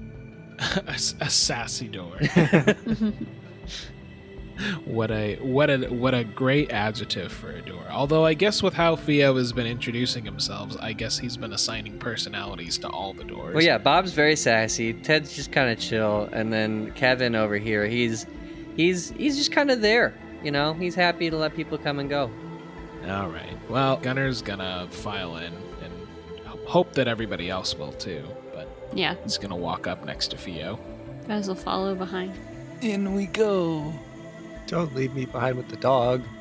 A 0.88 0.98
sassy 0.98 1.90
door. 1.90 2.18
what 4.86 5.12
a 5.12 5.36
what 5.38 5.70
a 5.70 5.88
what 5.88 6.14
a 6.14 6.24
great 6.24 6.72
adjective 6.72 7.32
for 7.32 7.50
a 7.52 7.62
door. 7.62 7.84
Although 7.90 8.26
I 8.26 8.34
guess 8.34 8.64
with 8.64 8.74
how 8.74 8.96
Theo 8.96 9.36
has 9.36 9.54
been 9.54 9.68
introducing 9.68 10.24
himself, 10.26 10.76
I 10.80 10.94
guess 10.94 11.18
he's 11.18 11.38
been 11.38 11.54
assigning 11.54 12.00
personalities 12.00 12.78
to 12.80 12.90
all 12.90 13.14
the 13.14 13.24
doors. 13.24 13.56
Well, 13.56 13.64
yeah, 13.64 13.78
Bob's 13.78 14.14
very 14.14 14.36
sassy. 14.36 14.94
Ted's 14.94 15.36
just 15.36 15.52
kind 15.52 15.70
of 15.70 15.80
chill, 15.80 16.30
and 16.32 16.52
then 16.52 16.92
Kevin 16.92 17.36
over 17.36 17.58
here, 17.58 17.86
he's 17.86 18.26
he's 18.76 19.12
he's 19.12 19.38
just 19.38 19.52
kind 19.52 19.72
of 19.72 19.82
there. 19.82 20.14
You 20.44 20.52
know, 20.52 20.74
he's 20.74 20.96
happy 20.96 21.30
to 21.30 21.36
let 21.38 21.56
people 21.56 21.78
come 21.78 22.00
and 22.00 22.10
go. 22.10 22.32
All 23.08 23.30
right. 23.30 23.58
Well, 23.70 23.98
Gunner's 23.98 24.42
gonna 24.42 24.88
file 24.90 25.38
in 25.38 25.54
and 25.84 25.94
hope 26.66 26.94
that 26.94 27.08
everybody 27.08 27.50
else 27.50 27.76
will 27.76 27.94
too. 27.94 28.24
But 28.54 28.68
yeah, 28.94 29.16
he's 29.24 29.38
gonna 29.38 29.56
walk 29.56 29.88
up 29.88 30.06
next 30.06 30.30
to 30.30 30.38
Theo. 30.38 30.80
Guys 31.28 31.48
will 31.48 31.56
follow 31.56 31.96
behind. 31.96 32.34
In 32.82 33.14
we 33.16 33.26
go. 33.28 33.94
Don't 34.68 34.94
leave 34.96 35.14
me 35.14 35.26
behind 35.26 35.58
with 35.58 35.68
the 35.70 35.78
dog. 35.78 36.24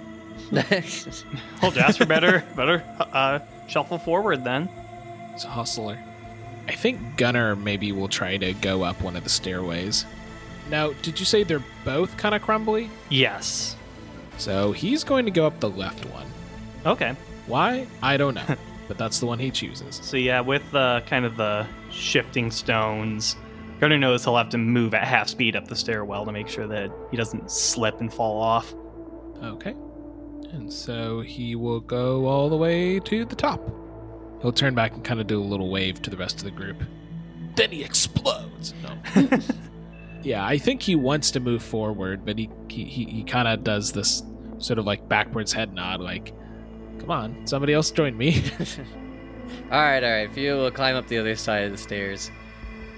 Well, 1.62 1.70
Jasper 1.70 2.04
better 2.06 2.44
better 2.56 2.82
uh, 2.98 3.38
shuffle 3.68 3.98
forward 3.98 4.44
then. 4.44 4.68
It's 5.32 5.44
a 5.44 5.48
hustler. 5.48 5.98
I 6.68 6.72
think 6.72 7.16
Gunner 7.16 7.56
maybe 7.56 7.92
will 7.92 8.08
try 8.08 8.36
to 8.36 8.52
go 8.54 8.82
up 8.82 9.00
one 9.00 9.16
of 9.16 9.24
the 9.24 9.30
stairways. 9.30 10.04
Now, 10.70 10.92
did 11.02 11.18
you 11.20 11.26
say 11.26 11.42
they're 11.44 11.62
both 11.84 12.16
kind 12.16 12.34
of 12.34 12.42
crumbly? 12.42 12.90
Yes. 13.10 13.76
So 14.38 14.72
he's 14.72 15.04
going 15.04 15.24
to 15.26 15.30
go 15.30 15.46
up 15.46 15.60
the 15.60 15.70
left 15.70 16.04
one. 16.06 16.26
Okay. 16.84 17.14
Why? 17.46 17.86
I 18.02 18.16
don't 18.16 18.34
know. 18.34 18.56
but 18.88 18.98
that's 18.98 19.20
the 19.20 19.26
one 19.26 19.38
he 19.38 19.50
chooses. 19.50 20.00
So 20.02 20.16
yeah, 20.16 20.40
with 20.40 20.74
uh, 20.74 21.00
kind 21.06 21.24
of 21.24 21.36
the 21.36 21.66
shifting 21.90 22.50
stones, 22.50 23.36
Gunner 23.84 23.98
knows 23.98 24.24
he'll 24.24 24.38
have 24.38 24.48
to 24.48 24.56
move 24.56 24.94
at 24.94 25.06
half 25.06 25.28
speed 25.28 25.56
up 25.56 25.68
the 25.68 25.76
stairwell 25.76 26.24
to 26.24 26.32
make 26.32 26.48
sure 26.48 26.66
that 26.66 26.90
he 27.10 27.18
doesn't 27.18 27.50
slip 27.50 28.00
and 28.00 28.10
fall 28.10 28.40
off. 28.40 28.74
Okay. 29.42 29.74
And 30.52 30.72
so 30.72 31.20
he 31.20 31.54
will 31.54 31.80
go 31.80 32.24
all 32.24 32.48
the 32.48 32.56
way 32.56 32.98
to 33.00 33.26
the 33.26 33.36
top. 33.36 33.60
He'll 34.40 34.52
turn 34.52 34.74
back 34.74 34.94
and 34.94 35.04
kind 35.04 35.20
of 35.20 35.26
do 35.26 35.38
a 35.38 35.44
little 35.44 35.68
wave 35.68 36.00
to 36.00 36.08
the 36.08 36.16
rest 36.16 36.38
of 36.38 36.44
the 36.44 36.50
group. 36.50 36.82
Then 37.56 37.72
he 37.72 37.84
explodes. 37.84 38.72
No. 38.82 39.38
yeah, 40.22 40.46
I 40.46 40.56
think 40.56 40.80
he 40.80 40.96
wants 40.96 41.30
to 41.32 41.40
move 41.40 41.62
forward, 41.62 42.24
but 42.24 42.38
he 42.38 42.48
he, 42.70 42.84
he, 42.86 43.04
he 43.04 43.22
kind 43.22 43.46
of 43.46 43.64
does 43.64 43.92
this 43.92 44.22
sort 44.56 44.78
of 44.78 44.86
like 44.86 45.06
backwards 45.10 45.52
head 45.52 45.74
nod, 45.74 46.00
like, 46.00 46.32
come 47.00 47.10
on, 47.10 47.46
somebody 47.46 47.74
else 47.74 47.90
join 47.90 48.16
me. 48.16 48.42
all 49.70 49.78
right, 49.78 50.02
all 50.02 50.10
right. 50.10 50.32
Theo 50.32 50.62
will 50.62 50.70
climb 50.70 50.96
up 50.96 51.06
the 51.06 51.18
other 51.18 51.36
side 51.36 51.64
of 51.64 51.72
the 51.72 51.76
stairs 51.76 52.30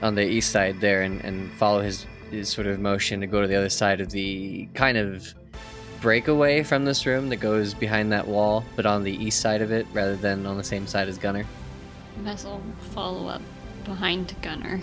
on 0.03 0.14
the 0.14 0.24
east 0.24 0.51
side 0.53 0.80
there 0.80 1.03
and, 1.03 1.22
and 1.24 1.51
follow 1.53 1.80
his, 1.80 2.07
his 2.30 2.49
sort 2.49 2.66
of 2.66 2.78
motion 2.80 3.20
to 3.20 3.26
go 3.26 3.40
to 3.42 3.49
the 3.49 3.57
other 3.57 3.68
side 3.70 4.01
of 4.01 4.11
the 4.11 4.68
kind 4.74 4.97
of 4.99 5.34
breakaway 6.01 6.62
from 6.62 6.84
this 6.84 7.07
room 7.07 7.28
that 7.30 7.36
goes 7.36 7.74
behind 7.74 8.12
that 8.12 8.26
wall, 8.28 8.64
but 8.76 8.86
on 8.86 9.03
the 9.03 9.12
east 9.12 9.40
side 9.40 9.62
of 9.62 9.72
it 9.72 9.86
rather 9.92 10.16
than 10.16 10.47
on 10.47 10.57
the 10.57 10.64
same 10.64 10.86
side 10.86 11.09
as 11.09 11.18
Gunner. 11.18 11.44
Vez'll 12.18 12.62
follow 12.92 13.28
up 13.28 13.42
behind 13.84 14.34
Gunner. 14.42 14.80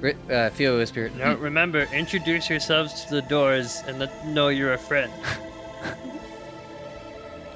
Ri- 0.00 0.14
Uh, 0.30 0.50
Theo 0.50 0.78
whisper. 0.78 1.10
Now 1.16 1.34
remember, 1.36 1.86
introduce 1.94 2.50
yourselves 2.50 3.04
to 3.06 3.14
the 3.14 3.22
doors 3.22 3.82
and 3.86 3.98
let 3.98 4.12
them 4.22 4.34
know 4.34 4.48
you're 4.48 4.74
a 4.74 4.78
friend. 4.78 5.10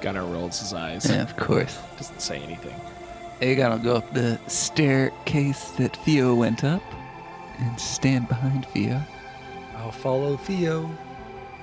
Gunner 0.01 0.25
rolls 0.25 0.59
his 0.59 0.73
eyes. 0.73 1.09
Yeah, 1.09 1.21
of 1.21 1.35
course. 1.37 1.77
Doesn't 1.97 2.21
say 2.21 2.39
anything. 2.39 2.73
You 3.41 3.55
gotta 3.55 3.81
go 3.81 3.95
up 3.95 4.13
the 4.13 4.37
staircase 4.47 5.71
that 5.71 5.95
Theo 5.97 6.35
went 6.35 6.65
up 6.65 6.83
and 7.57 7.79
stand 7.79 8.27
behind 8.27 8.65
Theo. 8.67 9.01
I'll 9.77 9.91
follow 9.93 10.35
Theo. 10.35 10.89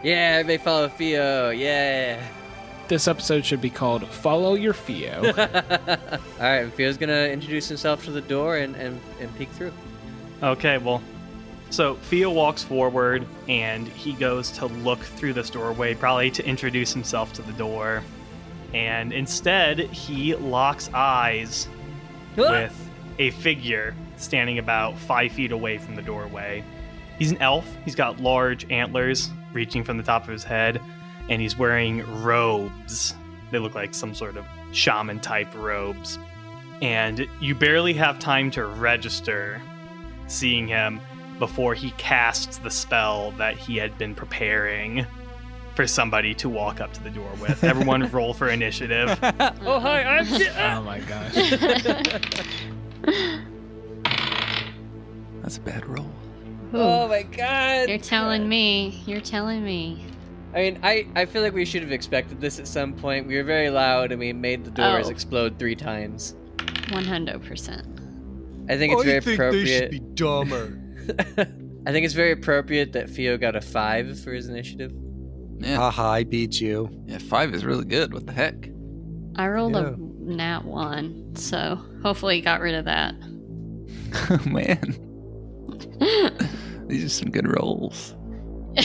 Yeah, 0.02 0.38
everybody 0.40 0.56
follow 0.56 0.88
Theo. 0.88 1.50
Yeah. 1.50 2.22
This 2.88 3.06
episode 3.08 3.44
should 3.44 3.60
be 3.60 3.68
called 3.68 4.08
Follow 4.08 4.54
Your 4.54 4.72
Theo. 4.72 5.22
All 5.36 6.38
right, 6.38 6.72
Theo's 6.72 6.96
gonna 6.96 7.26
introduce 7.26 7.68
himself 7.68 8.04
to 8.06 8.10
the 8.10 8.22
door 8.22 8.56
and, 8.56 8.74
and, 8.76 8.98
and 9.20 9.36
peek 9.36 9.50
through. 9.50 9.72
Okay, 10.42 10.78
well, 10.78 11.02
so 11.68 11.96
Theo 11.96 12.30
walks 12.30 12.62
forward 12.62 13.26
and 13.48 13.86
he 13.86 14.14
goes 14.14 14.50
to 14.52 14.66
look 14.66 15.00
through 15.00 15.34
this 15.34 15.50
doorway, 15.50 15.94
probably 15.94 16.30
to 16.30 16.46
introduce 16.46 16.94
himself 16.94 17.34
to 17.34 17.42
the 17.42 17.52
door. 17.52 18.02
And 18.74 19.12
instead, 19.12 19.78
he 19.78 20.34
locks 20.34 20.90
eyes 20.92 21.68
with 22.36 22.90
a 23.18 23.30
figure 23.30 23.94
standing 24.16 24.58
about 24.58 24.98
five 24.98 25.32
feet 25.32 25.52
away 25.52 25.78
from 25.78 25.94
the 25.94 26.02
doorway. 26.02 26.64
He's 27.18 27.30
an 27.30 27.38
elf. 27.38 27.66
He's 27.84 27.94
got 27.94 28.20
large 28.20 28.70
antlers 28.70 29.30
reaching 29.52 29.84
from 29.84 29.96
the 29.96 30.02
top 30.02 30.24
of 30.24 30.28
his 30.28 30.44
head, 30.44 30.80
and 31.28 31.40
he's 31.40 31.56
wearing 31.56 32.22
robes. 32.22 33.14
They 33.50 33.58
look 33.58 33.74
like 33.74 33.94
some 33.94 34.14
sort 34.14 34.36
of 34.36 34.44
shaman 34.72 35.20
type 35.20 35.54
robes. 35.54 36.18
And 36.82 37.26
you 37.40 37.54
barely 37.54 37.94
have 37.94 38.18
time 38.18 38.50
to 38.52 38.66
register 38.66 39.62
seeing 40.26 40.68
him 40.68 41.00
before 41.38 41.74
he 41.74 41.92
casts 41.92 42.58
the 42.58 42.70
spell 42.70 43.30
that 43.32 43.56
he 43.56 43.76
had 43.76 43.96
been 43.96 44.14
preparing 44.14 45.06
for 45.76 45.86
somebody 45.86 46.34
to 46.34 46.48
walk 46.48 46.80
up 46.80 46.92
to 46.94 47.02
the 47.04 47.10
door 47.10 47.30
with. 47.40 47.62
Everyone 47.62 48.08
roll 48.10 48.32
for 48.32 48.48
initiative. 48.48 49.10
oh 49.22 49.78
hi, 49.78 50.02
I'm. 50.02 50.26
oh 50.26 50.82
my 50.82 50.98
gosh. 51.00 51.34
That's 55.42 55.58
a 55.58 55.60
bad 55.60 55.86
roll. 55.86 56.10
Oh 56.72 57.06
my 57.06 57.22
god! 57.22 57.88
You're 57.88 57.98
telling 57.98 58.48
me. 58.48 59.02
You're 59.06 59.20
telling 59.20 59.64
me. 59.64 60.04
I 60.54 60.62
mean, 60.62 60.78
I, 60.82 61.06
I 61.14 61.26
feel 61.26 61.42
like 61.42 61.52
we 61.52 61.66
should 61.66 61.82
have 61.82 61.92
expected 61.92 62.40
this 62.40 62.58
at 62.58 62.66
some 62.66 62.94
point. 62.94 63.26
We 63.26 63.36
were 63.36 63.44
very 63.44 63.68
loud 63.68 64.10
and 64.10 64.18
we 64.18 64.32
made 64.32 64.64
the 64.64 64.70
doors 64.70 65.06
Oh. 65.06 65.10
explode 65.10 65.58
three 65.58 65.76
times. 65.76 66.34
100%. 66.56 68.70
I 68.70 68.78
think 68.78 68.94
it's 68.94 69.04
very 69.04 69.16
I 69.16 69.20
think 69.20 69.34
appropriate. 69.34 69.64
they 69.64 69.78
should 69.78 69.90
be 69.90 69.98
dumber. 70.14 70.78
I 71.86 71.92
think 71.92 72.06
it's 72.06 72.14
very 72.14 72.32
appropriate 72.32 72.92
that 72.94 73.10
Theo 73.10 73.36
got 73.36 73.54
a 73.54 73.60
five 73.60 74.18
for 74.20 74.32
his 74.32 74.48
initiative. 74.48 74.92
Yeah, 75.58 75.76
Haha, 75.76 76.10
I 76.10 76.24
beat 76.24 76.60
you. 76.60 76.88
yeah, 77.06 77.18
five 77.18 77.54
is 77.54 77.64
really 77.64 77.84
good. 77.84 78.12
What 78.12 78.26
the 78.26 78.32
heck? 78.32 78.68
I 79.36 79.48
rolled 79.48 79.74
Yeah. 79.74 79.88
a 79.90 79.96
nat 79.98 80.64
1, 80.64 81.36
so 81.36 81.78
hopefully 82.02 82.40
got 82.40 82.60
rid 82.60 82.74
of 82.74 82.84
that. 82.86 83.14
Oh 84.30 84.40
man, 84.46 84.96
these 86.88 87.04
are 87.04 87.08
some 87.08 87.30
good 87.30 87.46
rolls. 87.48 88.14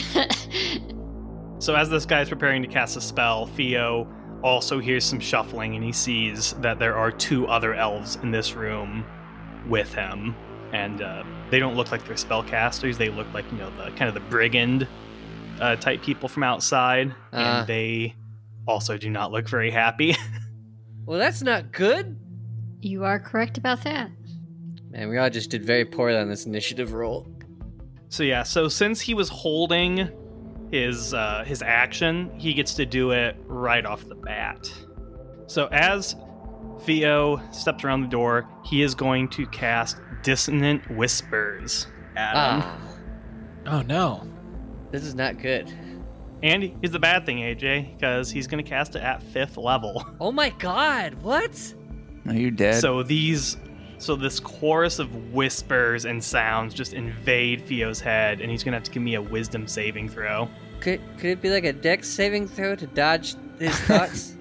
So 1.58 1.76
as 1.76 1.88
this 1.88 2.04
guy's 2.06 2.28
preparing 2.28 2.60
to 2.62 2.66
cast 2.68 2.96
a 2.96 3.00
spell, 3.00 3.46
Theo 3.46 4.08
also 4.42 4.80
hears 4.80 5.04
some 5.04 5.20
shuffling 5.20 5.76
and 5.76 5.84
he 5.84 5.92
sees 5.92 6.54
that 6.54 6.80
there 6.80 6.96
are 6.96 7.12
two 7.12 7.46
other 7.46 7.72
elves 7.74 8.16
in 8.24 8.32
this 8.32 8.54
room 8.54 9.04
with 9.68 9.94
him. 9.94 10.34
And 10.72 11.02
uh, 11.02 11.22
they 11.50 11.60
don't 11.60 11.76
look 11.76 11.92
like 11.92 12.04
they're 12.04 12.16
spellcasters. 12.16 12.96
They 12.96 13.10
look 13.10 13.32
like, 13.32 13.44
you 13.52 13.58
know, 13.58 13.70
the 13.76 13.92
kind 13.92 14.08
of 14.08 14.14
the 14.14 14.28
brigand 14.28 14.88
uh, 15.60 15.76
type 15.76 16.02
people 16.02 16.28
from 16.28 16.42
outside. 16.42 17.14
Ah. 17.32 17.58
and 17.60 17.66
they 17.68 18.14
also 18.66 18.96
do 18.96 19.10
not 19.10 19.32
look 19.32 19.48
very 19.48 19.70
happy. 19.70 20.14
Well, 21.04 21.18
that's 21.18 21.42
not 21.42 21.72
good. 21.72 22.16
you 22.80 23.02
are 23.04 23.18
correct 23.18 23.58
about 23.58 23.82
that. 23.82 24.08
Man, 24.90 25.08
we 25.08 25.18
all 25.18 25.28
just 25.30 25.50
did 25.50 25.64
very 25.64 25.84
poorly 25.84 26.16
on 26.16 26.28
this 26.28 26.46
initiative 26.46 26.92
roll. 26.92 27.26
So 28.08 28.22
yeah, 28.22 28.44
so 28.44 28.68
since 28.68 29.00
he 29.00 29.12
was 29.12 29.28
holding 29.28 30.08
his 30.70 31.12
uh, 31.12 31.42
his 31.44 31.60
action, 31.60 32.30
he 32.38 32.54
gets 32.54 32.74
to 32.74 32.86
do 32.86 33.10
it 33.10 33.34
right 33.46 33.84
off 33.84 34.06
the 34.06 34.14
bat. 34.14 34.72
So 35.48 35.66
as 35.72 36.14
Theo 36.82 37.42
steps 37.50 37.82
around 37.82 38.02
the 38.02 38.08
door, 38.08 38.48
he 38.64 38.82
is 38.82 38.94
going 38.94 39.28
to 39.30 39.44
cast 39.46 39.96
Dissonant 40.22 40.88
Whispers 40.96 41.88
at 42.14 42.30
him. 42.34 42.62
Ah, 42.64 42.78
Oh 43.66 43.82
no. 43.82 44.26
This 44.92 45.02
is 45.02 45.14
not 45.16 45.38
good. 45.40 45.72
And 46.44 46.62
here's 46.80 46.90
the 46.92 46.98
bad 46.98 47.24
thing, 47.26 47.38
AJ, 47.38 47.94
because 47.96 48.30
he's 48.30 48.46
going 48.46 48.62
to 48.62 48.68
cast 48.68 48.94
it 48.96 49.02
at 49.02 49.22
fifth 49.22 49.56
level. 49.56 50.04
Oh 50.20 50.30
my 50.32 50.50
god, 50.50 51.14
what? 51.22 51.74
Are 52.26 52.34
you're 52.34 52.50
dead. 52.52 52.80
So 52.80 53.02
these, 53.02 53.56
so 53.98 54.14
this 54.16 54.38
chorus 54.38 54.98
of 55.00 55.32
whispers 55.32 56.04
and 56.04 56.22
sounds 56.22 56.74
just 56.74 56.92
invade 56.94 57.64
Theo's 57.66 58.00
head, 58.00 58.40
and 58.40 58.50
he's 58.50 58.62
going 58.62 58.72
to 58.72 58.76
have 58.76 58.84
to 58.84 58.90
give 58.90 59.02
me 59.02 59.14
a 59.14 59.22
Wisdom 59.22 59.66
saving 59.66 60.08
throw. 60.08 60.48
Could, 60.80 61.00
could 61.18 61.30
it 61.30 61.40
be 61.42 61.50
like 61.50 61.64
a 61.64 61.72
dex 61.72 62.08
saving 62.08 62.46
throw 62.48 62.74
to 62.76 62.86
dodge 62.88 63.34
his 63.58 63.78
thoughts? 63.80 64.34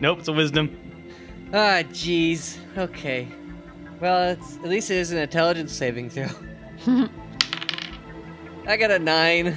Nope, 0.00 0.18
it's 0.18 0.28
a 0.28 0.32
Wisdom. 0.32 0.76
ah, 1.52 1.82
jeez. 1.90 2.58
Okay. 2.76 3.28
Well, 4.00 4.30
it's, 4.30 4.56
at 4.56 4.64
least 4.68 4.90
it 4.90 4.96
is 4.96 5.12
an 5.12 5.18
intelligence 5.18 5.72
saving 5.72 6.10
throw. 6.10 6.26
I 8.66 8.76
got 8.76 8.90
a 8.90 8.98
nine. 8.98 9.56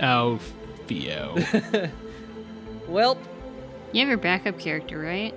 Oh, 0.00 0.38
Theo. 0.86 1.34
Welp. 2.88 3.18
You 3.92 4.00
have 4.00 4.08
your 4.08 4.18
backup 4.18 4.58
character, 4.58 4.98
right? 4.98 5.34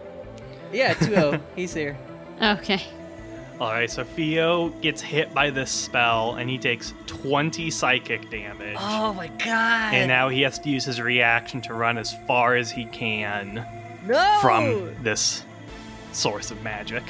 Yeah, 0.71 0.93
2 0.93 1.39
He's 1.55 1.73
here. 1.73 1.97
Okay. 2.41 2.81
All 3.59 3.71
right, 3.71 3.89
so 3.89 4.03
Theo 4.03 4.69
gets 4.69 5.01
hit 5.01 5.33
by 5.33 5.49
this 5.49 5.71
spell, 5.71 6.35
and 6.35 6.47
he 6.47 6.59
takes 6.59 6.93
20 7.07 7.71
psychic 7.71 8.29
damage. 8.29 8.77
Oh 8.79 9.13
my 9.13 9.27
god. 9.27 9.95
And 9.95 10.07
now 10.07 10.29
he 10.29 10.41
has 10.41 10.59
to 10.59 10.69
use 10.69 10.85
his 10.85 11.01
reaction 11.01 11.61
to 11.61 11.73
run 11.73 11.97
as 11.97 12.15
far 12.27 12.55
as 12.55 12.69
he 12.69 12.85
can 12.85 13.65
no! 14.05 14.37
from 14.41 14.95
this 15.01 15.43
source 16.11 16.51
of 16.51 16.61
magic. 16.61 17.03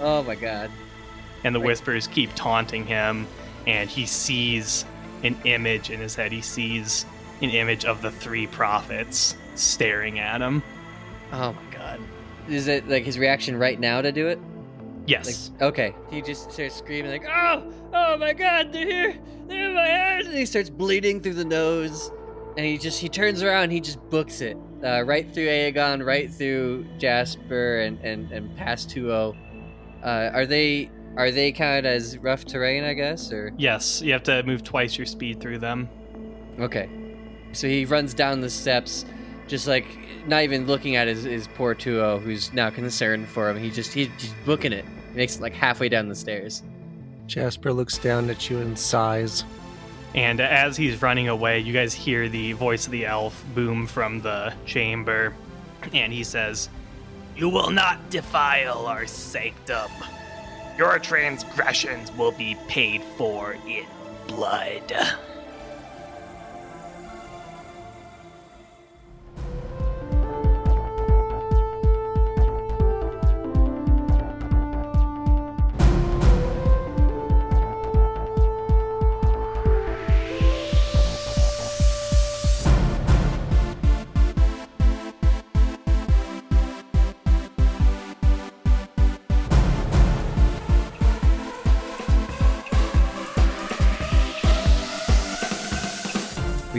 Oh 0.00 0.22
my 0.22 0.36
god. 0.36 0.70
And 1.42 1.52
the 1.52 1.58
Wait. 1.58 1.66
whispers 1.66 2.06
keep 2.06 2.32
taunting 2.36 2.86
him, 2.86 3.26
and 3.66 3.90
he 3.90 4.06
sees 4.06 4.84
an 5.24 5.36
image 5.44 5.90
in 5.90 6.00
his 6.00 6.14
head. 6.14 6.30
He 6.30 6.40
sees 6.40 7.06
an 7.42 7.50
image 7.50 7.84
of 7.84 8.02
the 8.02 8.10
three 8.10 8.46
prophets 8.46 9.36
staring 9.54 10.18
at 10.18 10.40
him. 10.40 10.62
Oh 11.32 11.52
my 11.52 11.74
god. 11.74 12.00
Is 12.48 12.68
it 12.68 12.88
like 12.88 13.04
his 13.04 13.18
reaction 13.18 13.56
right 13.56 13.80
now 13.80 14.00
to 14.02 14.12
do 14.12 14.28
it? 14.28 14.38
Yes. 15.06 15.50
Like, 15.50 15.62
okay. 15.62 15.94
He 16.10 16.22
just 16.22 16.50
starts 16.52 16.76
screaming 16.76 17.10
like, 17.10 17.26
"Oh, 17.28 17.72
oh 17.92 18.16
my 18.16 18.32
God, 18.32 18.72
they're 18.72 18.86
here! 18.86 19.18
They're 19.46 19.68
in 19.68 19.74
my 19.74 19.86
head!" 19.86 20.26
And 20.26 20.34
he 20.34 20.46
starts 20.46 20.70
bleeding 20.70 21.20
through 21.20 21.34
the 21.34 21.44
nose, 21.44 22.10
and 22.56 22.64
he 22.64 22.78
just 22.78 23.00
he 23.00 23.08
turns 23.08 23.42
around, 23.42 23.64
and 23.64 23.72
he 23.72 23.80
just 23.80 24.00
books 24.10 24.40
it 24.40 24.56
uh, 24.82 25.02
right 25.02 25.32
through 25.32 25.46
Aegon, 25.46 26.04
right 26.04 26.30
through 26.30 26.86
Jasper, 26.98 27.80
and 27.80 27.98
and 28.00 28.30
and 28.32 28.54
past 28.56 28.88
2-0. 28.90 29.36
Uh, 30.02 30.30
are 30.34 30.46
they 30.46 30.90
are 31.16 31.30
they 31.30 31.52
counted 31.52 31.86
as 31.86 32.18
rough 32.18 32.44
terrain? 32.44 32.84
I 32.84 32.94
guess 32.94 33.32
or 33.32 33.52
yes, 33.56 34.02
you 34.02 34.12
have 34.12 34.22
to 34.24 34.42
move 34.44 34.62
twice 34.64 34.96
your 34.98 35.06
speed 35.06 35.40
through 35.40 35.58
them. 35.58 35.88
okay. 36.58 36.88
So 37.52 37.68
he 37.68 37.84
runs 37.84 38.14
down 38.14 38.40
the 38.40 38.50
steps, 38.50 39.04
just 39.46 39.68
like 39.68 39.86
not 40.26 40.42
even 40.42 40.66
looking 40.66 40.96
at 40.96 41.06
his, 41.06 41.22
his 41.22 41.46
poor 41.46 41.72
2-0, 41.72 42.20
who's 42.20 42.52
now 42.52 42.68
concerned 42.68 43.28
for 43.28 43.48
him. 43.48 43.56
He 43.56 43.70
just 43.70 43.92
he's 43.92 44.08
just 44.18 44.34
booking 44.44 44.72
it. 44.72 44.84
He 45.12 45.16
makes 45.16 45.36
it 45.36 45.42
like 45.42 45.54
halfway 45.54 45.88
down 45.88 46.08
the 46.08 46.16
stairs. 46.16 46.62
Jasper 47.26 47.72
looks 47.72 47.96
down 47.96 48.28
at 48.28 48.50
you 48.50 48.58
and 48.58 48.78
sighs. 48.78 49.44
And 50.14 50.40
as 50.40 50.76
he's 50.76 51.00
running 51.02 51.28
away, 51.28 51.60
you 51.60 51.72
guys 51.72 51.92
hear 51.94 52.28
the 52.28 52.52
voice 52.52 52.86
of 52.86 52.92
the 52.92 53.06
elf 53.06 53.44
boom 53.54 53.86
from 53.86 54.20
the 54.20 54.52
chamber. 54.66 55.34
And 55.92 56.12
he 56.12 56.24
says, 56.24 56.68
You 57.36 57.48
will 57.48 57.70
not 57.70 58.10
defile 58.10 58.86
our 58.86 59.06
sanctum. 59.06 59.90
Your 60.76 60.98
transgressions 60.98 62.10
will 62.12 62.32
be 62.32 62.56
paid 62.66 63.02
for 63.16 63.56
in 63.66 63.86
blood. 64.26 64.92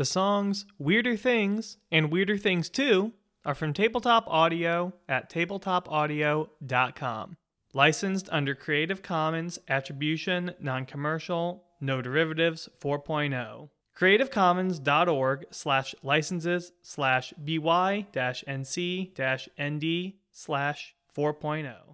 The 0.00 0.06
songs 0.06 0.64
Weirder 0.78 1.18
Things 1.18 1.76
and 1.92 2.10
Weirder 2.10 2.38
Things 2.38 2.70
2 2.70 3.12
are 3.44 3.54
from 3.54 3.74
Tabletop 3.74 4.24
Audio 4.28 4.94
at 5.06 5.28
tabletopaudio.com. 5.28 7.36
Licensed 7.74 8.28
under 8.32 8.54
Creative 8.54 9.02
Commons 9.02 9.58
Attribution, 9.68 10.54
Non 10.58 10.86
Commercial, 10.86 11.64
No 11.82 12.00
Derivatives 12.00 12.70
4.0. 12.80 13.68
CreativeCommons.org 13.94 15.44
slash 15.50 15.94
licenses 16.02 16.72
slash 16.80 17.34
by 17.36 18.06
dash 18.10 18.42
nc 18.48 19.14
dash 19.14 19.50
nd 19.60 20.14
slash 20.32 20.94
4.0. 21.14 21.89